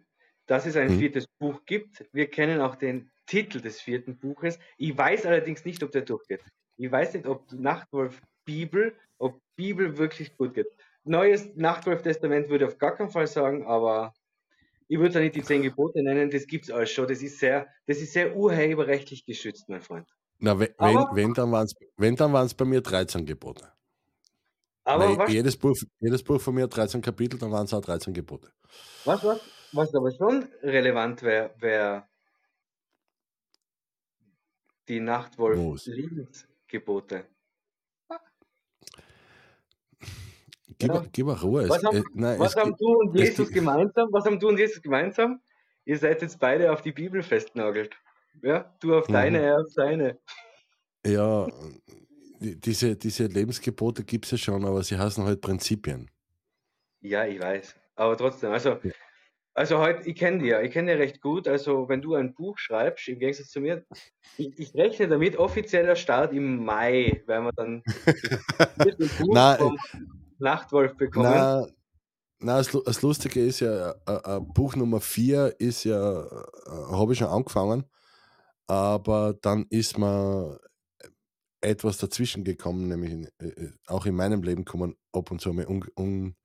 dass 0.45 0.65
es 0.65 0.76
ein 0.76 0.89
hm. 0.89 0.99
viertes 0.99 1.28
Buch 1.39 1.63
gibt. 1.65 2.05
Wir 2.11 2.30
kennen 2.30 2.59
auch 2.59 2.76
den 2.76 3.09
Titel 3.28 3.61
des 3.61 3.80
vierten 3.80 4.18
Buches. 4.18 4.59
Ich 4.78 4.97
weiß 4.97 5.26
allerdings 5.26 5.63
nicht, 5.65 5.84
ob 5.84 5.91
der 5.91 6.01
durchgeht. 6.01 6.41
Ich 6.78 6.91
weiß 6.91 7.13
nicht, 7.13 7.26
ob 7.26 7.51
Nachtwolf 7.53 8.22
Bibel, 8.45 8.95
ob 9.18 9.41
Bibel 9.55 9.97
wirklich 9.97 10.36
gut 10.38 10.53
geht. 10.53 10.68
Neues 11.03 11.55
Nachtwolf 11.55 12.01
Testament 12.01 12.49
würde 12.49 12.65
ich 12.65 12.72
auf 12.72 12.78
gar 12.78 12.95
keinen 12.95 13.09
Fall 13.09 13.28
sagen, 13.28 13.65
aber 13.65 14.13
ich 14.88 15.00
würde 15.00 15.16
da 15.16 15.20
nicht 15.20 15.36
die 15.36 15.44
zehn 15.44 15.62
Gebote 15.62 16.02
nennen, 16.02 16.30
das 16.30 16.48
gibt 16.48 16.66
es 16.66 16.72
alles 16.72 16.92
schon. 16.92 17.08
Das 17.08 17.22
ist 17.22 17.40
sehr, 17.40 17.68
das 17.86 17.98
ist 17.98 18.14
sehr 18.14 18.36
urheberrechtlich 18.36 19.26
geschützt, 19.26 19.70
mein 19.70 19.82
Freund. 19.82 20.08
Na, 20.40 20.60
wenn, 20.60 20.70
aber, 20.78 21.10
wenn, 21.14 21.34
dann 21.34 21.52
waren 21.52 21.66
es 21.66 21.74
wenn, 21.98 22.16
dann 22.16 22.32
bei 22.32 22.66
mir 22.66 22.82
13 22.82 23.26
Gebote. 23.26 23.72
Aber 24.84 25.18
was, 25.18 25.32
jedes, 25.32 25.58
Buch, 25.58 25.76
jedes 26.00 26.24
Buch 26.24 26.40
von 26.40 26.56
mir 26.56 26.64
hat 26.64 26.76
13 26.76 27.02
Kapitel, 27.02 27.38
dann 27.38 27.52
waren 27.52 27.66
es 27.66 27.74
auch 27.74 27.82
13 27.82 28.14
Gebote. 28.14 28.52
Was, 29.04 29.24
was, 29.24 29.42
was 29.74 29.94
aber 29.94 30.12
schon 30.12 30.48
relevant 30.62 31.22
wäre, 31.24 31.54
wäre 31.60 32.08
die 34.88 35.02
Nachtwolf-Lebensgebote. 35.02 37.26
Gib, 40.80 40.93
ja. 40.93 41.03
gib 41.11 41.28
auch 41.28 41.43
Ruhe. 41.43 41.67
Was 41.69 41.84
haben, 41.84 41.97
äh, 41.97 42.03
nein, 42.13 42.39
was 42.39 42.55
haben 42.55 42.75
du 42.78 42.99
und 42.99 43.15
Jesus 43.15 43.49
gemeinsam? 43.49 44.09
Was 44.11 44.25
haben 44.25 44.39
du 44.39 44.49
und 44.49 44.57
Jesus 44.57 44.82
gemeinsam? 44.82 45.41
Ihr 45.86 45.97
seid 45.97 46.21
jetzt 46.21 46.39
beide 46.39 46.71
auf 46.71 46.82
die 46.82 46.91
Bibel 46.91 47.23
festnagelt. 47.23 47.95
Ja, 48.43 48.75
du 48.80 48.95
auf 48.95 49.07
deine, 49.07 49.39
mhm. 49.39 49.43
er 49.43 49.59
auf 49.61 49.69
seine. 49.69 50.19
Ja, 51.05 51.47
diese, 52.39 52.95
diese 52.95 53.25
Lebensgebote 53.25 54.03
gibt 54.03 54.25
es 54.25 54.32
ja 54.32 54.38
schon, 54.38 54.65
aber 54.65 54.84
sie 54.84 54.97
heißen 54.97 55.23
halt 55.23 55.41
Prinzipien. 55.41 56.11
Ja, 57.01 57.25
ich 57.25 57.39
weiß. 57.39 57.75
Aber 57.95 58.15
trotzdem, 58.15 58.51
also, 58.51 58.78
also 59.55 59.80
heute, 59.80 60.07
ich 60.07 60.15
kenne 60.15 60.39
dich 60.39 60.49
ja, 60.49 60.61
ich 60.61 60.71
kenne 60.71 60.91
dich 60.91 61.01
recht 61.01 61.21
gut. 61.21 61.47
Also, 61.47 61.89
wenn 61.89 62.01
du 62.01 62.13
ein 62.13 62.36
Buch 62.36 62.59
schreibst, 62.59 63.07
im 63.07 63.17
Gegensatz 63.17 63.49
zu 63.49 63.61
mir, 63.61 63.84
ich, 64.38 64.59
ich 64.59 64.75
rechne 64.75 65.07
damit, 65.07 65.38
offizieller 65.38 65.95
Start 65.95 66.34
im 66.34 66.63
Mai, 66.63 67.23
weil 67.25 67.41
wir 67.41 67.53
dann 67.53 67.82
Nein, 69.28 69.78
Nachtwolf 70.40 70.96
bekommen. 70.96 71.32
Na, 71.32 71.68
na, 72.40 72.58
das, 72.58 73.02
Lustige 73.02 73.44
ist 73.44 73.62
ja, 73.62 73.92
äh, 74.08 74.36
äh, 74.38 74.40
Buch 74.40 74.76
Nummer 74.76 75.02
4 75.02 75.60
ist 75.60 75.84
ja, 75.84 76.24
äh, 76.24 76.28
habe 76.92 77.14
ich 77.14 77.20
schon 77.20 77.28
angefangen, 77.28 77.86
aber 78.68 79.34
dann 79.42 79.66
ist 79.70 79.98
mir 79.98 80.60
etwas 81.62 81.98
dazwischen 81.98 82.44
gekommen, 82.44 82.88
nämlich 82.88 83.12
in, 83.12 83.26
äh, 83.40 83.72
auch 83.88 84.06
in 84.06 84.16
meinem 84.16 84.44
Leben 84.44 84.66
kommen 84.66 84.96
ab 85.12 85.32
und 85.32 85.42
zu 85.42 85.52
mal 85.54 85.66
un, 85.66 85.84
un, 85.98 86.36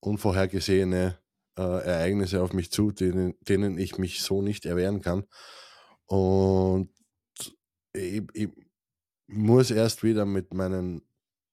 unvorhergesehene 0.00 1.18
äh, 1.56 1.62
Ereignisse 1.62 2.42
auf 2.42 2.52
mich 2.52 2.70
zu, 2.70 2.90
denen, 2.90 3.34
denen 3.40 3.78
ich 3.78 3.98
mich 3.98 4.22
so 4.22 4.42
nicht 4.42 4.66
erwehren 4.66 5.00
kann. 5.00 5.24
Und 6.06 6.90
ich, 7.94 8.22
ich 8.34 8.48
muss 9.26 9.70
erst 9.70 10.02
wieder 10.02 10.26
mit 10.26 10.52
meinen 10.52 11.02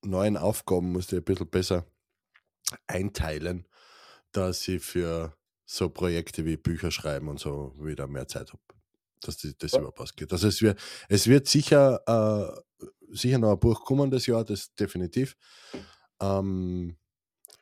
neuen 0.03 0.37
Aufgaben 0.37 0.91
musste 0.91 1.17
ich 1.17 1.21
ein 1.21 1.25
bisschen 1.25 1.49
besser 1.49 1.85
einteilen, 2.87 3.67
dass 4.31 4.67
ich 4.67 4.83
für 4.83 5.35
so 5.65 5.89
Projekte 5.89 6.45
wie 6.45 6.57
Bücher 6.57 6.91
schreiben 6.91 7.27
und 7.27 7.39
so 7.39 7.73
wieder 7.77 8.07
mehr 8.07 8.27
Zeit 8.27 8.49
habe. 8.49 8.61
Dass 9.21 9.37
die, 9.37 9.55
das 9.57 9.73
ja. 9.73 9.79
überhaupt 9.79 9.99
ausgeht. 9.99 10.31
Also 10.31 10.47
es 10.47 10.61
wird, 10.61 10.79
es 11.09 11.27
wird 11.27 11.47
sicher, 11.47 12.01
äh, 12.07 12.85
sicher 13.11 13.37
noch 13.37 13.51
ein 13.51 13.59
Buch 13.59 13.83
kommen 13.83 14.09
das 14.09 14.25
Jahr, 14.25 14.43
das 14.43 14.73
definitiv. 14.75 15.35
Ähm, 16.21 16.97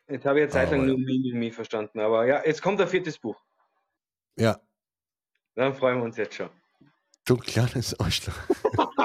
jetzt 0.08 0.26
habe 0.26 0.40
ich 0.40 0.44
eine 0.44 0.52
Zeit 0.52 0.72
lang 0.72 0.86
nur 0.86 0.98
Mimimi 0.98 1.52
verstanden, 1.52 2.00
aber 2.00 2.26
ja, 2.26 2.46
jetzt 2.46 2.62
kommt 2.62 2.80
ein 2.80 2.88
viertes 2.88 3.18
Buch. 3.18 3.42
Ja. 4.38 4.60
Dann 5.56 5.74
freuen 5.74 5.98
wir 5.98 6.06
uns 6.06 6.18
jetzt 6.18 6.36
schon. 6.36 6.50
Du 7.26 7.36
kleines 7.38 8.00
Arschloch. 8.00 8.38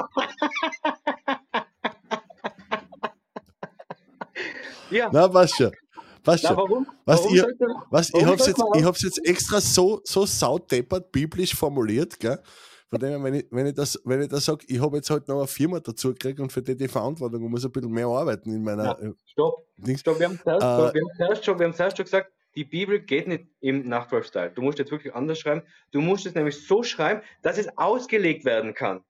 Ja. 4.89 5.09
Na, 5.11 5.27
passt 5.27 5.55
schon. 5.55 5.71
Passt 6.23 6.45
schon. 6.45 6.55
warum? 6.55 6.87
Was, 7.05 7.23
warum 7.23 7.35
ihr, 7.35 7.47
was, 7.89 8.09
ich 8.13 8.25
hab's 8.25 8.47
jetzt, 8.47 8.63
ich 8.75 8.83
hab's 8.83 9.01
jetzt 9.01 9.25
extra 9.25 9.59
so, 9.59 10.01
so 10.03 10.25
saudeppert 10.25 11.11
biblisch 11.11 11.55
formuliert, 11.55 12.19
gell? 12.19 12.39
Von 12.89 12.99
dem 12.99 13.09
her, 13.09 13.23
wenn 13.23 13.33
ich, 13.33 13.45
wenn 13.49 13.65
ich 13.65 13.73
das, 13.73 13.99
wenn 14.05 14.21
ich 14.21 14.27
das 14.27 14.45
sage, 14.45 14.65
ich 14.67 14.79
habe 14.79 14.97
jetzt 14.97 15.09
halt 15.09 15.27
noch 15.27 15.39
eine 15.39 15.47
Firma 15.47 15.79
dazu 15.79 16.09
gekriegt 16.09 16.39
und 16.39 16.51
für 16.51 16.61
die 16.61 16.77
die 16.77 16.87
Verantwortung 16.87 17.43
und 17.43 17.51
muss 17.51 17.65
ein 17.65 17.71
bisschen 17.71 17.91
mehr 17.91 18.05
arbeiten 18.05 18.53
in 18.53 18.63
meiner. 18.63 18.83
Ja, 18.83 18.99
äh, 18.99 19.13
stopp. 19.25 19.65
Stopp, 19.97 20.19
wir 20.19 20.27
haben, 20.27 20.39
zuerst, 20.39 20.61
äh, 20.61 21.43
schon, 21.43 21.59
wir 21.59 21.65
haben 21.65 21.73
zuerst 21.73 21.97
schon 21.97 22.05
gesagt, 22.05 22.31
die 22.55 22.63
Bibel 22.63 22.99
geht 22.99 23.27
nicht 23.27 23.45
im 23.61 23.89
Nachtwolf-Style. 23.89 24.51
Du 24.51 24.61
musst 24.61 24.77
jetzt 24.77 24.91
wirklich 24.91 25.13
anders 25.15 25.39
schreiben. 25.39 25.63
Du 25.91 26.01
musst 26.01 26.27
es 26.27 26.35
nämlich 26.35 26.67
so 26.67 26.83
schreiben, 26.83 27.21
dass 27.41 27.57
es 27.57 27.67
ausgelegt 27.77 28.45
werden 28.45 28.75
kann. 28.75 29.03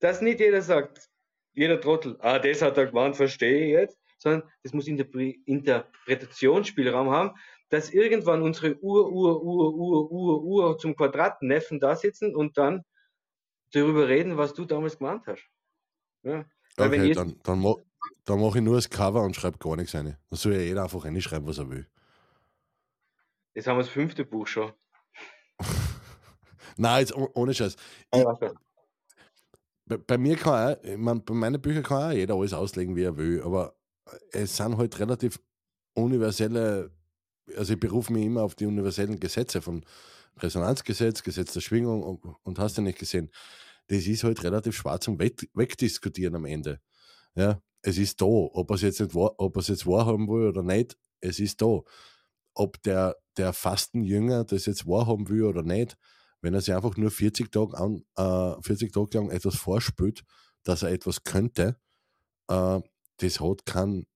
Dass 0.00 0.20
nicht 0.20 0.40
jeder 0.40 0.60
sagt, 0.60 1.08
jeder 1.54 1.80
Trottel, 1.80 2.16
ah, 2.20 2.38
das 2.38 2.60
hat 2.60 2.76
er 2.76 2.86
gemeint, 2.86 3.16
verstehe 3.16 3.64
ich 3.64 3.72
jetzt, 3.72 3.98
sondern 4.24 4.50
das 4.62 4.72
muss 4.72 4.88
Interpretationsspielraum 4.88 7.10
haben, 7.10 7.36
dass 7.68 7.90
irgendwann 7.90 8.42
unsere 8.42 8.80
Ur, 8.80 9.12
Ur, 9.12 9.42
Ur, 9.42 9.74
Ur, 9.74 10.10
Ur, 10.10 10.42
Ur 10.42 10.78
zum 10.78 10.96
Quadratneffen 10.96 11.78
da 11.78 11.94
sitzen 11.94 12.34
und 12.34 12.56
dann 12.56 12.86
darüber 13.72 14.08
reden, 14.08 14.38
was 14.38 14.54
du 14.54 14.64
damals 14.64 14.96
gemeint 14.98 15.26
hast. 15.26 15.46
Ja. 16.22 16.46
Okay, 16.76 17.12
dann, 17.12 17.38
dann, 17.42 17.60
ma 17.60 17.76
dann 18.24 18.40
mache 18.40 18.58
ich 18.58 18.64
nur 18.64 18.74
das 18.76 18.90
Cover 18.90 19.22
und 19.22 19.36
schreibe 19.36 19.58
gar 19.58 19.76
nichts 19.76 19.94
rein. 19.94 20.06
Dann 20.06 20.38
soll 20.38 20.54
ja 20.54 20.60
jeder 20.60 20.82
einfach 20.84 21.04
reinschreiben, 21.04 21.46
was 21.46 21.58
er 21.58 21.68
will. 21.70 21.86
Jetzt 23.54 23.68
haben 23.68 23.76
wir 23.76 23.82
das 23.82 23.92
fünfte 23.92 24.24
Buch 24.24 24.46
schon. 24.46 24.72
Nein, 26.76 27.00
jetzt 27.00 27.14
ohne 27.14 27.54
Scheiß. 27.54 27.76
Ich, 28.14 28.24
bei, 29.86 29.98
bei, 29.98 30.18
mir 30.18 30.36
kann 30.36 30.76
auch, 30.76 30.82
ich 30.82 30.96
mein, 30.96 31.24
bei 31.24 31.34
meinen 31.34 31.60
Büchern 31.60 31.82
kann 31.82 32.10
auch 32.10 32.14
jeder 32.14 32.34
alles 32.34 32.54
auslegen, 32.54 32.96
wie 32.96 33.04
er 33.04 33.16
will, 33.16 33.42
aber 33.42 33.76
es 34.32 34.56
sind 34.56 34.76
halt 34.76 34.98
relativ 34.98 35.40
universelle, 35.94 36.90
also 37.56 37.74
ich 37.74 37.80
berufe 37.80 38.12
mich 38.12 38.24
immer 38.24 38.42
auf 38.42 38.54
die 38.54 38.66
universellen 38.66 39.20
Gesetze 39.20 39.62
von 39.62 39.84
Resonanzgesetz, 40.38 41.22
Gesetz 41.22 41.52
der 41.52 41.60
Schwingung 41.60 42.02
und, 42.02 42.24
und 42.42 42.58
hast 42.58 42.78
du 42.78 42.82
nicht 42.82 42.98
gesehen. 42.98 43.30
Das 43.88 44.06
ist 44.06 44.24
halt 44.24 44.42
relativ 44.42 44.76
schwer 44.76 45.00
zum 45.00 45.18
Wegdiskutieren 45.18 46.34
am 46.34 46.46
Ende. 46.46 46.80
Ja, 47.34 47.60
es 47.82 47.98
ist 47.98 48.20
da. 48.20 48.26
Ob 48.26 48.70
er 48.70 48.74
es 48.74 48.82
jetzt 48.82 49.00
jetzt 49.00 49.14
wahrhaben 49.86 50.28
will 50.28 50.48
oder 50.48 50.62
nicht, 50.62 50.96
es 51.20 51.38
ist 51.38 51.60
da. 51.60 51.80
Ob 52.54 52.82
der, 52.82 53.16
der 53.36 53.52
Fastenjünger 53.52 54.44
das 54.44 54.66
jetzt 54.66 54.86
wahrhaben 54.86 55.28
will 55.28 55.42
oder 55.44 55.62
nicht, 55.62 55.96
wenn 56.40 56.54
er 56.54 56.60
sich 56.60 56.74
einfach 56.74 56.96
nur 56.96 57.10
40 57.10 57.50
Tage, 57.52 57.76
an, 57.76 58.04
äh, 58.16 58.62
40 58.62 58.92
Tage 58.92 59.18
lang 59.18 59.30
etwas 59.30 59.56
vorspült, 59.56 60.24
dass 60.62 60.82
er 60.82 60.90
etwas 60.90 61.24
könnte, 61.24 61.76
äh, 62.48 62.80
das 63.18 63.40
hat 63.40 63.66
keinen, 63.66 64.06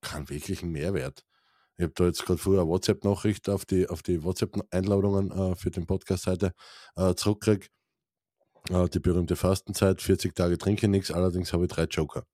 keinen 0.00 0.28
wirklichen 0.28 0.70
Mehrwert. 0.70 1.24
Ich 1.76 1.84
habe 1.84 1.94
da 1.94 2.04
jetzt 2.04 2.26
gerade 2.26 2.38
vorher 2.38 2.62
eine 2.62 2.70
WhatsApp-Nachricht 2.70 3.48
auf 3.48 3.64
die, 3.64 3.88
auf 3.88 4.02
die 4.02 4.22
WhatsApp-Einladungen 4.22 5.30
äh, 5.30 5.54
für 5.56 5.70
den 5.70 5.86
Podcast 5.86 6.26
heute 6.26 6.52
äh, 6.96 7.14
zurückgekriegt. 7.14 7.70
Äh, 8.68 8.88
die 8.88 9.00
berühmte 9.00 9.36
Fastenzeit, 9.36 10.02
40 10.02 10.34
Tage 10.34 10.58
trinke 10.58 10.86
ich 10.86 10.90
nichts, 10.90 11.10
allerdings 11.10 11.52
habe 11.52 11.64
ich 11.64 11.70
drei 11.70 11.84
Joker. 11.84 12.24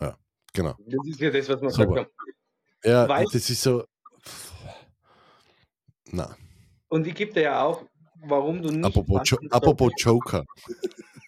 Ja, 0.00 0.18
genau. 0.52 0.74
Das 0.78 1.06
ist 1.06 1.20
ja 1.20 1.30
das, 1.30 1.48
was 1.48 1.60
man 1.62 1.70
sagt. 1.70 2.10
Ja, 2.84 3.08
Weiß, 3.08 3.28
das 3.32 3.48
ist 3.48 3.62
so. 3.62 3.84
Na. 6.10 6.36
Und 6.88 7.06
ich 7.06 7.14
gebe 7.14 7.32
dir 7.32 7.42
ja 7.42 7.62
auch, 7.62 7.84
warum 8.16 8.60
du 8.60 8.70
nicht. 8.70 8.84
Apropos, 8.84 9.22
jo 9.24 9.38
apropos 9.50 9.92
Joker. 9.98 10.44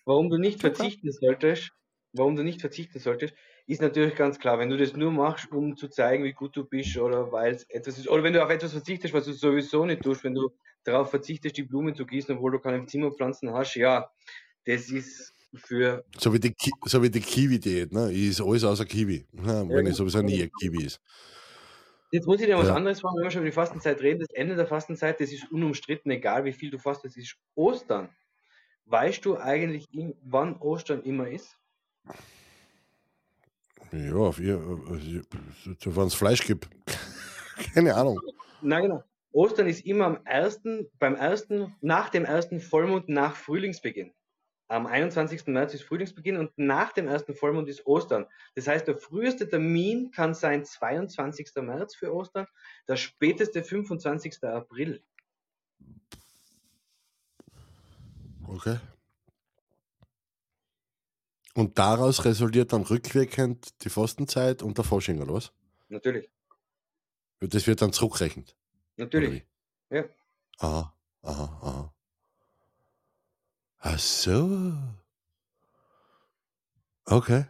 Warum 0.05 0.29
du 0.29 0.37
nicht 0.37 0.61
verzichten 0.61 1.11
solltest 1.11 1.71
warum 2.13 2.37
du 2.37 2.43
nicht 2.43 2.61
verzichten 2.61 2.99
solltest, 2.99 3.35
ist 3.67 3.83
natürlich 3.83 4.15
ganz 4.15 4.39
klar. 4.39 4.59
Wenn 4.59 4.71
du 4.71 4.77
das 4.77 4.95
nur 4.95 5.13
machst, 5.13 5.53
um 5.53 5.77
zu 5.77 5.89
zeigen, 5.89 6.25
wie 6.25 6.33
gut 6.33 6.57
du 6.57 6.65
bist 6.65 6.97
oder 6.97 7.31
weil 7.33 7.55
es 7.55 7.65
etwas 7.69 7.99
ist, 7.99 8.09
oder 8.09 8.23
wenn 8.23 8.33
du 8.33 8.43
auf 8.43 8.51
etwas 8.51 8.73
verzichtest, 8.73 9.15
was 9.15 9.25
du 9.25 9.33
sowieso 9.33 9.85
nicht 9.85 10.03
tust, 10.03 10.25
wenn 10.25 10.35
du 10.35 10.51
darauf 10.85 11.11
verzichtest, 11.11 11.57
die 11.57 11.65
Blumen 11.65 11.95
zu 11.95 12.07
gießen, 12.07 12.37
obwohl 12.37 12.53
du 12.53 12.59
keine 12.61 12.85
Zimmerpflanzen 12.87 13.53
hast, 13.53 13.75
ja, 13.75 14.11
das 14.65 14.91
ist 14.91 15.35
für. 15.55 16.05
So 16.19 16.33
wie 16.33 16.41
die, 16.41 16.53
Ki 16.53 16.71
so 16.85 17.01
die 17.01 17.21
Kiwi-Diät, 17.21 17.93
ne? 17.93 18.13
Ist 18.13 18.41
alles 18.41 18.65
außer 18.65 18.85
Kiwi, 18.85 19.27
ne? 19.33 19.67
wenn 19.69 19.87
ja, 19.87 19.93
es 19.93 19.99
sowieso 19.99 20.23
nie 20.23 20.43
ein 20.43 20.51
Kiwi 20.61 20.85
ist. 20.85 21.01
Jetzt 22.11 22.27
muss 22.27 22.41
ich 22.41 22.47
dir 22.47 22.57
was 22.57 22.69
ja. 22.69 22.75
anderes 22.75 23.01
fragen, 23.01 23.17
wenn 23.19 23.25
wir 23.25 23.31
schon 23.31 23.43
über 23.43 23.51
die 23.51 23.55
Fastenzeit 23.55 24.01
reden. 24.01 24.21
Das 24.21 24.31
Ende 24.31 24.57
der 24.57 24.67
Fastenzeit, 24.67 25.21
das 25.21 25.31
ist 25.31 25.51
unumstritten, 25.53 26.11
egal 26.11 26.45
wie 26.47 26.55
viel 26.55 26.71
du 26.71 26.79
fastest, 26.79 27.19
ist 27.19 27.37
Ostern. 27.55 28.09
Weißt 28.87 29.25
du 29.27 29.37
eigentlich, 29.37 29.87
wann 30.23 30.57
Ostern 30.57 31.03
immer 31.03 31.29
ist? 31.29 31.59
Ja, 33.93 34.15
auf 34.15 34.39
ihr, 34.39 34.57
äh, 34.57 35.23
wenn 35.85 36.07
es 36.07 36.15
Fleisch 36.15 36.47
gibt. 36.47 36.69
Keine 37.75 37.95
Ahnung. 37.95 38.21
Na 38.61 38.81
genau. 38.81 39.03
Ostern 39.33 39.67
ist 39.67 39.85
immer 39.87 40.07
am 40.07 40.19
ersten, 40.25 40.89
beim 40.99 41.15
ersten, 41.15 41.75
nach 41.81 42.09
dem 42.09 42.25
ersten 42.25 42.61
Vollmond 42.61 43.09
nach 43.09 43.37
Frühlingsbeginn. 43.37 44.13
Am 44.71 44.87
21. 44.87 45.47
März 45.47 45.73
ist 45.73 45.85
Frühlingsbeginn 45.85 46.37
und 46.37 46.53
nach 46.57 46.93
dem 46.93 47.09
ersten 47.09 47.35
Vollmond 47.35 47.69
ist 47.69 47.87
Ostern. 47.87 48.27
Das 48.55 48.67
heißt, 48.67 48.87
der 48.87 48.99
früheste 48.99 49.49
Termin 49.49 50.11
kann 50.11 50.35
sein 50.35 50.65
22. 50.65 51.53
März 51.63 51.95
für 51.95 52.13
Ostern, 52.13 52.47
der 52.87 52.97
späteste 52.97 53.63
25. 53.63 54.45
April. 54.45 55.03
Okay. 58.47 58.79
Und 61.59 61.77
daraus 61.77 62.25
resultiert 62.25 62.73
dann 62.73 62.83
rückwirkend 62.83 63.83
die 63.83 63.89
Fastenzeit 63.89 64.63
und 64.63 64.79
der 64.79 64.85
Fasching, 64.85 65.21
oder 65.21 65.35
was? 65.35 65.51
Natürlich. 65.89 66.31
Das 67.41 67.67
wird 67.67 67.83
dann 67.83 67.93
zurückrechnet. 67.93 68.55
Natürlich. 68.97 69.45
Ja. 69.91 70.05
Aha, 70.59 70.95
aha, 71.23 71.59
aha. 71.61 71.95
Ach 73.81 73.99
so. 73.99 74.73
Okay. 77.07 77.47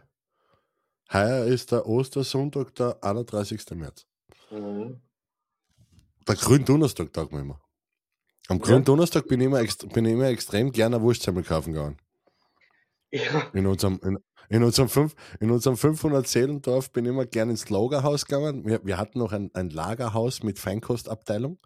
Heuer 1.13 1.45
ist 1.45 1.71
der 1.71 1.85
Ostersonntag 1.85 2.73
der 2.73 3.03
31. 3.03 3.63
März. 3.75 4.07
Mhm. 4.49 5.03
Der 6.27 6.35
Gründonnerstag, 6.35 7.09
sagen 7.13 7.31
wir 7.31 7.41
immer. 7.41 7.61
Am. 8.47 8.57
Gründonnerstag 8.57 9.27
bin 9.27 9.39
ich 9.39 9.45
immer, 9.45 9.59
ext 9.59 9.87
bin 9.93 10.05
ich 10.05 10.13
immer 10.13 10.29
extrem 10.29 10.71
gerne 10.71 10.99
Wurstsemmel 10.99 11.43
kaufen 11.43 11.73
gegangen. 11.73 11.99
Ja. 13.11 13.49
In 13.53 13.65
unserem, 13.65 13.99
in, 14.03 14.17
in 14.49 14.63
unserem, 14.63 14.89
fünf, 14.89 15.15
in 15.39 15.51
unserem 15.51 15.77
500 15.77 16.27
Seelendorf 16.27 16.91
bin 16.91 17.05
ich 17.05 17.09
immer 17.09 17.25
gerne 17.25 17.51
ins 17.51 17.69
Lagerhaus 17.69 18.25
gegangen. 18.25 18.65
Wir, 18.65 18.81
wir 18.83 18.97
hatten 18.97 19.19
noch 19.19 19.31
ein, 19.31 19.49
ein 19.53 19.69
Lagerhaus 19.69 20.43
mit 20.43 20.59
Feinkostabteilung. 20.59 21.59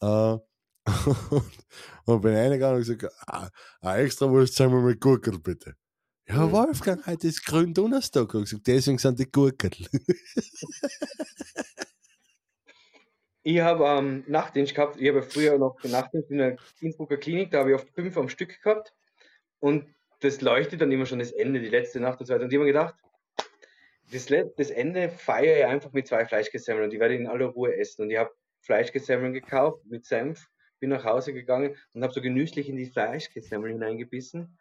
Äh, 0.00 0.36
und 2.06 2.20
bin 2.22 2.34
reingegangen 2.34 2.76
und 2.76 2.86
gesagt, 2.86 3.12
ah, 3.26 3.48
ein 3.80 4.00
extra 4.00 4.28
Wurstsemmel 4.28 4.82
mit 4.82 5.00
Gurkel 5.00 5.38
bitte. 5.38 5.74
Ja, 6.28 6.46
Mhm. 6.46 6.52
Wolfgang, 6.52 7.06
heute 7.06 7.28
ist 7.28 7.44
Gründonnerstag. 7.44 8.34
Und 8.34 8.42
gesagt, 8.42 8.66
deswegen 8.66 8.98
sind 8.98 9.18
die 9.18 9.30
Gurkel. 9.30 9.70
Ich 13.44 13.58
habe 13.58 13.88
am 13.88 14.22
Nachtdienst 14.28 14.72
gehabt, 14.72 15.00
ich 15.00 15.08
habe 15.08 15.20
früher 15.20 15.58
noch 15.58 15.76
Nachtdienst 15.82 16.30
in 16.30 16.38
der 16.38 16.58
Innsbrucker 16.80 17.16
Klinik, 17.16 17.50
da 17.50 17.58
habe 17.58 17.70
ich 17.70 17.74
oft 17.74 17.92
fünf 17.92 18.16
am 18.16 18.28
Stück 18.28 18.62
gehabt 18.62 18.94
und 19.58 19.92
das 20.22 20.40
leuchtet 20.40 20.80
dann 20.80 20.92
immer 20.92 21.06
schon 21.06 21.18
das 21.18 21.32
Ende, 21.32 21.60
die 21.60 21.68
letzte 21.68 22.00
Nacht 22.00 22.20
und 22.20 22.26
so 22.26 22.34
weiter. 22.34 22.44
Und 22.44 22.52
ich 22.52 22.56
habe 22.56 22.64
mir 22.64 22.72
gedacht, 22.72 22.94
das, 24.12 24.26
das 24.56 24.70
Ende 24.70 25.08
feiere 25.08 25.58
ich 25.58 25.66
einfach 25.66 25.92
mit 25.92 26.06
zwei 26.06 26.24
Fleischgesemmeln 26.26 26.84
und 26.84 26.90
die 26.90 27.00
werde 27.00 27.14
ich 27.14 27.20
in 27.20 27.26
aller 27.26 27.46
Ruhe 27.46 27.76
essen. 27.76 28.02
Und 28.02 28.10
ich 28.10 28.18
habe 28.18 28.30
Fleischgesemmeln 28.60 29.32
gekauft 29.32 29.84
mit 29.86 30.04
Senf, 30.04 30.48
bin 30.78 30.90
nach 30.90 31.04
Hause 31.04 31.32
gegangen 31.32 31.76
und 31.92 32.02
habe 32.02 32.12
so 32.12 32.20
genüsslich 32.20 32.68
in 32.68 32.76
die 32.76 32.86
Fleischgesemmeln 32.86 33.74
hineingebissen. 33.74 34.58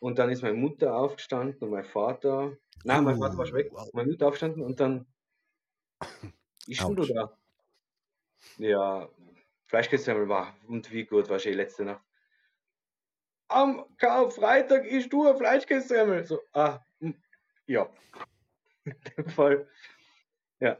Und 0.00 0.18
dann 0.18 0.30
ist 0.30 0.42
meine 0.42 0.56
Mutter 0.56 0.96
aufgestanden 0.96 1.60
und 1.62 1.70
mein 1.70 1.84
Vater, 1.84 2.56
nein, 2.84 3.04
mein 3.04 3.18
Vater 3.18 3.36
war 3.38 3.46
schon 3.46 3.56
weg, 3.56 3.68
Wow. 3.72 3.90
meine 3.92 4.10
Mutter 4.10 4.26
aufgestanden 4.26 4.62
und 4.62 4.80
dann, 4.80 5.06
ist 6.66 6.80
schon 6.80 6.96
da? 6.96 7.36
Ja, 8.58 9.08
Fleischkässemmel 9.66 10.28
war 10.28 10.56
und 10.68 10.92
wie 10.92 11.04
gut 11.04 11.28
war 11.28 11.38
schon 11.38 11.54
letzte 11.54 11.84
Nacht. 11.84 12.04
Am 13.54 13.84
Karfreitag 13.98 14.84
isst 14.86 15.12
du 15.12 15.26
ein 15.28 15.36
Fleischkässemmel. 15.36 16.24
So, 16.26 16.40
ah, 16.52 16.80
hm, 17.00 17.14
ja. 17.66 17.88
In 18.84 18.94
dem 19.16 19.28
Fall. 19.30 19.68
Ja. 20.60 20.76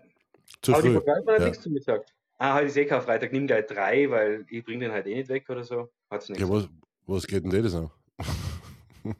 Zu 0.60 0.72
Aber 0.72 0.82
die 0.82 0.88
früh. 0.88 0.94
Verkäuferin 0.94 1.34
hat 1.34 1.40
Ja. 1.40 1.46
nichts 1.48 1.62
zu 1.62 1.70
mir 1.70 1.78
gesagt. 1.78 2.14
Ah, 2.38 2.54
heute 2.56 2.66
ist 2.66 2.76
eh 2.76 2.84
Karfreitag, 2.84 3.32
nimm 3.32 3.46
gleich 3.46 3.66
drei, 3.66 4.10
weil 4.10 4.44
ich 4.50 4.64
bring 4.64 4.80
den 4.80 4.90
halt 4.92 5.06
eh 5.06 5.14
nicht 5.14 5.28
weg 5.28 5.48
oder 5.48 5.62
so. 5.64 5.90
Hat's 6.10 6.28
nicht. 6.28 6.40
Ja, 6.40 6.48
was, 6.48 6.68
was 7.06 7.26
geht 7.26 7.44
denn 7.44 7.62
das 7.62 7.74
an? 7.74 7.90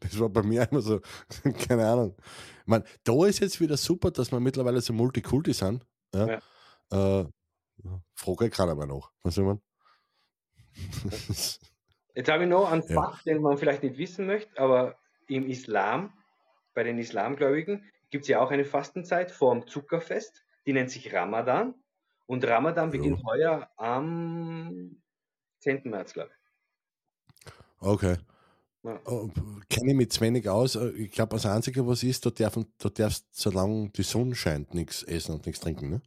Das 0.00 0.18
war 0.20 0.28
bei 0.28 0.42
mir 0.42 0.68
immer 0.70 0.82
so, 0.82 1.00
keine 1.66 1.86
Ahnung. 1.88 2.14
Ich 2.18 2.66
mein, 2.66 2.84
da 3.04 3.26
ist 3.26 3.40
jetzt 3.40 3.58
wieder 3.58 3.76
super, 3.78 4.10
dass 4.10 4.30
wir 4.30 4.38
mittlerweile 4.38 4.82
so 4.82 4.92
Multikulti 4.92 5.54
sind. 5.54 5.84
Ja. 6.14 6.40
Äh, 6.90 7.24
frage 8.14 8.50
keiner 8.50 8.74
mehr 8.74 8.86
nach. 8.86 9.10
Was 9.22 9.36
soll 9.36 9.44
man? 9.46 9.62
Jetzt 12.18 12.32
habe 12.32 12.42
ich 12.42 12.48
noch 12.50 12.72
einen 12.72 12.82
Ja. 12.82 12.94
Fakt, 12.96 13.26
den 13.26 13.40
man 13.40 13.58
vielleicht 13.58 13.84
nicht 13.84 13.96
wissen 13.96 14.26
möchte, 14.26 14.60
aber 14.60 14.98
im 15.28 15.46
Islam, 15.46 16.12
bei 16.74 16.82
den 16.82 16.98
Islamgläubigen, 16.98 17.88
gibt 18.10 18.22
es 18.22 18.28
ja 18.28 18.40
auch 18.40 18.50
eine 18.50 18.64
Fastenzeit 18.64 19.30
vor 19.30 19.54
dem 19.54 19.68
Zuckerfest, 19.68 20.44
die 20.66 20.72
nennt 20.72 20.90
sich 20.90 21.12
Ramadan. 21.14 21.76
Und 22.26 22.44
Ramadan 22.44 22.86
Ja. 22.86 22.90
beginnt 22.90 23.22
heuer 23.24 23.70
am 23.76 25.00
10. 25.60 25.90
März, 25.90 26.12
glaube 26.12 26.32
ich. 26.32 27.52
Okay. 27.78 28.16
Ja. 28.82 28.98
Kenne 29.70 29.90
ich 29.92 29.94
mich 29.96 30.10
zu 30.10 30.20
wenig 30.20 30.48
aus. 30.48 30.74
Ich 30.74 31.12
glaube, 31.12 31.36
das 31.36 31.46
Einzige, 31.46 31.86
was 31.86 32.02
ist, 32.02 32.24
du, 32.26 32.30
darf, 32.30 32.54
du 32.54 32.88
darfst, 32.88 33.28
solange 33.30 33.90
die 33.90 34.02
Sonne 34.02 34.34
scheint, 34.34 34.74
nichts 34.74 35.04
essen 35.04 35.36
und 35.36 35.46
nichts 35.46 35.60
trinken. 35.60 35.88
Ne? 35.88 36.02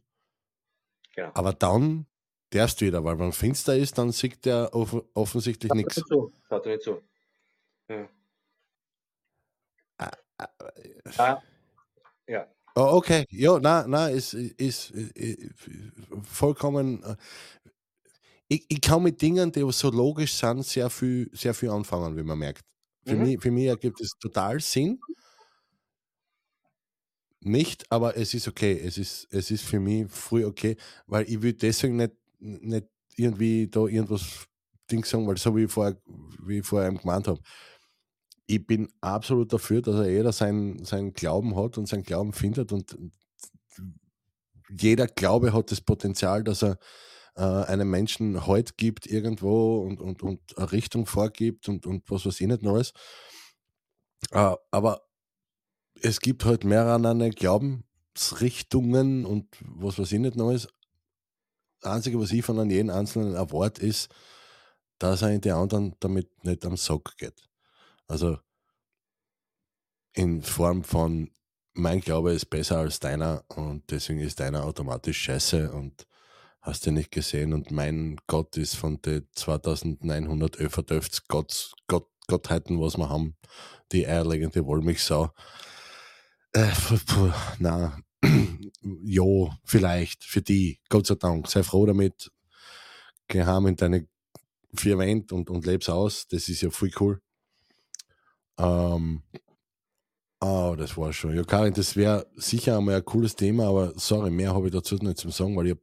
Genau. 1.14 1.30
Aber 1.32 1.54
dann 1.54 2.06
darfst 2.54 2.80
du 2.80 2.86
wieder, 2.86 3.02
weil 3.04 3.18
wenn 3.18 3.32
finster 3.32 3.76
ist, 3.76 3.98
dann 3.98 4.12
sieht 4.12 4.44
der 4.44 4.74
off 4.74 4.94
offensichtlich 5.14 5.72
nichts. 5.72 6.02
Schaut 6.48 6.66
nicht 6.66 6.82
so. 6.82 7.02
Ja. 7.88 8.08
Ah, 11.18 11.42
ja. 12.28 12.48
Oh, 12.74 12.96
okay, 12.96 13.26
ja, 13.30 13.58
na, 13.60 13.84
na, 13.86 14.08
ist, 14.08 14.32
ist, 14.34 14.90
ist 14.92 15.62
vollkommen. 16.24 17.02
äh, 17.02 17.16
Ich, 18.48 18.66
ich 18.68 18.80
kann 18.80 19.02
mit 19.02 19.20
Dingen, 19.22 19.50
die 19.52 19.64
so 19.72 19.90
logisch 19.90 20.34
sind, 20.34 20.64
sehr 20.64 20.90
viel, 20.90 21.30
sehr 21.32 21.54
viel 21.54 21.70
anfangen, 21.70 22.16
wie 22.16 22.22
man 22.22 22.38
merkt. 22.38 22.64
Für, 23.06 23.16
Mhm. 23.16 23.22
mich, 23.22 23.40
für 23.40 23.50
mich 23.50 23.66
ergibt 23.66 24.00
es 24.00 24.12
total 24.20 24.60
Sinn. 24.60 25.00
Nicht, 27.44 27.90
aber 27.90 28.16
es 28.16 28.34
ist 28.34 28.46
okay. 28.46 28.80
Es 28.84 28.98
ist, 28.98 29.26
es 29.30 29.50
ist 29.50 29.64
für 29.64 29.80
mich 29.80 30.06
früh 30.10 30.44
okay, 30.44 30.76
weil 31.06 31.28
ich 31.28 31.42
will 31.42 31.52
deswegen 31.54 31.96
nicht, 31.96 32.12
nicht 32.42 32.86
irgendwie 33.16 33.68
da 33.68 33.86
irgendwas 33.86 34.46
Ding 34.90 35.04
sagen, 35.04 35.26
weil 35.26 35.38
so 35.38 35.54
wie 35.56 35.64
ich 35.64 35.72
vorher, 35.72 35.96
wie 36.44 36.58
ich 36.58 36.66
vorher 36.66 36.92
gemeint 36.92 37.28
habe. 37.28 37.40
Ich 38.46 38.66
bin 38.66 38.88
absolut 39.00 39.52
dafür, 39.52 39.80
dass 39.82 39.96
er 39.96 40.10
jeder 40.10 40.32
seinen, 40.32 40.84
seinen 40.84 41.12
Glauben 41.12 41.56
hat 41.56 41.78
und 41.78 41.86
seinen 41.88 42.02
Glauben 42.02 42.32
findet 42.32 42.72
und 42.72 42.96
jeder 44.68 45.06
Glaube 45.06 45.52
hat 45.52 45.70
das 45.70 45.80
Potenzial, 45.80 46.42
dass 46.44 46.62
er 46.62 46.78
äh, 47.36 47.42
einem 47.42 47.90
Menschen 47.90 48.46
Halt 48.46 48.76
gibt 48.76 49.06
irgendwo 49.06 49.82
und, 49.82 50.00
und, 50.00 50.22
und 50.22 50.40
eine 50.58 50.72
Richtung 50.72 51.06
vorgibt 51.06 51.68
und, 51.68 51.86
und 51.86 52.10
was 52.10 52.26
weiß 52.26 52.40
ich 52.40 52.46
nicht 52.46 52.66
alles. 52.66 52.92
Äh, 54.30 54.54
aber 54.70 55.02
es 56.00 56.20
gibt 56.20 56.44
halt 56.44 56.64
mehrere 56.64 57.30
Glaubensrichtungen 57.30 59.24
und 59.24 59.46
was 59.60 59.98
weiß 59.98 60.12
ich 60.12 60.18
nicht. 60.18 60.38
Das 60.38 60.68
Einzige, 61.82 62.20
was 62.20 62.32
ich 62.32 62.44
von 62.44 62.58
an 62.58 62.70
jeden 62.70 62.90
Einzelnen 62.90 63.34
erwarte, 63.34 63.84
ist, 63.84 64.08
dass 64.98 65.22
er 65.22 65.30
in 65.30 65.40
die 65.40 65.50
anderen 65.50 65.94
damit 66.00 66.44
nicht 66.44 66.64
am 66.64 66.76
Sack 66.76 67.16
geht. 67.18 67.48
Also 68.06 68.38
in 70.14 70.42
Form 70.42 70.84
von 70.84 71.30
mein 71.74 72.00
Glaube 72.00 72.32
ist 72.32 72.46
besser 72.46 72.78
als 72.78 73.00
deiner 73.00 73.44
und 73.48 73.90
deswegen 73.90 74.20
ist 74.20 74.40
deiner 74.40 74.64
automatisch 74.64 75.18
scheiße 75.22 75.72
und 75.72 76.06
hast 76.60 76.86
du 76.86 76.92
nicht 76.92 77.10
gesehen 77.10 77.52
und 77.52 77.70
mein 77.70 78.16
Gott 78.26 78.56
ist 78.56 78.76
von 78.76 79.00
den 79.02 79.26
2950 79.34 81.26
Gott, 81.28 81.72
Gott, 81.88 82.08
Gottheiten, 82.28 82.80
was 82.80 82.96
wir 82.96 83.08
haben, 83.08 83.36
die 83.90 84.06
eierlegende 84.06 84.64
Wollmilchsau. 84.64 85.32
Äh, 86.52 86.68
puh, 86.68 86.98
puh, 87.06 87.32
na, 87.58 87.98
jo, 89.04 89.52
vielleicht, 89.64 90.24
für 90.24 90.42
die, 90.42 90.80
Gott 90.88 91.06
sei 91.06 91.16
Dank, 91.16 91.48
sei 91.48 91.62
froh 91.62 91.86
damit, 91.86 92.30
geh 93.28 93.44
heim 93.44 93.66
in 93.66 93.76
deine 93.76 94.08
vier 94.74 94.98
Wände 94.98 95.34
und, 95.34 95.50
und 95.50 95.66
leb's 95.66 95.88
aus, 95.88 96.26
das 96.28 96.48
ist 96.48 96.62
ja 96.62 96.70
voll 96.70 96.90
cool. 97.00 97.20
Ähm, 98.58 99.22
Oh, 100.44 100.74
das 100.76 100.96
war 100.96 101.12
schon. 101.12 101.36
Ja, 101.36 101.44
Karin, 101.44 101.72
das 101.72 101.94
wäre 101.94 102.26
sicher 102.34 102.76
einmal 102.76 102.96
ein 102.96 103.04
cooles 103.04 103.36
Thema, 103.36 103.68
aber 103.68 103.92
sorry, 103.96 104.28
mehr 104.32 104.52
habe 104.52 104.66
ich 104.66 104.72
dazu 104.72 104.96
nicht 104.96 105.18
zu 105.18 105.30
sagen, 105.30 105.56
weil 105.56 105.68
ich, 105.68 105.76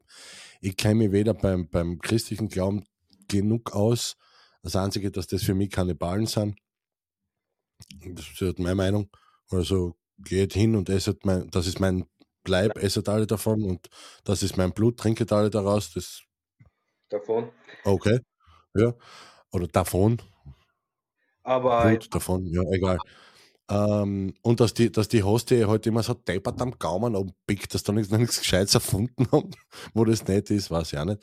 ich 0.60 0.76
kenne 0.76 0.96
mich 0.96 1.14
weder 1.14 1.34
beim, 1.34 1.70
beim 1.70 1.98
christlichen 2.00 2.50
Glauben 2.50 2.84
genug 3.30 3.72
aus. 3.72 4.18
Das 4.62 4.76
Einzige, 4.76 5.12
dass 5.12 5.28
das 5.28 5.44
für 5.44 5.54
mich 5.54 5.70
Kannibalen 5.70 6.26
sind. 6.26 6.60
Das 8.14 8.26
ist 8.28 8.42
halt 8.42 8.60
meine 8.60 8.76
Meinung. 8.76 9.10
Also 9.50 9.96
geht 10.18 10.52
hin 10.52 10.76
und 10.76 10.90
esset 10.90 11.26
mein, 11.26 11.50
das 11.52 11.66
ist 11.66 11.80
mein 11.80 12.04
Leib, 12.48 12.78
esset 12.78 13.10
alle 13.10 13.28
davon 13.28 13.64
und 13.64 13.90
das 14.24 14.44
ist 14.44 14.58
mein 14.58 14.72
Blut, 14.72 14.98
trinket 14.98 15.32
alle 15.32 15.50
daraus. 15.50 15.92
Das 15.94 16.24
Davon. 17.10 17.50
okay. 17.86 18.20
Ja. 18.76 18.94
Oder 19.52 19.68
davon. 19.68 20.22
Aber 21.44 21.88
Blut 21.88 22.14
davon, 22.14 22.46
ja, 22.46 22.62
egal. 22.72 23.00
Ähm, 23.70 24.34
und 24.42 24.60
dass 24.60 24.74
die, 24.74 24.92
dass 24.92 25.08
die 25.10 25.24
Hostie 25.24 25.66
halt 25.66 25.86
immer 25.86 26.02
so 26.02 26.14
deppert 26.14 26.62
am 26.62 26.78
Gaumen 26.80 27.16
abpickt, 27.16 27.74
dass 27.74 27.84
da 27.84 27.94
nichts, 27.94 28.12
nichts 28.12 28.40
Gescheites 28.40 28.74
erfunden 28.74 29.28
haben, 29.32 29.52
wo 29.94 30.06
das 30.06 30.28
nicht 30.28 30.50
ist, 30.50 30.72
weiß 30.72 30.94
ich 30.94 31.00
auch 31.00 31.06
nicht. 31.06 31.22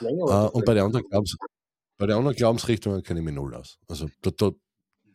länger 0.00 0.46
Äh, 0.46 0.48
und 0.50 0.64
bei 0.64 0.74
der 0.74 0.84
anderen 0.84 1.04
Glaubens, 1.08 1.36
bei 1.96 2.06
der 2.06 2.16
anderen 2.16 2.36
Glaubensrichtungen 2.36 3.02
kenne 3.02 3.20
ich 3.20 3.24
mich 3.24 3.34
null 3.34 3.54
aus. 3.54 3.78
Also 3.88 4.08
da, 4.22 4.30
da, 4.30 4.50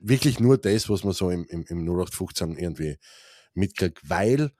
wirklich 0.01 0.39
nur 0.39 0.57
das, 0.57 0.89
was 0.89 1.03
man 1.03 1.13
so 1.13 1.29
im, 1.29 1.45
im, 1.45 1.65
im 1.67 1.79
0815 1.79 2.55
irgendwie 2.57 2.97
mitkriegt, 3.53 3.99
weil 4.09 4.51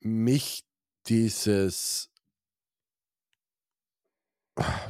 mich 0.00 0.64
dieses, 1.06 2.10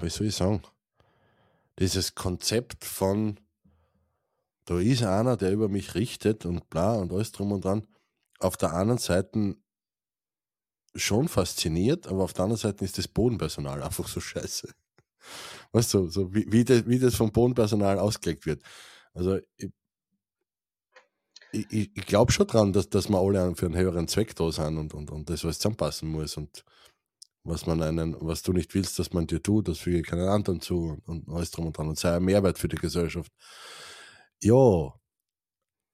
wie 0.00 0.08
soll 0.08 0.26
ich 0.28 0.36
sagen, 0.36 0.62
dieses 1.78 2.14
Konzept 2.14 2.84
von, 2.84 3.38
da 4.64 4.78
ist 4.78 5.02
einer, 5.02 5.36
der 5.36 5.52
über 5.52 5.68
mich 5.68 5.94
richtet 5.94 6.46
und 6.46 6.68
bla 6.70 6.94
und 6.94 7.12
alles 7.12 7.32
drum 7.32 7.52
und 7.52 7.64
dran, 7.64 7.86
auf 8.38 8.56
der 8.56 8.72
anderen 8.72 8.98
Seite 8.98 9.56
schon 10.94 11.28
fasziniert, 11.28 12.06
aber 12.06 12.24
auf 12.24 12.32
der 12.32 12.44
anderen 12.44 12.60
Seite 12.60 12.84
ist 12.84 12.98
das 12.98 13.08
Bodenpersonal 13.08 13.82
einfach 13.82 14.08
so 14.08 14.20
scheiße. 14.20 14.72
Weißt 15.72 15.94
du, 15.94 16.08
so 16.08 16.32
wie, 16.34 16.50
wie, 16.50 16.64
das, 16.64 16.86
wie 16.86 16.98
das 16.98 17.14
vom 17.16 17.32
Bodenpersonal 17.32 17.98
ausgelegt 17.98 18.46
wird. 18.46 18.62
Also 19.12 19.38
ich, 19.56 19.70
ich, 21.52 21.90
ich 21.94 22.06
glaube 22.06 22.32
schon 22.32 22.46
dran, 22.46 22.72
dass, 22.72 22.88
dass 22.88 23.08
wir 23.08 23.18
alle 23.18 23.54
für 23.54 23.66
einen 23.66 23.76
höheren 23.76 24.08
Zweck 24.08 24.34
da 24.36 24.50
sind 24.50 24.78
und, 24.78 24.94
und, 24.94 25.10
und 25.10 25.30
das 25.30 25.44
alles 25.44 25.58
zusammenpassen 25.58 26.08
muss 26.08 26.36
und 26.36 26.64
was 27.44 27.66
man 27.66 27.80
einen, 27.82 28.16
was 28.20 28.42
du 28.42 28.52
nicht 28.52 28.74
willst, 28.74 28.98
dass 28.98 29.12
man 29.12 29.26
dir 29.26 29.42
tut, 29.42 29.68
das 29.68 29.78
füge 29.78 30.02
keinen 30.02 30.28
anderen 30.28 30.60
zu 30.60 31.00
und, 31.06 31.08
und 31.08 31.28
alles 31.28 31.50
drum 31.52 31.66
und 31.66 31.78
dran 31.78 31.88
und 31.88 31.98
sei 31.98 32.16
ein 32.16 32.24
Mehrwert 32.24 32.58
für 32.58 32.68
die 32.68 32.76
Gesellschaft. 32.76 33.32
Ja, 34.42 34.92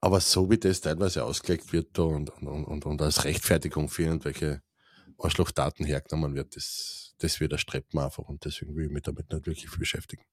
aber 0.00 0.20
so 0.20 0.50
wie 0.50 0.58
das 0.58 0.80
teilweise 0.80 1.24
ausgelegt 1.24 1.72
wird 1.72 1.96
da 1.96 2.02
und, 2.02 2.30
und, 2.42 2.64
und, 2.64 2.86
und 2.86 3.02
als 3.02 3.24
Rechtfertigung 3.24 3.88
für 3.88 4.04
irgendwelche 4.04 4.62
Arschlochdaten 5.18 5.84
hergenommen 5.84 6.34
wird, 6.34 6.56
das, 6.56 7.14
das 7.18 7.38
widerstrebt 7.40 7.94
man 7.94 8.06
einfach 8.06 8.28
und 8.28 8.44
deswegen 8.44 8.74
will 8.74 8.86
ich 8.86 8.90
mich 8.90 9.02
damit 9.02 9.30
nicht 9.30 9.46
wirklich 9.46 9.78
beschäftigen. 9.78 10.24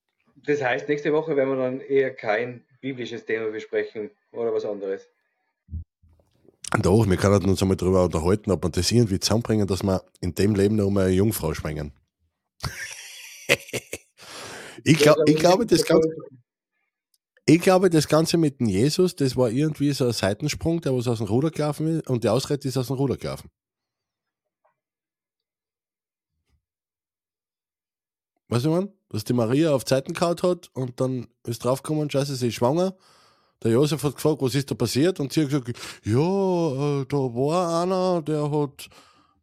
Das 0.45 0.63
heißt, 0.63 0.87
nächste 0.87 1.11
Woche 1.11 1.35
werden 1.35 1.49
wir 1.49 1.63
dann 1.63 1.81
eher 1.81 2.15
kein 2.15 2.65
biblisches 2.79 3.25
Thema 3.25 3.51
besprechen 3.51 4.09
oder 4.31 4.53
was 4.53 4.65
anderes. 4.65 5.07
Doch, 6.81 7.07
wir 7.07 7.17
können 7.17 7.49
uns 7.49 7.61
einmal 7.61 7.77
darüber 7.77 8.03
unterhalten, 8.03 8.51
ob 8.51 8.63
wir 8.63 8.69
das 8.69 8.91
irgendwie 8.91 9.19
zusammenbringen, 9.19 9.65
dass 9.65 9.81
wir 9.81 10.03
in 10.21 10.35
dem 10.35 10.53
Leben 10.53 10.75
noch 10.75 10.89
mal 10.91 11.05
eine 11.05 11.15
Jungfrau 11.15 11.53
schwingen. 11.55 11.93
ich, 14.83 14.97
glaub, 14.97 15.17
ich, 15.27 15.35
glaube, 15.37 15.65
das 15.65 15.83
Ganze, 15.83 16.09
ich 17.47 17.59
glaube, 17.59 17.89
das 17.89 18.07
Ganze 18.07 18.37
mit 18.37 18.59
dem 18.59 18.67
Jesus, 18.67 19.15
das 19.15 19.35
war 19.35 19.49
irgendwie 19.49 19.91
so 19.93 20.05
ein 20.05 20.13
Seitensprung, 20.13 20.81
der 20.81 20.93
was 20.93 21.07
aus 21.07 21.17
dem 21.17 21.27
Ruder 21.27 21.49
gelaufen 21.49 21.87
ist 21.87 22.07
und 22.07 22.23
die 22.23 22.29
Ausrede 22.29 22.67
ist 22.67 22.77
aus 22.77 22.87
dem 22.87 22.97
Ruder 22.97 23.17
gelaufen. 23.17 23.49
Weißt 28.49 28.65
du, 28.65 28.69
man? 28.69 28.93
Dass 29.09 29.23
die 29.23 29.33
Maria 29.33 29.73
auf 29.73 29.85
Zeiten 29.85 30.13
gehauen 30.13 30.37
hat 30.43 30.69
und 30.75 31.01
dann 31.01 31.27
ist 31.47 31.63
draufgekommen, 31.63 32.11
scheiße, 32.11 32.35
sie 32.35 32.49
ist 32.49 32.55
schwanger 32.55 32.95
der 33.63 33.71
Josef 33.71 34.03
hat 34.03 34.15
gefragt, 34.15 34.41
was 34.41 34.55
ist 34.55 34.71
da 34.71 34.75
passiert? 34.75 35.19
Und 35.19 35.33
sie 35.33 35.41
hat 35.41 35.49
gesagt, 35.49 35.67
ja, 36.03 37.01
äh, 37.01 37.05
da 37.05 37.17
war 37.17 37.83
einer, 37.83 38.21
der 38.21 38.49
hat 38.49 38.89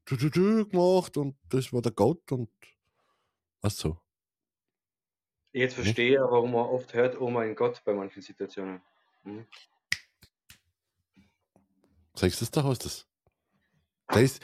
gemacht 0.06 1.16
und 1.16 1.36
das 1.48 1.72
war 1.72 1.82
der 1.82 1.92
Gott 1.92 2.30
und 2.32 2.48
was 3.60 3.76
so. 3.76 3.98
Jetzt 5.52 5.74
verstehe 5.74 6.14
ich, 6.14 6.20
warum 6.20 6.52
man 6.52 6.66
oft 6.66 6.92
hört, 6.94 7.20
oh 7.20 7.30
mein 7.30 7.54
Gott, 7.54 7.82
bei 7.84 7.92
manchen 7.92 8.22
Situationen. 8.22 8.80
Mhm. 9.24 9.46
Sagst 12.14 12.40
du 12.40 12.44
das, 12.44 12.50
da 12.50 12.62
hast 12.62 12.84
du 12.84 12.88
das? 12.88 13.06
Da 14.08 14.20
ist, 14.20 14.40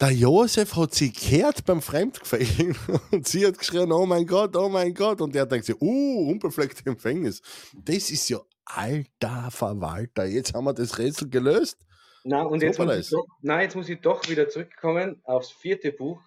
der 0.00 0.10
Josef 0.12 0.76
hat 0.76 0.94
sie 0.94 1.12
gehört 1.12 1.64
beim 1.64 1.80
Fremdgefällen 1.80 2.76
und 3.10 3.26
sie 3.26 3.46
hat 3.46 3.58
geschrien, 3.58 3.92
oh 3.92 4.06
mein 4.06 4.26
Gott, 4.26 4.56
oh 4.56 4.68
mein 4.68 4.94
Gott. 4.94 5.20
Und 5.20 5.34
er 5.34 5.46
denkt 5.46 5.66
sich, 5.66 5.80
uh, 5.80 6.30
unbefleckte 6.30 6.84
Empfängnis. 6.86 7.40
Das 7.74 8.10
ist 8.10 8.28
ja 8.28 8.40
alter 8.76 9.50
Verwalter, 9.50 10.24
jetzt 10.24 10.54
haben 10.54 10.64
wir 10.64 10.74
das 10.74 10.98
Rätsel 10.98 11.28
gelöst. 11.28 11.78
Na, 12.24 12.42
und 12.42 12.62
jetzt 12.62 12.78
muss, 12.78 12.96
ich 12.96 13.10
doch, 13.10 13.26
na, 13.40 13.62
jetzt 13.62 13.76
muss 13.76 13.88
ich 13.88 14.00
doch 14.00 14.28
wieder 14.28 14.48
zurückkommen 14.48 15.20
aufs 15.24 15.50
vierte 15.50 15.92
Buch. 15.92 16.20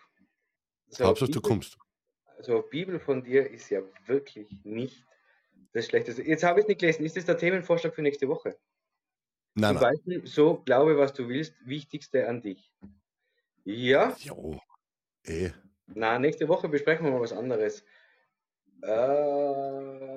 So, 0.89 1.05
Hauptsache, 1.05 1.31
du 1.31 1.41
kommst. 1.41 1.77
Also 2.37 2.61
Bibel 2.61 2.99
von 2.99 3.23
dir 3.23 3.49
ist 3.49 3.69
ja 3.69 3.81
wirklich 4.07 4.47
nicht 4.63 5.05
das 5.73 5.85
Schlechteste. 5.85 6.23
Jetzt 6.23 6.43
habe 6.43 6.59
ich 6.59 6.65
es 6.65 6.67
nicht 6.67 6.81
gelesen. 6.81 7.05
Ist 7.05 7.15
das 7.15 7.25
der 7.25 7.37
Themenvorschlag 7.37 7.93
für 7.93 8.01
nächste 8.01 8.27
Woche? 8.27 8.57
Nein, 9.55 9.75
Zum 9.75 9.83
nein. 9.83 9.93
Beispiel, 9.93 10.27
so 10.27 10.55
glaube, 10.65 10.97
was 10.97 11.13
du 11.13 11.27
willst, 11.27 11.53
Wichtigste 11.65 12.27
an 12.27 12.41
dich. 12.41 12.71
Ja? 13.63 14.15
Jo, 14.19 14.59
eh. 15.25 15.51
Na, 15.87 16.17
nächste 16.17 16.47
Woche 16.47 16.69
besprechen 16.69 17.05
wir 17.05 17.11
mal 17.11 17.21
was 17.21 17.33
anderes. 17.33 17.83
Äh, 18.81 20.12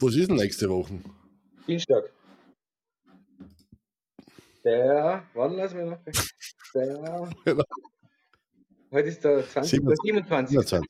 was 0.00 0.14
ist 0.14 0.28
denn 0.28 0.36
nächste 0.36 0.68
Woche? 0.68 1.00
Dienstag. 1.66 2.04
Der, 4.64 5.24
wann 5.34 5.52
lassen 5.54 5.78
wir 5.78 5.84
noch? 5.86 5.98
Der, 6.74 7.30
heute 8.90 9.08
ist 9.08 9.24
der 9.24 9.48
20, 9.48 9.80
27. 9.80 10.50
27. 10.50 10.88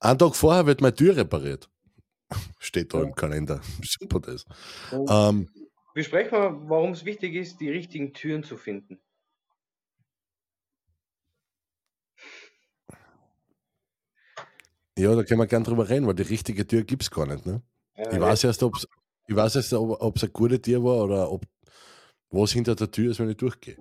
Einen 0.00 0.18
Tag 0.18 0.34
vorher 0.34 0.66
wird 0.66 0.80
meine 0.80 0.94
Tür 0.94 1.16
repariert. 1.16 1.68
Steht 2.58 2.92
da 2.92 2.98
ja. 2.98 3.04
im 3.04 3.14
Kalender. 3.14 3.60
Super 3.82 4.20
das. 4.20 4.44
Ähm, 4.92 5.48
Besprechen 5.94 6.32
wir, 6.32 6.68
warum 6.68 6.92
es 6.92 7.04
wichtig 7.04 7.34
ist, 7.34 7.60
die 7.60 7.70
richtigen 7.70 8.12
Türen 8.12 8.42
zu 8.42 8.56
finden. 8.56 9.00
Ja, 14.98 15.14
da 15.14 15.22
können 15.24 15.40
wir 15.40 15.46
gerne 15.46 15.64
drüber 15.64 15.88
reden, 15.88 16.06
weil 16.06 16.14
die 16.14 16.22
richtige 16.22 16.66
Tür 16.66 16.82
gibt 16.82 17.02
es 17.02 17.10
gar 17.10 17.26
nicht. 17.26 17.46
Ne? 17.46 17.62
Ja, 17.96 18.12
ich, 18.12 18.20
weiß 18.20 18.44
erst, 18.44 18.62
ob's, 18.62 18.86
ich 19.26 19.34
weiß 19.34 19.56
erst, 19.56 19.72
ob 19.72 20.16
es 20.16 20.22
eine 20.22 20.32
gute 20.32 20.60
Tür 20.60 20.84
war 20.84 21.04
oder 21.04 21.30
ob 21.30 21.46
was 22.30 22.52
hinter 22.52 22.74
der 22.74 22.90
Tür 22.90 23.10
ist, 23.10 23.20
wenn 23.20 23.30
ich 23.30 23.36
durchgehe. 23.36 23.78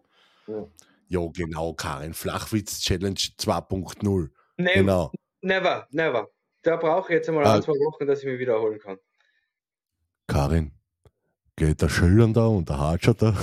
Ja, 0.48 0.68
ja 1.08 1.28
genau, 1.34 1.74
Karin. 1.74 2.14
Flachwitz-Challenge 2.14 3.20
2.0. 3.38 4.30
Never, 4.58 4.74
genau. 4.74 5.12
never, 5.42 5.88
never. 5.92 6.30
Da 6.64 6.76
brauche 6.78 7.12
ich 7.12 7.18
jetzt 7.18 7.30
einmal 7.30 7.46
ah. 7.46 7.56
ein, 7.56 7.64
zwei 7.64 7.72
Wochen, 7.72 8.06
dass 8.06 8.20
ich 8.20 8.26
mich 8.26 8.40
wiederholen 8.40 8.80
kann. 8.80 8.98
Karin, 10.28 10.72
geht 11.56 11.82
der 11.82 11.90
Schillern 11.90 12.34
da 12.34 12.46
und 12.48 12.70
der 12.70 12.80
Hatscher 12.80 13.14
da 13.14 13.36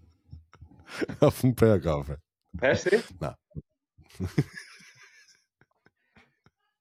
auf 1.20 1.40
den 1.40 1.54
Berg 1.54 1.86
auf. 1.86 2.06
Weißt 2.52 2.92
du? 2.92 3.02
Nein. 3.20 3.34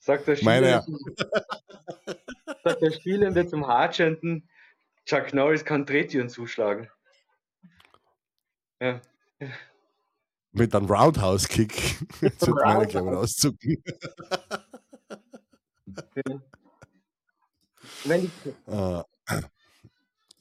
Sagt 0.04 0.28
der 0.28 0.36
Spielende, 0.36 0.84
sagt 2.66 2.82
der 2.82 2.92
Spielende 2.92 3.48
zum 3.48 3.66
Hatschenden, 3.68 4.50
Chuck 5.06 5.34
Norris 5.34 5.64
kann 5.64 5.86
Drehtüren 5.86 6.28
zuschlagen. 6.28 6.90
Ja. 8.82 9.00
Mit 10.52 10.76
einem 10.76 10.88
Roundhouse-Kick. 10.88 12.00
Meine 12.66 12.88
Klammer 12.88 13.20
auszucken. 13.20 13.82
Wenn 18.04 18.26
ich, 18.26 18.32
uh, 18.68 19.04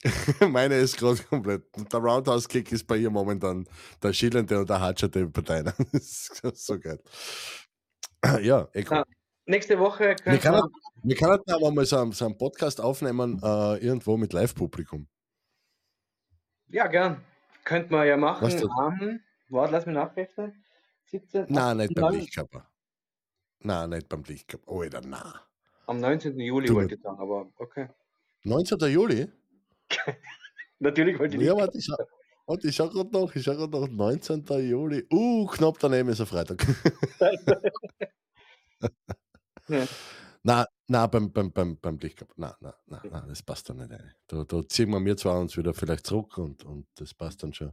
meine 0.49 0.75
ist 0.75 0.97
gerade 0.97 1.23
komplett. 1.23 1.63
Der 1.93 2.01
Roundhouse-Kick 2.01 2.73
ist 2.73 2.89
bei 2.89 2.97
ihr 2.97 3.11
momentan 3.11 3.69
der 4.03 4.13
Schillende 4.13 4.59
und 4.59 4.69
der 4.69 4.81
Hatscherte 4.81 5.29
Partei. 5.29 5.63
das 5.93 6.31
ist 6.43 6.67
so 6.67 6.81
geil. 6.81 6.99
Ja, 8.41 8.69
eh 8.73 8.85
cool. 8.91 9.05
Nächste 9.47 9.79
Woche 9.79 10.15
können 10.17 10.41
wir. 10.43 10.51
Können, 10.51 10.63
wir 11.03 11.17
können 11.17 11.43
aber 11.49 11.71
mal 11.73 11.85
so 11.85 11.99
einen, 11.99 12.13
so 12.13 12.27
einen 12.27 12.39
Podcast 12.39 12.81
aufnehmen, 12.81 13.41
äh, 13.43 13.79
irgendwo 13.79 14.17
mit 14.17 14.33
Live-Publikum. 14.33 15.09
Ja, 16.69 16.87
gern. 16.87 17.25
Könnte 17.65 17.93
man 17.93 18.07
ja 18.07 18.17
machen 18.17 18.45
am, 18.45 19.21
warte, 19.49 19.73
lass 19.73 19.87
mich 19.87 19.95
nachrechnen. 19.95 20.65
17, 21.07 21.47
nein, 21.49 21.77
nicht 21.77 21.95
beim 21.95 22.15
Lichtkörper. 22.15 22.69
Nein, 23.61 23.91
nicht 23.91 24.09
beim 24.09 24.23
Lichtkörper. 24.23 24.71
Oh, 24.71 24.81
Alter, 24.81 25.01
nein. 25.03 25.33
Am 25.87 26.01
19. 26.01 26.39
Juli 26.39 26.69
du, 26.69 26.75
wollte 26.75 26.95
ich 26.95 27.03
sagen, 27.03 27.19
aber 27.19 27.51
okay. 27.57 27.89
19. 28.45 28.79
Juli? 28.91 29.29
Natürlich 30.79 31.19
wollte 31.19 31.35
ich 31.35 31.41
nicht. 31.41 31.49
Ja, 31.49 31.57
warte, 31.57 31.79
ich, 31.79 31.85
schau, 31.85 32.57
ich 32.63 32.75
schau 32.75 32.89
gerade 32.89 33.11
noch, 33.11 33.35
ich 33.35 33.45
schau 33.45 33.55
gerade 33.57 33.73
noch, 33.73 33.89
19. 33.89 34.45
Juli. 34.69 35.07
Uh, 35.13 35.47
knapp 35.47 35.79
daneben 35.81 36.09
ist 36.09 36.21
ein 36.21 36.27
Freitag. 36.27 36.65
Ja. 39.69 39.87
Nein, 40.45 40.67
nein, 40.89 41.11
beim, 41.11 41.33
beim, 41.33 41.53
beim, 41.53 41.77
beim 41.79 41.99
Lichtcup. 41.99 42.33
Nein, 42.37 42.53
nein, 42.61 42.73
nein, 42.87 43.01
nein, 43.11 43.25
das 43.29 43.43
passt 43.43 43.69
dann 43.69 43.79
nicht 43.79 43.93
rein. 43.93 44.13
Da, 44.27 44.45
da 44.45 44.69
ziehen 44.69 44.91
wir 44.91 44.99
mir 44.99 45.17
zwar 45.17 45.39
uns 45.39 45.57
wieder 45.57 45.73
vielleicht 45.73 46.07
zurück 46.07 46.37
und, 46.39 46.65
und 46.65 46.87
das 46.97 47.15
passt 47.15 47.43
dann 47.43 47.55
schon. 47.55 47.73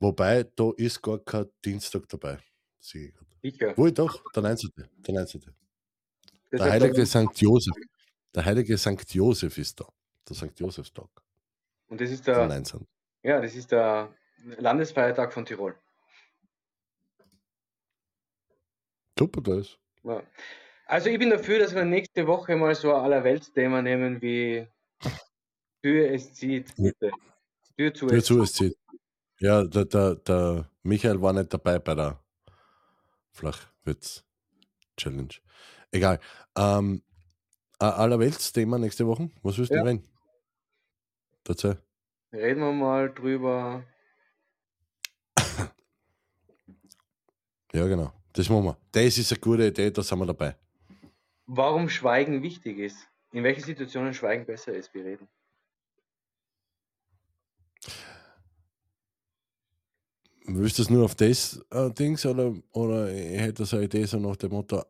Wobei, 0.00 0.44
da 0.56 0.72
ist 0.76 1.00
gar 1.00 1.18
kein 1.20 1.46
Dienstag 1.64 2.08
dabei. 2.08 2.38
Sicher. 2.80 3.20
Wohl 3.76 3.92
doch, 3.92 4.22
der 4.34 4.42
19. 4.42 4.70
Der, 4.76 5.14
19. 5.14 5.42
der 6.52 6.64
heilige 6.64 7.06
St. 7.06 7.30
Josef. 7.36 7.74
Der 8.34 8.44
heilige 8.44 8.76
St. 8.76 9.14
Josef 9.14 9.56
ist 9.56 9.80
da. 9.80 9.86
Der 10.28 10.36
St. 10.36 10.58
Josefstag. 10.58 11.08
Und 11.86 12.00
das 12.00 12.10
ist 12.10 12.26
der, 12.26 12.34
der 12.34 12.48
19. 12.48 12.86
Ja, 13.22 13.40
das 13.40 13.54
ist 13.54 13.70
der 13.70 14.14
Landesfeiertag 14.58 15.32
von 15.32 15.44
Tirol. 15.44 15.78
Super, 19.18 19.40
das. 19.40 19.78
Ja. 20.04 20.22
Also 20.86 21.08
ich 21.08 21.18
bin 21.18 21.30
dafür, 21.30 21.58
dass 21.58 21.74
wir 21.74 21.84
nächste 21.84 22.26
Woche 22.26 22.56
mal 22.56 22.74
so 22.74 22.94
ein 22.94 23.00
Allerweltsthema 23.02 23.80
nehmen 23.82 24.20
wie 24.20 24.66
Tür 25.82 26.10
es 26.12 26.34
zieht, 26.34 26.74
bitte. 26.76 27.10
Tür 27.76 27.94
zu, 27.94 28.06
Tür 28.06 28.18
es, 28.18 28.24
zu 28.24 28.42
es 28.42 28.52
zieht. 28.52 28.76
Ja, 29.40 29.64
der, 29.64 29.84
der, 29.86 30.14
der 30.16 30.70
Michael 30.82 31.20
war 31.20 31.32
nicht 31.32 31.52
dabei 31.52 31.78
bei 31.78 31.94
der 31.94 32.22
Flach 33.32 33.66
wird's 33.84 34.24
Challenge. 34.96 35.34
Egal. 35.90 36.20
Ähm, 36.56 37.02
Allerweltsthema 37.78 38.78
nächste 38.78 39.06
Woche. 39.06 39.30
Was 39.42 39.58
willst 39.58 39.72
du 39.72 39.76
Ja. 39.76 39.82
reden? 39.82 40.08
Dazu. 41.44 41.74
Reden 42.32 42.60
wir 42.60 42.72
mal 42.72 43.12
drüber. 43.12 43.84
Ja, 47.72 47.86
genau. 47.86 48.12
Das 48.34 48.48
machen 48.48 48.64
wir. 48.64 48.76
Das 48.90 49.16
ist 49.16 49.32
eine 49.32 49.40
gute 49.40 49.68
Idee, 49.68 49.90
da 49.90 50.02
sind 50.02 50.18
wir 50.18 50.26
dabei. 50.26 50.56
Warum 51.46 51.88
Schweigen 51.88 52.42
wichtig 52.42 52.78
ist. 52.78 53.08
In 53.32 53.44
welchen 53.44 53.62
Situationen 53.62 54.12
Schweigen 54.12 54.44
besser 54.44 54.72
ist, 54.74 54.92
wie 54.92 55.00
reden. 55.00 55.28
Willst 60.46 60.78
du 60.78 60.82
es 60.82 60.90
nur 60.90 61.04
auf 61.04 61.14
das 61.14 61.64
äh, 61.70 61.90
Dings 61.90 62.26
oder, 62.26 62.54
oder 62.72 63.10
ich 63.10 63.40
hätte 63.40 63.64
so 63.64 63.76
eine 63.76 63.86
Idee 63.86 64.04
so 64.04 64.18
nach 64.18 64.36
dem 64.36 64.50
Motto, 64.50 64.84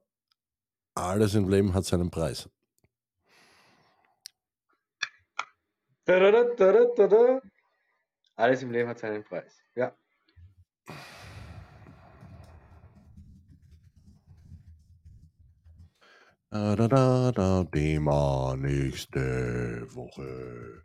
alles 0.95 1.35
im 1.35 1.49
Leben 1.49 1.73
hat 1.73 1.85
seinen 1.85 2.11
Preis. 2.11 2.49
Alles 8.37 8.63
im 8.63 8.71
Leben 8.71 8.89
hat 8.89 8.99
seinen 8.99 9.23
Preis. 9.23 9.63
Ja. 9.75 9.97
Da, 16.55 16.77
da, 16.77 16.87
da, 16.87 17.33
da, 17.33 17.65
Thema 17.65 18.55
nächste 18.57 19.89
Woche. 19.93 20.85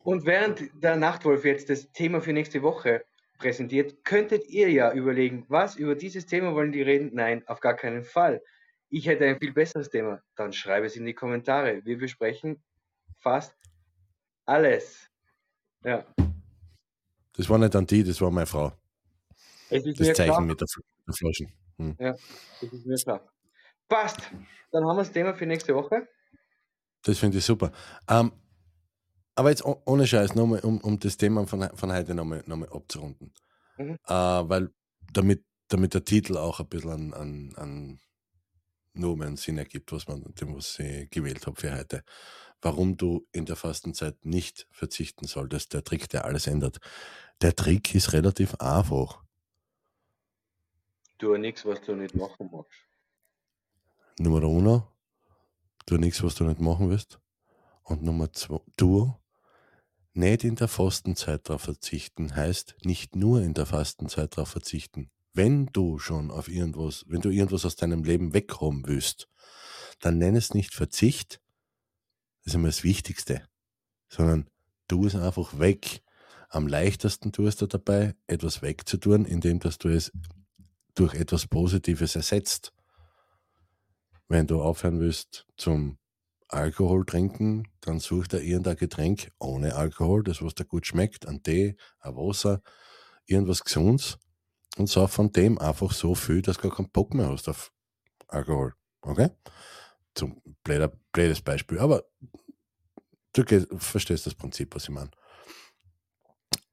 Und 0.00 0.26
während 0.26 0.68
der 0.82 0.96
Nachtwolf 0.96 1.44
jetzt 1.44 1.70
das 1.70 1.92
Thema 1.92 2.20
für 2.20 2.32
nächste 2.32 2.62
Woche 2.62 3.04
präsentiert, 3.38 4.04
könntet 4.04 4.48
ihr 4.48 4.72
ja 4.72 4.92
überlegen, 4.92 5.44
was 5.48 5.76
über 5.76 5.94
dieses 5.94 6.26
Thema 6.26 6.52
wollen 6.56 6.72
die 6.72 6.82
reden? 6.82 7.10
Nein, 7.12 7.46
auf 7.46 7.60
gar 7.60 7.74
keinen 7.74 8.02
Fall. 8.02 8.42
Ich 8.90 9.06
hätte 9.06 9.24
ein 9.24 9.38
viel 9.38 9.52
besseres 9.52 9.88
Thema. 9.88 10.20
Dann 10.34 10.52
schreibe 10.52 10.86
es 10.86 10.96
in 10.96 11.06
die 11.06 11.14
Kommentare. 11.14 11.84
Wir 11.84 11.96
besprechen 11.96 12.60
fast 13.20 13.54
alles. 14.46 15.08
Ja. 15.84 16.04
Das 17.36 17.48
war 17.48 17.58
nicht 17.58 17.76
an 17.76 17.86
die, 17.86 18.02
das 18.02 18.20
war 18.20 18.32
meine 18.32 18.46
Frau. 18.46 18.72
Das 19.70 19.84
Zeichen 19.84 20.14
klar. 20.14 20.40
mit 20.40 20.60
der, 20.60 20.66
Fl- 20.66 20.82
der 21.06 21.14
Flaschen. 21.14 21.52
Hm. 21.78 21.96
Das 21.98 22.72
ist 22.72 22.84
mir 22.84 22.96
klar. 22.96 23.33
Passt. 23.88 24.18
Dann 24.72 24.84
haben 24.84 24.96
wir 24.96 25.02
das 25.02 25.12
Thema 25.12 25.34
für 25.34 25.46
nächste 25.46 25.74
Woche. 25.74 26.08
Das 27.02 27.18
finde 27.18 27.38
ich 27.38 27.44
super. 27.44 27.70
Ähm, 28.08 28.32
aber 29.34 29.50
jetzt 29.50 29.64
oh- 29.64 29.82
ohne 29.84 30.06
Scheiß, 30.06 30.34
nochmal, 30.34 30.60
um, 30.60 30.80
um 30.80 30.98
das 30.98 31.16
Thema 31.16 31.46
von, 31.46 31.68
von 31.74 31.92
heute 31.92 32.14
nochmal 32.14 32.42
noch 32.46 32.56
mal 32.56 32.68
abzurunden. 32.68 33.32
Mhm. 33.76 33.98
Äh, 34.06 34.14
weil 34.14 34.70
damit, 35.12 35.44
damit 35.68 35.94
der 35.94 36.04
Titel 36.04 36.36
auch 36.36 36.60
ein 36.60 36.68
bisschen 36.68 36.90
an, 36.90 37.14
an, 37.14 37.52
an 37.56 38.00
Nomen 38.94 39.26
einen 39.26 39.36
Sinn 39.36 39.58
ergibt, 39.58 39.92
was 39.92 40.06
man 40.06 40.22
dem, 40.40 40.56
was 40.56 40.78
ich 40.78 41.10
gewählt 41.10 41.46
habe 41.46 41.60
für 41.60 41.76
heute. 41.76 42.04
Warum 42.62 42.96
du 42.96 43.26
in 43.32 43.44
der 43.44 43.56
Fastenzeit 43.56 44.24
nicht 44.24 44.66
verzichten 44.70 45.26
solltest, 45.26 45.74
der 45.74 45.84
Trick, 45.84 46.08
der 46.08 46.24
alles 46.24 46.46
ändert. 46.46 46.78
Der 47.42 47.54
Trick 47.54 47.94
ist 47.94 48.12
relativ 48.12 48.54
einfach. 48.56 49.22
Tu 51.18 51.36
nichts, 51.36 51.66
was 51.66 51.82
du 51.82 51.94
nicht 51.94 52.14
machen 52.14 52.50
magst. 52.50 52.93
Nummer 54.18 54.44
uno, 54.44 54.86
tu 55.86 55.96
nichts, 55.96 56.22
was 56.22 56.36
du 56.36 56.44
nicht 56.44 56.60
machen 56.60 56.88
willst. 56.88 57.18
Und 57.82 58.02
Nummer 58.02 58.32
zwei, 58.32 58.60
du 58.76 59.14
nicht 60.12 60.44
in 60.44 60.54
der 60.54 60.68
Fastenzeit 60.68 61.48
darauf 61.48 61.62
verzichten, 61.62 62.34
heißt 62.34 62.76
nicht 62.84 63.16
nur 63.16 63.42
in 63.42 63.54
der 63.54 63.66
Fastenzeit 63.66 64.36
darauf 64.36 64.50
verzichten. 64.50 65.10
Wenn 65.32 65.66
du 65.66 65.98
schon 65.98 66.30
auf 66.30 66.48
irgendwas, 66.48 67.04
wenn 67.08 67.20
du 67.20 67.30
irgendwas 67.30 67.64
aus 67.64 67.74
deinem 67.74 68.04
Leben 68.04 68.32
weghaben 68.34 68.86
willst, 68.86 69.28
dann 69.98 70.18
nenn 70.18 70.36
es 70.36 70.54
nicht 70.54 70.74
Verzicht, 70.74 71.40
das 72.44 72.52
ist 72.52 72.54
immer 72.54 72.68
das 72.68 72.84
Wichtigste, 72.84 73.42
sondern 74.08 74.48
tu 74.86 75.06
es 75.06 75.16
einfach 75.16 75.58
weg. 75.58 76.02
Am 76.50 76.68
leichtesten 76.68 77.32
tust 77.32 77.62
du 77.62 77.66
dabei, 77.66 78.14
etwas 78.28 78.62
wegzutun, 78.62 79.24
indem 79.24 79.58
dass 79.58 79.78
du 79.78 79.88
es 79.88 80.12
durch 80.94 81.14
etwas 81.14 81.48
Positives 81.48 82.14
ersetzt 82.14 82.73
wenn 84.34 84.48
du 84.48 84.60
aufhören 84.60 84.98
willst 84.98 85.46
zum 85.56 85.96
Alkohol 86.48 87.06
trinken, 87.06 87.68
dann 87.80 88.00
such 88.00 88.26
dir 88.26 88.42
irgendein 88.42 88.74
Getränk 88.76 89.30
ohne 89.38 89.76
Alkohol, 89.76 90.24
das 90.24 90.42
was 90.42 90.56
dir 90.56 90.64
gut 90.64 90.88
schmeckt, 90.88 91.28
ein 91.28 91.44
Tee, 91.44 91.76
ein 92.00 92.16
Wasser, 92.16 92.60
irgendwas 93.26 93.62
Gesundes 93.62 94.18
und 94.76 94.88
sauf 94.88 95.12
von 95.12 95.30
dem 95.30 95.56
einfach 95.58 95.92
so 95.92 96.16
viel, 96.16 96.42
dass 96.42 96.56
du 96.56 96.62
gar 96.68 96.76
keinen 96.76 96.90
Bock 96.90 97.14
mehr 97.14 97.28
hast 97.30 97.48
auf 97.48 97.72
Alkohol. 98.26 98.74
Okay? 99.02 99.30
Zum 100.16 100.42
blöder, 100.64 100.92
blödes 101.12 101.40
Beispiel, 101.40 101.78
aber 101.78 102.02
du 103.34 103.44
geh- 103.44 103.66
verstehst 103.76 104.26
das 104.26 104.34
Prinzip, 104.34 104.74
was 104.74 104.82
ich 104.84 104.90
meine. 104.90 105.12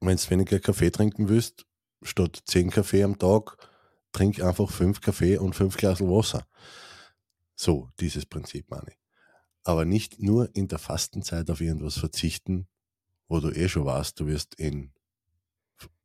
Wenn 0.00 0.16
du 0.16 0.30
weniger 0.30 0.58
Kaffee 0.58 0.90
trinken 0.90 1.28
willst, 1.28 1.64
statt 2.02 2.42
10 2.44 2.70
Kaffee 2.70 3.04
am 3.04 3.20
Tag, 3.20 3.56
trink 4.10 4.42
einfach 4.42 4.68
5 4.68 5.00
Kaffee 5.00 5.38
und 5.38 5.54
5 5.54 5.76
Glas 5.76 6.00
Wasser. 6.00 6.44
So, 7.62 7.92
dieses 8.00 8.26
Prinzip 8.26 8.68
meine 8.72 8.88
ich. 8.88 8.98
Aber 9.62 9.84
nicht 9.84 10.18
nur 10.18 10.52
in 10.56 10.66
der 10.66 10.80
Fastenzeit 10.80 11.48
auf 11.48 11.60
irgendwas 11.60 11.96
verzichten, 11.96 12.66
wo 13.28 13.38
du 13.38 13.50
eh 13.50 13.68
schon 13.68 13.84
weißt, 13.84 14.18
du 14.18 14.26
wirst 14.26 14.56
in 14.56 14.92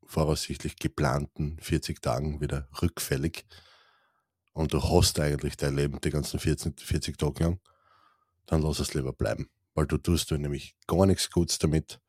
voraussichtlich 0.06 0.76
geplanten 0.76 1.58
40 1.60 2.00
Tagen 2.00 2.42
wieder 2.42 2.70
rückfällig 2.80 3.48
und 4.54 4.72
du 4.72 4.84
hast 4.84 5.20
eigentlich 5.20 5.58
dein 5.58 5.76
Leben 5.76 6.00
die 6.00 6.12
ganzen 6.12 6.40
40, 6.40 6.80
40 6.80 7.18
Tage 7.18 7.44
lang, 7.44 7.60
dann 8.46 8.62
lass 8.62 8.78
es 8.78 8.94
lieber 8.94 9.14
bleiben. 9.14 9.50
Weil 9.74 9.88
du 9.88 9.98
tust 9.98 10.30
du 10.30 10.38
nämlich 10.38 10.76
gar 10.86 11.08
nichts 11.08 11.32
Gutes 11.32 11.58
damit, 11.58 12.00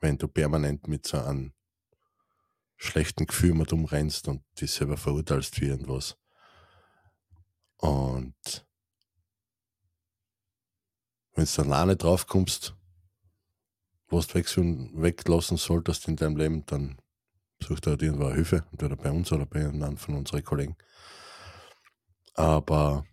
wenn 0.00 0.18
du 0.18 0.26
permanent 0.26 0.88
mit 0.88 1.06
so 1.06 1.18
einem 1.18 1.52
schlechten 2.76 3.26
Gefühl 3.26 3.54
mit 3.54 3.72
umrennst 3.72 4.26
und 4.26 4.42
dich 4.60 4.72
selber 4.72 4.96
verurteilst 4.96 5.54
für 5.54 5.66
irgendwas. 5.66 6.16
Und 7.76 8.66
wenn 11.34 11.44
du 11.44 11.50
dann 11.56 11.72
alleine 11.72 11.96
drauf 11.96 12.26
kommst, 12.26 12.74
was 14.08 14.26
du 14.26 14.34
weglassen 14.34 15.56
solltest 15.56 16.08
in 16.08 16.16
deinem 16.16 16.36
Leben, 16.36 16.66
dann 16.66 16.98
such 17.62 17.80
dir 17.80 17.90
halt 17.90 18.02
irgendwo 18.02 18.30
Hilfe, 18.30 18.64
entweder 18.72 18.96
bei 18.96 19.10
uns 19.10 19.30
oder 19.32 19.46
bei 19.46 19.66
einem 19.66 19.96
von 19.96 20.16
unseren 20.16 20.44
Kollegen. 20.44 20.76
Aber 22.34 23.04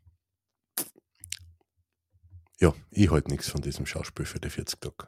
ja, 2.60 2.74
ich 2.90 3.12
halte 3.12 3.30
nichts 3.30 3.50
von 3.50 3.62
diesem 3.62 3.86
Schauspiel 3.86 4.26
für 4.26 4.40
die 4.40 4.50
40 4.50 4.82
Tage, 4.82 5.08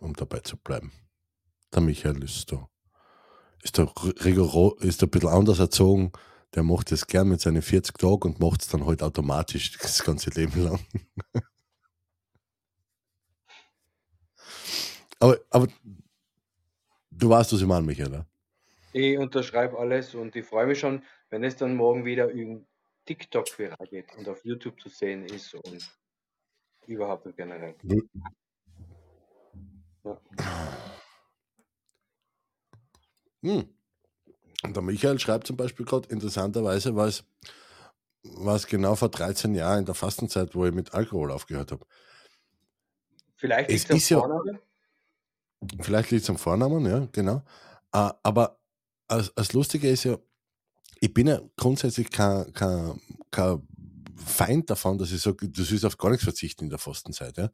um 0.00 0.14
dabei 0.14 0.40
zu 0.40 0.56
bleiben. 0.56 0.92
Der 1.72 1.82
Michael 1.82 2.22
ist 2.24 2.50
da, 2.50 2.68
ist 3.62 3.78
da 3.78 3.84
rigoros, 4.24 4.82
ist 4.82 5.02
da 5.02 5.06
ein 5.06 5.10
bisschen 5.10 5.28
anders 5.28 5.60
erzogen. 5.60 6.10
Der 6.54 6.64
macht 6.64 6.90
das 6.90 7.06
gern 7.06 7.28
mit 7.28 7.40
seinen 7.40 7.62
40 7.62 7.96
Tagen 7.96 8.22
und 8.22 8.40
macht 8.40 8.62
es 8.62 8.68
dann 8.68 8.84
halt 8.84 9.04
automatisch 9.04 9.78
das 9.78 10.02
ganze 10.02 10.30
Leben 10.30 10.64
lang. 10.64 10.80
aber, 15.20 15.38
aber 15.50 15.68
du 17.10 17.28
weißt, 17.28 17.52
was 17.52 17.60
ich 17.60 17.66
meine, 17.66 17.86
Michael. 17.86 18.08
oder? 18.08 18.26
Ich 18.92 19.16
unterschreibe 19.18 19.78
alles 19.78 20.14
und 20.14 20.34
ich 20.34 20.44
freue 20.44 20.66
mich 20.66 20.80
schon, 20.80 21.04
wenn 21.28 21.44
es 21.44 21.54
dann 21.56 21.76
morgen 21.76 22.04
wieder 22.04 22.30
in 22.32 22.66
TikTok 23.06 23.46
viral 23.58 23.86
geht 23.88 24.08
und 24.16 24.28
auf 24.28 24.44
YouTube 24.44 24.80
zu 24.80 24.88
sehen 24.88 25.24
ist 25.26 25.54
und 25.54 25.88
überhaupt 26.86 27.26
und 27.26 27.36
generell. 27.36 27.76
Hm. 33.42 33.68
Und 34.62 34.76
der 34.76 34.82
Michael 34.82 35.18
schreibt 35.18 35.46
zum 35.46 35.56
Beispiel 35.56 35.86
gerade, 35.86 36.08
interessanterweise 36.10 36.94
war 36.94 37.06
es, 37.06 37.24
war 38.22 38.56
es 38.56 38.66
genau 38.66 38.94
vor 38.94 39.08
13 39.08 39.54
Jahren 39.54 39.80
in 39.80 39.84
der 39.86 39.94
Fastenzeit, 39.94 40.54
wo 40.54 40.66
ich 40.66 40.74
mit 40.74 40.92
Alkohol 40.92 41.30
aufgehört 41.30 41.72
habe. 41.72 41.86
Vielleicht 43.36 43.70
Es 43.70 43.84
ist 43.88 44.08
ja- 44.10 44.18
am 44.18 44.24
Vornamen. 44.30 44.58
Vielleicht 45.80 46.10
liegt 46.10 46.22
es 46.24 46.30
am 46.30 46.38
Vornamen, 46.38 46.86
ja, 46.86 47.06
genau. 47.12 47.42
Äh, 47.92 48.10
aber 48.22 48.58
das, 49.08 49.52
Lustige 49.52 49.88
ist 49.88 50.04
ja, 50.04 50.16
ich 51.00 51.12
bin 51.12 51.26
ja 51.26 51.40
grundsätzlich 51.56 52.10
kein, 52.10 52.52
kein, 52.52 53.00
kein 53.30 53.66
Feind 54.16 54.70
davon, 54.70 54.98
dass 54.98 55.12
ich 55.12 55.20
sage, 55.20 55.48
du 55.48 55.64
sollst 55.64 55.84
auf 55.84 55.98
gar 55.98 56.10
nichts 56.10 56.24
verzichten 56.24 56.64
in 56.64 56.70
der 56.70 56.78
Fastenzeit. 56.78 57.36
Ja. 57.36 57.50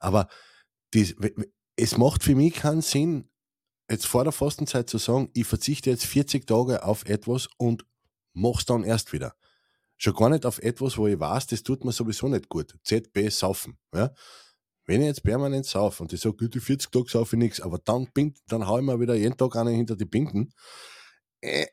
Aber 0.00 0.28
dies, 0.94 1.14
es 1.76 1.96
macht 1.96 2.22
für 2.22 2.34
mich 2.34 2.54
keinen 2.54 2.82
Sinn, 2.82 3.28
jetzt 3.90 4.06
vor 4.06 4.24
der 4.24 4.32
Fastenzeit 4.32 4.90
zu 4.90 4.98
sagen, 4.98 5.30
ich 5.34 5.46
verzichte 5.46 5.90
jetzt 5.90 6.06
40 6.06 6.46
Tage 6.46 6.82
auf 6.82 7.04
etwas 7.04 7.48
und 7.58 7.84
mach's 8.32 8.64
dann 8.64 8.82
erst 8.82 9.12
wieder. 9.12 9.34
Schon 9.98 10.14
gar 10.14 10.28
nicht 10.28 10.44
auf 10.44 10.58
etwas, 10.58 10.98
wo 10.98 11.06
ich 11.06 11.18
weiß, 11.18 11.46
das 11.46 11.62
tut 11.62 11.84
mir 11.84 11.92
sowieso 11.92 12.28
nicht 12.28 12.48
gut. 12.48 12.76
ZB 12.84 13.30
saufen. 13.30 13.78
Ja. 13.94 14.12
Wenn 14.86 15.00
ich 15.00 15.08
jetzt 15.08 15.24
permanent 15.24 15.66
sauf 15.66 16.00
und 16.00 16.12
ich 16.12 16.20
sage, 16.20 16.48
die 16.48 16.60
40 16.60 16.92
Tage 16.92 17.10
saufe 17.10 17.36
ich 17.36 17.40
nichts, 17.40 17.60
aber 17.60 17.78
dann, 17.78 18.06
bin, 18.12 18.34
dann 18.46 18.66
hau 18.66 18.78
ich 18.78 18.84
mir 18.84 19.00
wieder 19.00 19.14
jeden 19.16 19.36
Tag 19.36 19.56
einen 19.56 19.74
hinter 19.74 19.96
die 19.96 20.04
Binden, 20.04 20.52
äh, 21.40 21.66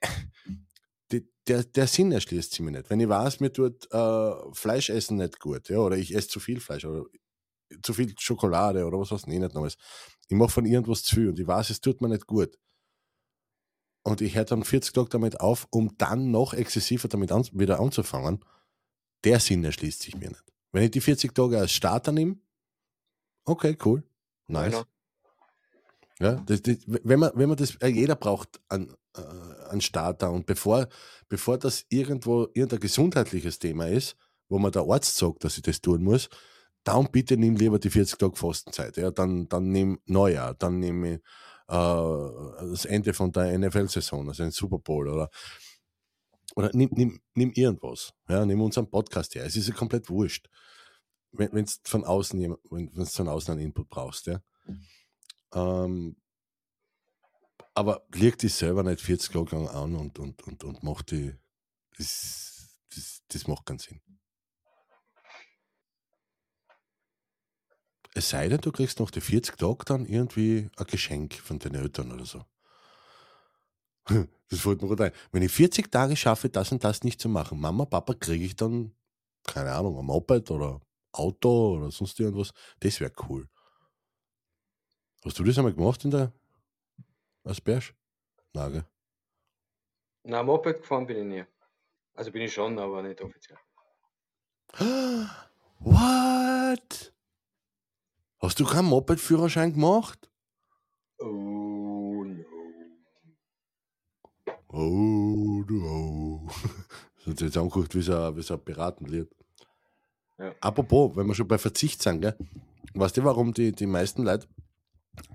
die, 1.11 1.30
der, 1.47 1.64
der 1.64 1.88
Sinn 1.88 2.11
erschließt 2.11 2.51
sich 2.51 2.59
mir 2.61 2.72
nicht. 2.72 2.89
Wenn 2.89 2.99
ich 2.99 3.07
weiß, 3.07 3.39
mir 3.39 3.53
tut 3.53 3.88
äh, 3.91 4.32
Fleisch 4.53 4.89
essen 4.89 5.18
nicht 5.18 5.39
gut, 5.39 5.70
ja, 5.70 5.78
oder 5.78 5.95
ich 5.95 6.14
esse 6.16 6.28
zu 6.28 6.39
viel 6.39 6.59
Fleisch 6.59 6.86
oder 6.86 7.05
zu 7.84 7.93
viel 7.93 8.14
Schokolade 8.18 8.86
oder 8.86 8.99
was 8.99 9.11
weiß 9.11 9.22
ich 9.22 9.28
nicht 9.28 9.53
noch 9.53 9.68
Ich 9.68 10.38
mache 10.38 10.51
von 10.51 10.66
irgendwas 10.66 11.03
zu 11.03 11.16
viel 11.16 11.30
und 11.30 11.39
ich 11.39 11.47
weiß, 11.47 11.70
es 11.70 11.82
tut 11.82 12.01
mir 12.01 12.09
nicht 12.09 12.26
gut. 12.26 12.57
Und 14.05 14.22
ich 14.22 14.36
höre 14.36 14.45
dann 14.45 14.64
40 14.64 14.93
Tage 14.93 15.09
damit 15.09 15.39
auf, 15.39 15.68
um 15.70 15.95
dann 15.97 16.32
noch 16.32 16.53
exzessiver 16.53 17.07
damit 17.07 17.32
an, 17.32 17.47
wieder 17.53 17.80
anzufangen. 17.80 18.43
Der 19.24 19.39
Sinn 19.39 19.64
erschließt 19.64 20.01
sich 20.01 20.16
mir 20.16 20.30
nicht. 20.30 20.43
Wenn 20.72 20.84
ich 20.84 20.91
die 20.91 20.99
40 20.99 21.34
Tage 21.34 21.57
als 21.57 21.72
Starter 21.72 22.11
nehme, 22.11 22.38
okay, 23.46 23.78
cool, 23.84 24.04
nice. 24.48 24.72
Genau. 24.72 24.84
Ja, 26.20 26.36
das, 26.46 26.62
das, 26.62 26.78
wenn, 26.88 27.20
man, 27.20 27.32
wenn 27.36 27.50
man 27.50 27.58
das, 27.58 27.76
äh, 27.82 27.88
jeder 27.88 28.16
braucht 28.16 28.62
einen, 28.70 28.96
äh, 29.18 29.70
einen 29.70 29.82
Starter 29.82 30.32
und 30.32 30.46
bevor, 30.46 30.88
bevor 31.28 31.58
das 31.58 31.86
irgendwo 31.89 32.48
irgendein 32.54 32.80
gesundheitliches 32.80 33.60
Thema 33.60 33.88
ist, 33.88 34.16
wo 34.48 34.60
man 34.60 34.72
der 34.72 34.84
Arzt 34.84 35.18
sagt, 35.18 35.44
dass 35.44 35.58
ich 35.58 35.64
das 35.64 35.82
tun 35.82 36.04
muss, 36.04 36.30
dann 36.84 37.10
bitte 37.12 37.38
nimm 37.38 37.56
lieber 37.56 37.80
die 37.80 37.89
40 37.89 38.20
Tage 38.20 38.36
Fastenzeit. 38.36 38.98
Ja, 38.98 39.12
dann, 39.12 39.48
dann 39.50 39.72
nimm 39.72 40.00
Neujahr, 40.06 40.54
dann 40.54 40.80
nimm 40.80 41.04
ich, 41.06 41.16
äh, 41.16 41.20
das 41.68 42.86
Ende 42.86 43.14
von 43.14 43.32
der 43.32 43.58
NFL-Saison, 43.58 44.28
also 44.28 44.44
ein 44.44 44.52
Super 44.52 44.80
Bowl 44.80 45.10
oder, 45.10 45.30
oder 46.56 46.70
nimm, 46.74 46.89
nimm, 46.94 47.20
nimm 47.34 47.52
irgendwas. 47.52 48.14
Ja, 48.30 48.46
nimm 48.46 48.62
unseren 48.62 48.89
Podcast 48.89 49.34
her. 49.36 49.46
Es 49.46 49.56
ist 49.56 49.68
ja 49.68 49.74
komplett 49.74 50.10
wurscht. 50.10 50.48
Wenn 51.34 51.65
du 51.65 51.71
von 51.84 52.05
außen 52.05 52.39
wenn 52.69 52.89
du 52.93 53.05
von 53.05 53.27
außen 53.27 53.53
einen 53.53 53.61
Input 53.65 53.89
brauchst, 53.89 54.27
ja. 54.27 54.41
Ähm, 55.53 56.15
aber 57.75 58.05
leg 58.13 58.38
dich 58.38 58.53
selber 58.53 58.84
nicht 58.84 59.01
40 59.01 59.34
Jahre 59.34 59.55
lang 59.55 59.67
an 59.67 59.95
und, 59.95 60.19
und, 60.19 60.43
und, 60.43 60.63
und 60.63 60.84
mach 60.84 61.01
die. 61.01 61.36
Das, 61.97 62.77
das, 62.93 63.23
das 63.27 63.47
macht 63.47 63.65
keinen 63.65 63.79
Sinn. 63.79 64.01
Es 68.15 68.29
sei 68.29 68.47
denn, 68.47 68.61
du 68.61 68.71
kriegst 68.71 68.99
noch 68.99 69.09
die 69.09 69.21
40 69.21 69.57
Tage 69.57 69.86
dann 69.86 70.05
irgendwie 70.05 70.69
ein 70.77 70.86
Geschenk 70.86 71.34
von 71.34 71.57
den 71.57 71.73
Eltern 71.73 72.11
oder 72.11 72.25
so. 72.25 72.45
Das 74.49 74.61
fällt 74.61 74.84
mir 74.84 74.88
gut 74.88 75.01
ein. 75.01 75.11
Wenn 75.31 75.41
ich 75.41 75.51
40 75.51 75.91
Tage 75.91 76.15
schaffe, 76.15 76.47
das 76.47 76.71
und 76.71 76.84
das 76.84 77.03
nicht 77.03 77.19
zu 77.19 77.27
machen, 77.27 77.59
Mama, 77.59 77.86
Papa, 77.86 78.13
kriege 78.13 78.45
ich 78.45 78.55
dann, 78.55 78.93
keine 79.47 79.71
Ahnung, 79.71 79.97
ein 79.97 80.05
Moped 80.05 80.51
oder 80.51 80.79
Auto 81.14 81.78
oder 81.78 81.91
sonst 81.91 82.20
irgendwas. 82.20 82.51
Das 82.80 82.99
wäre 82.99 83.14
cool. 83.30 83.47
Hast 85.24 85.39
du 85.39 85.43
das 85.43 85.57
einmal 85.57 85.74
gemacht 85.74 86.03
in 86.03 86.11
der 86.11 86.34
Bärsch? 87.64 87.93
Nage. 88.53 88.86
Na, 90.24 90.43
Moped 90.43 90.82
gefahren 90.82 91.05
bin 91.07 91.18
ich 91.18 91.26
nie. 91.26 91.45
Also 92.16 92.32
bin 92.32 92.43
ich 92.43 92.53
schon, 92.53 92.78
aber 92.78 93.01
nicht 93.01 93.22
offiziell. 93.22 93.57
What? 95.80 97.14
Hast 98.39 98.59
du 98.59 98.66
keinen 98.66 98.86
Moped-Führerschein 98.86 99.74
gemacht? 99.74 100.30
Oh 101.20 102.24
no. 102.26 102.45
Oh 104.68 105.64
no. 105.68 106.47
Hat 107.26 107.41
jetzt 107.41 107.57
angeguckt, 107.57 107.95
wie 107.95 108.01
so 108.01 108.14
ein 108.53 108.66
Piratenlied. 108.66 109.30
Ja. 110.39 110.53
Apropos, 110.61 111.15
wenn 111.15 111.27
wir 111.27 111.36
schon 111.36 111.47
bei 111.47 111.57
Verzicht 111.57 112.01
sind, 112.01 112.21
gell? 112.21 112.36
weißt 112.93 113.17
du, 113.17 113.23
warum 113.23 113.53
die, 113.53 113.71
die 113.71 113.86
meisten 113.86 114.23
Leute 114.23 114.47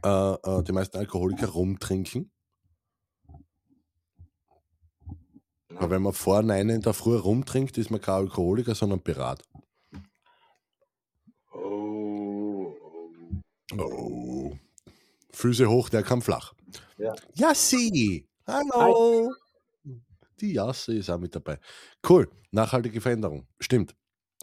äh, 0.04 0.32
äh, 0.34 0.62
die 0.62 0.72
meisten 0.72 0.96
Alkoholiker 0.96 1.48
rumtrinken. 1.48 2.30
Aber 5.76 5.90
wenn 5.90 6.02
man 6.02 6.12
vor 6.12 6.42
9 6.42 6.68
in 6.68 6.82
der 6.82 6.94
Früh 6.94 7.16
rumtrinkt, 7.16 7.78
ist 7.78 7.90
man 7.90 8.00
kein 8.00 8.14
Alkoholiker, 8.14 8.74
sondern 8.74 9.00
Pirat. 9.00 9.44
Oh. 11.52 12.74
Oh. 13.78 14.56
Füße 15.30 15.68
hoch, 15.68 15.88
der 15.88 16.02
kann 16.02 16.20
flach. 16.20 16.54
Ja. 16.96 17.14
Jassi! 17.34 18.26
Hallo! 18.46 19.30
Hi. 19.84 20.00
Die 20.40 20.52
Jasse 20.52 20.94
ist 20.94 21.10
auch 21.10 21.18
mit 21.18 21.34
dabei. 21.34 21.58
Cool. 22.08 22.28
Nachhaltige 22.50 23.00
Veränderung. 23.00 23.46
Stimmt. 23.60 23.94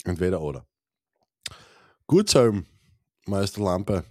Entweder 0.05 0.39
oder. 0.39 0.65
Gut, 2.07 2.29
Salm, 2.29 2.65
Meister 3.25 3.61
Lampe. 3.61 4.05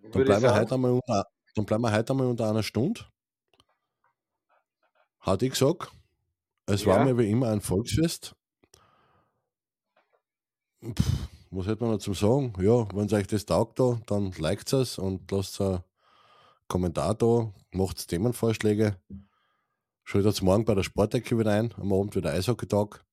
Dann 0.00 0.24
bleiben, 0.24 0.42
wir 0.42 0.54
heute 0.54 0.74
einmal 0.74 0.92
unter, 0.92 1.26
dann 1.54 1.64
bleiben 1.66 1.82
wir 1.82 1.92
heute 1.92 2.12
einmal 2.12 2.26
unter 2.26 2.48
einer 2.48 2.62
Stunde. 2.62 3.02
Hatte 5.20 5.46
ich 5.46 5.52
gesagt. 5.52 5.92
Es 6.66 6.84
ja. 6.84 6.88
war 6.88 7.04
mir 7.04 7.16
wie 7.18 7.30
immer 7.30 7.48
ein 7.48 7.60
Volksfest. 7.60 8.34
Pff, 10.82 11.28
was 11.50 11.66
hätte 11.66 11.84
man 11.84 11.92
noch 11.92 12.00
zum 12.00 12.14
sagen? 12.14 12.54
Ja, 12.58 12.88
wenn 12.94 13.06
es 13.06 13.12
euch 13.12 13.26
das 13.26 13.44
taugt, 13.44 13.78
da, 13.78 14.00
dann 14.06 14.32
liked 14.32 14.72
es 14.72 14.98
und 14.98 15.30
lasst 15.30 15.60
einen 15.60 15.84
Kommentar 16.66 17.14
da, 17.14 17.52
macht 17.72 18.08
Themenvorschläge. 18.08 18.96
Schaut 20.04 20.24
jetzt 20.24 20.42
morgen 20.42 20.64
bei 20.64 20.74
der 20.74 20.82
Sportecke 20.82 21.38
wieder 21.38 21.52
ein, 21.52 21.74
am 21.74 21.92
Abend 21.92 22.16
wieder 22.16 22.30
Eishockey-Tag. 22.32 23.04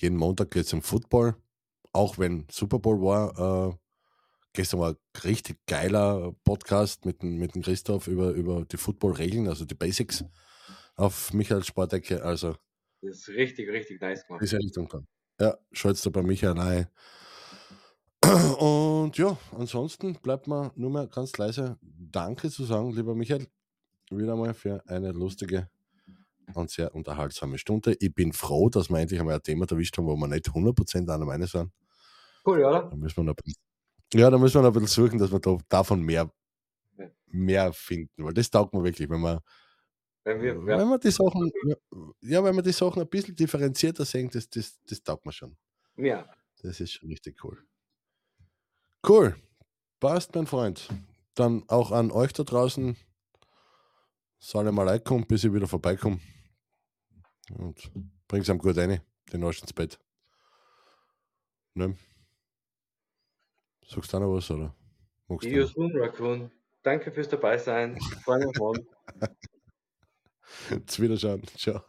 Jeden 0.00 0.16
Montag 0.16 0.50
geht 0.50 0.64
es 0.64 0.72
um 0.72 0.80
Football. 0.80 1.34
Auch 1.92 2.16
wenn 2.16 2.46
Super 2.50 2.78
Bowl 2.78 3.02
war, 3.02 3.70
äh, 3.70 3.76
gestern 4.54 4.80
war 4.80 4.90
ein 4.92 5.20
richtig 5.24 5.58
geiler 5.66 6.34
Podcast 6.42 7.04
mit, 7.04 7.22
mit 7.22 7.54
dem 7.54 7.60
Christoph 7.60 8.06
über, 8.06 8.30
über 8.30 8.64
die 8.64 8.78
Football-Regeln, 8.78 9.46
also 9.46 9.66
die 9.66 9.74
Basics 9.74 10.24
auf 10.96 11.34
Michael 11.34 11.64
Sportecke. 11.64 12.24
Also, 12.24 12.56
das 13.02 13.18
ist 13.18 13.28
richtig, 13.28 13.68
richtig 13.68 14.00
nice 14.00 14.26
gemacht. 14.26 14.42
Diese 14.42 14.56
Richtung 14.56 14.88
dann. 14.88 15.06
Ja, 15.38 15.58
schalt's 15.72 16.00
da 16.00 16.08
bei 16.08 16.22
Michael 16.22 16.58
rein. 16.58 16.86
Und 18.58 19.18
ja, 19.18 19.36
ansonsten 19.52 20.14
bleibt 20.14 20.46
mir 20.46 20.72
nur 20.76 20.90
mehr 20.90 21.08
ganz 21.08 21.36
leise 21.36 21.78
Danke 21.82 22.50
zu 22.50 22.64
sagen, 22.64 22.92
lieber 22.92 23.14
Michael, 23.14 23.46
wieder 24.10 24.34
mal 24.36 24.54
für 24.54 24.82
eine 24.86 25.12
lustige 25.12 25.68
und 26.54 26.70
sehr 26.70 26.94
unterhaltsame 26.94 27.58
Stunde. 27.58 27.96
Ich 28.00 28.14
bin 28.14 28.32
froh, 28.32 28.68
dass 28.68 28.90
wir 28.90 28.98
endlich 28.98 29.20
einmal 29.20 29.36
ein 29.36 29.42
Thema 29.42 29.66
erwischt 29.70 29.96
haben, 29.98 30.06
wo 30.06 30.16
wir 30.16 30.28
nicht 30.28 30.48
100% 30.48 31.12
einer 31.12 31.24
Meinung 31.24 31.46
sind. 31.46 31.72
Cool, 32.44 32.64
oder? 32.64 32.88
Da 32.88 32.96
müssen 32.96 33.16
wir 33.18 33.24
noch 33.24 33.36
ja, 34.12 34.28
da 34.28 34.38
müssen 34.38 34.54
wir 34.54 34.62
noch 34.62 34.74
ein 34.74 34.80
bisschen 34.80 35.06
suchen, 35.06 35.18
dass 35.18 35.30
wir 35.30 35.38
da, 35.38 35.56
davon 35.68 36.02
mehr, 36.02 36.32
mehr 37.26 37.72
finden, 37.72 38.24
weil 38.24 38.34
das 38.34 38.50
taugt 38.50 38.74
mir 38.74 38.82
wirklich, 38.82 39.08
wenn 39.08 39.20
man, 39.20 39.38
wenn 40.24 40.42
wir, 40.42 40.66
wenn 40.66 40.88
man 40.88 41.00
die 41.00 41.10
Sachen, 41.10 41.50
ja, 42.20 42.42
wenn 42.42 42.54
man 42.54 42.64
die 42.64 42.72
Sachen 42.72 43.00
ein 43.00 43.08
bisschen 43.08 43.36
differenzierter 43.36 44.04
sehen, 44.04 44.28
das, 44.32 44.50
das, 44.50 44.78
das 44.84 45.02
taugt 45.02 45.24
mir 45.24 45.32
schon. 45.32 45.56
Ja. 45.96 46.28
Das 46.62 46.80
ist 46.80 46.92
schon 46.92 47.08
richtig 47.08 47.42
cool. 47.44 47.58
Cool. 49.06 49.36
Passt, 49.98 50.34
mein 50.34 50.46
Freund. 50.46 50.88
Dann 51.34 51.62
auch 51.68 51.90
an 51.90 52.10
euch 52.10 52.32
da 52.32 52.42
draußen. 52.42 52.96
Salam 54.38 54.78
alaikum, 54.78 55.26
bis 55.26 55.44
ich 55.44 55.52
wieder 55.52 55.66
vorbeikomme. 55.66 56.18
Und 57.56 57.90
bring's 58.28 58.50
am 58.50 58.58
gut 58.58 58.76
rein, 58.76 59.00
den 59.32 59.44
Arsch 59.44 59.60
ins 59.60 59.72
Bett. 59.72 59.98
Ne? 61.74 61.96
Sagst 63.86 64.12
du 64.12 64.16
auch 64.16 64.20
noch 64.20 64.34
was, 64.34 64.50
oder? 64.50 64.74
Iosun 65.42 65.96
Raccoon. 65.96 66.50
Danke 66.82 67.12
fürs 67.12 67.28
Dabeisein. 67.28 68.00
Freue 68.24 68.38
mich 68.38 68.48
auf 68.48 68.56
morgen. 68.56 68.86
Wiederschauen. 70.98 71.42
Ciao. 71.56 71.82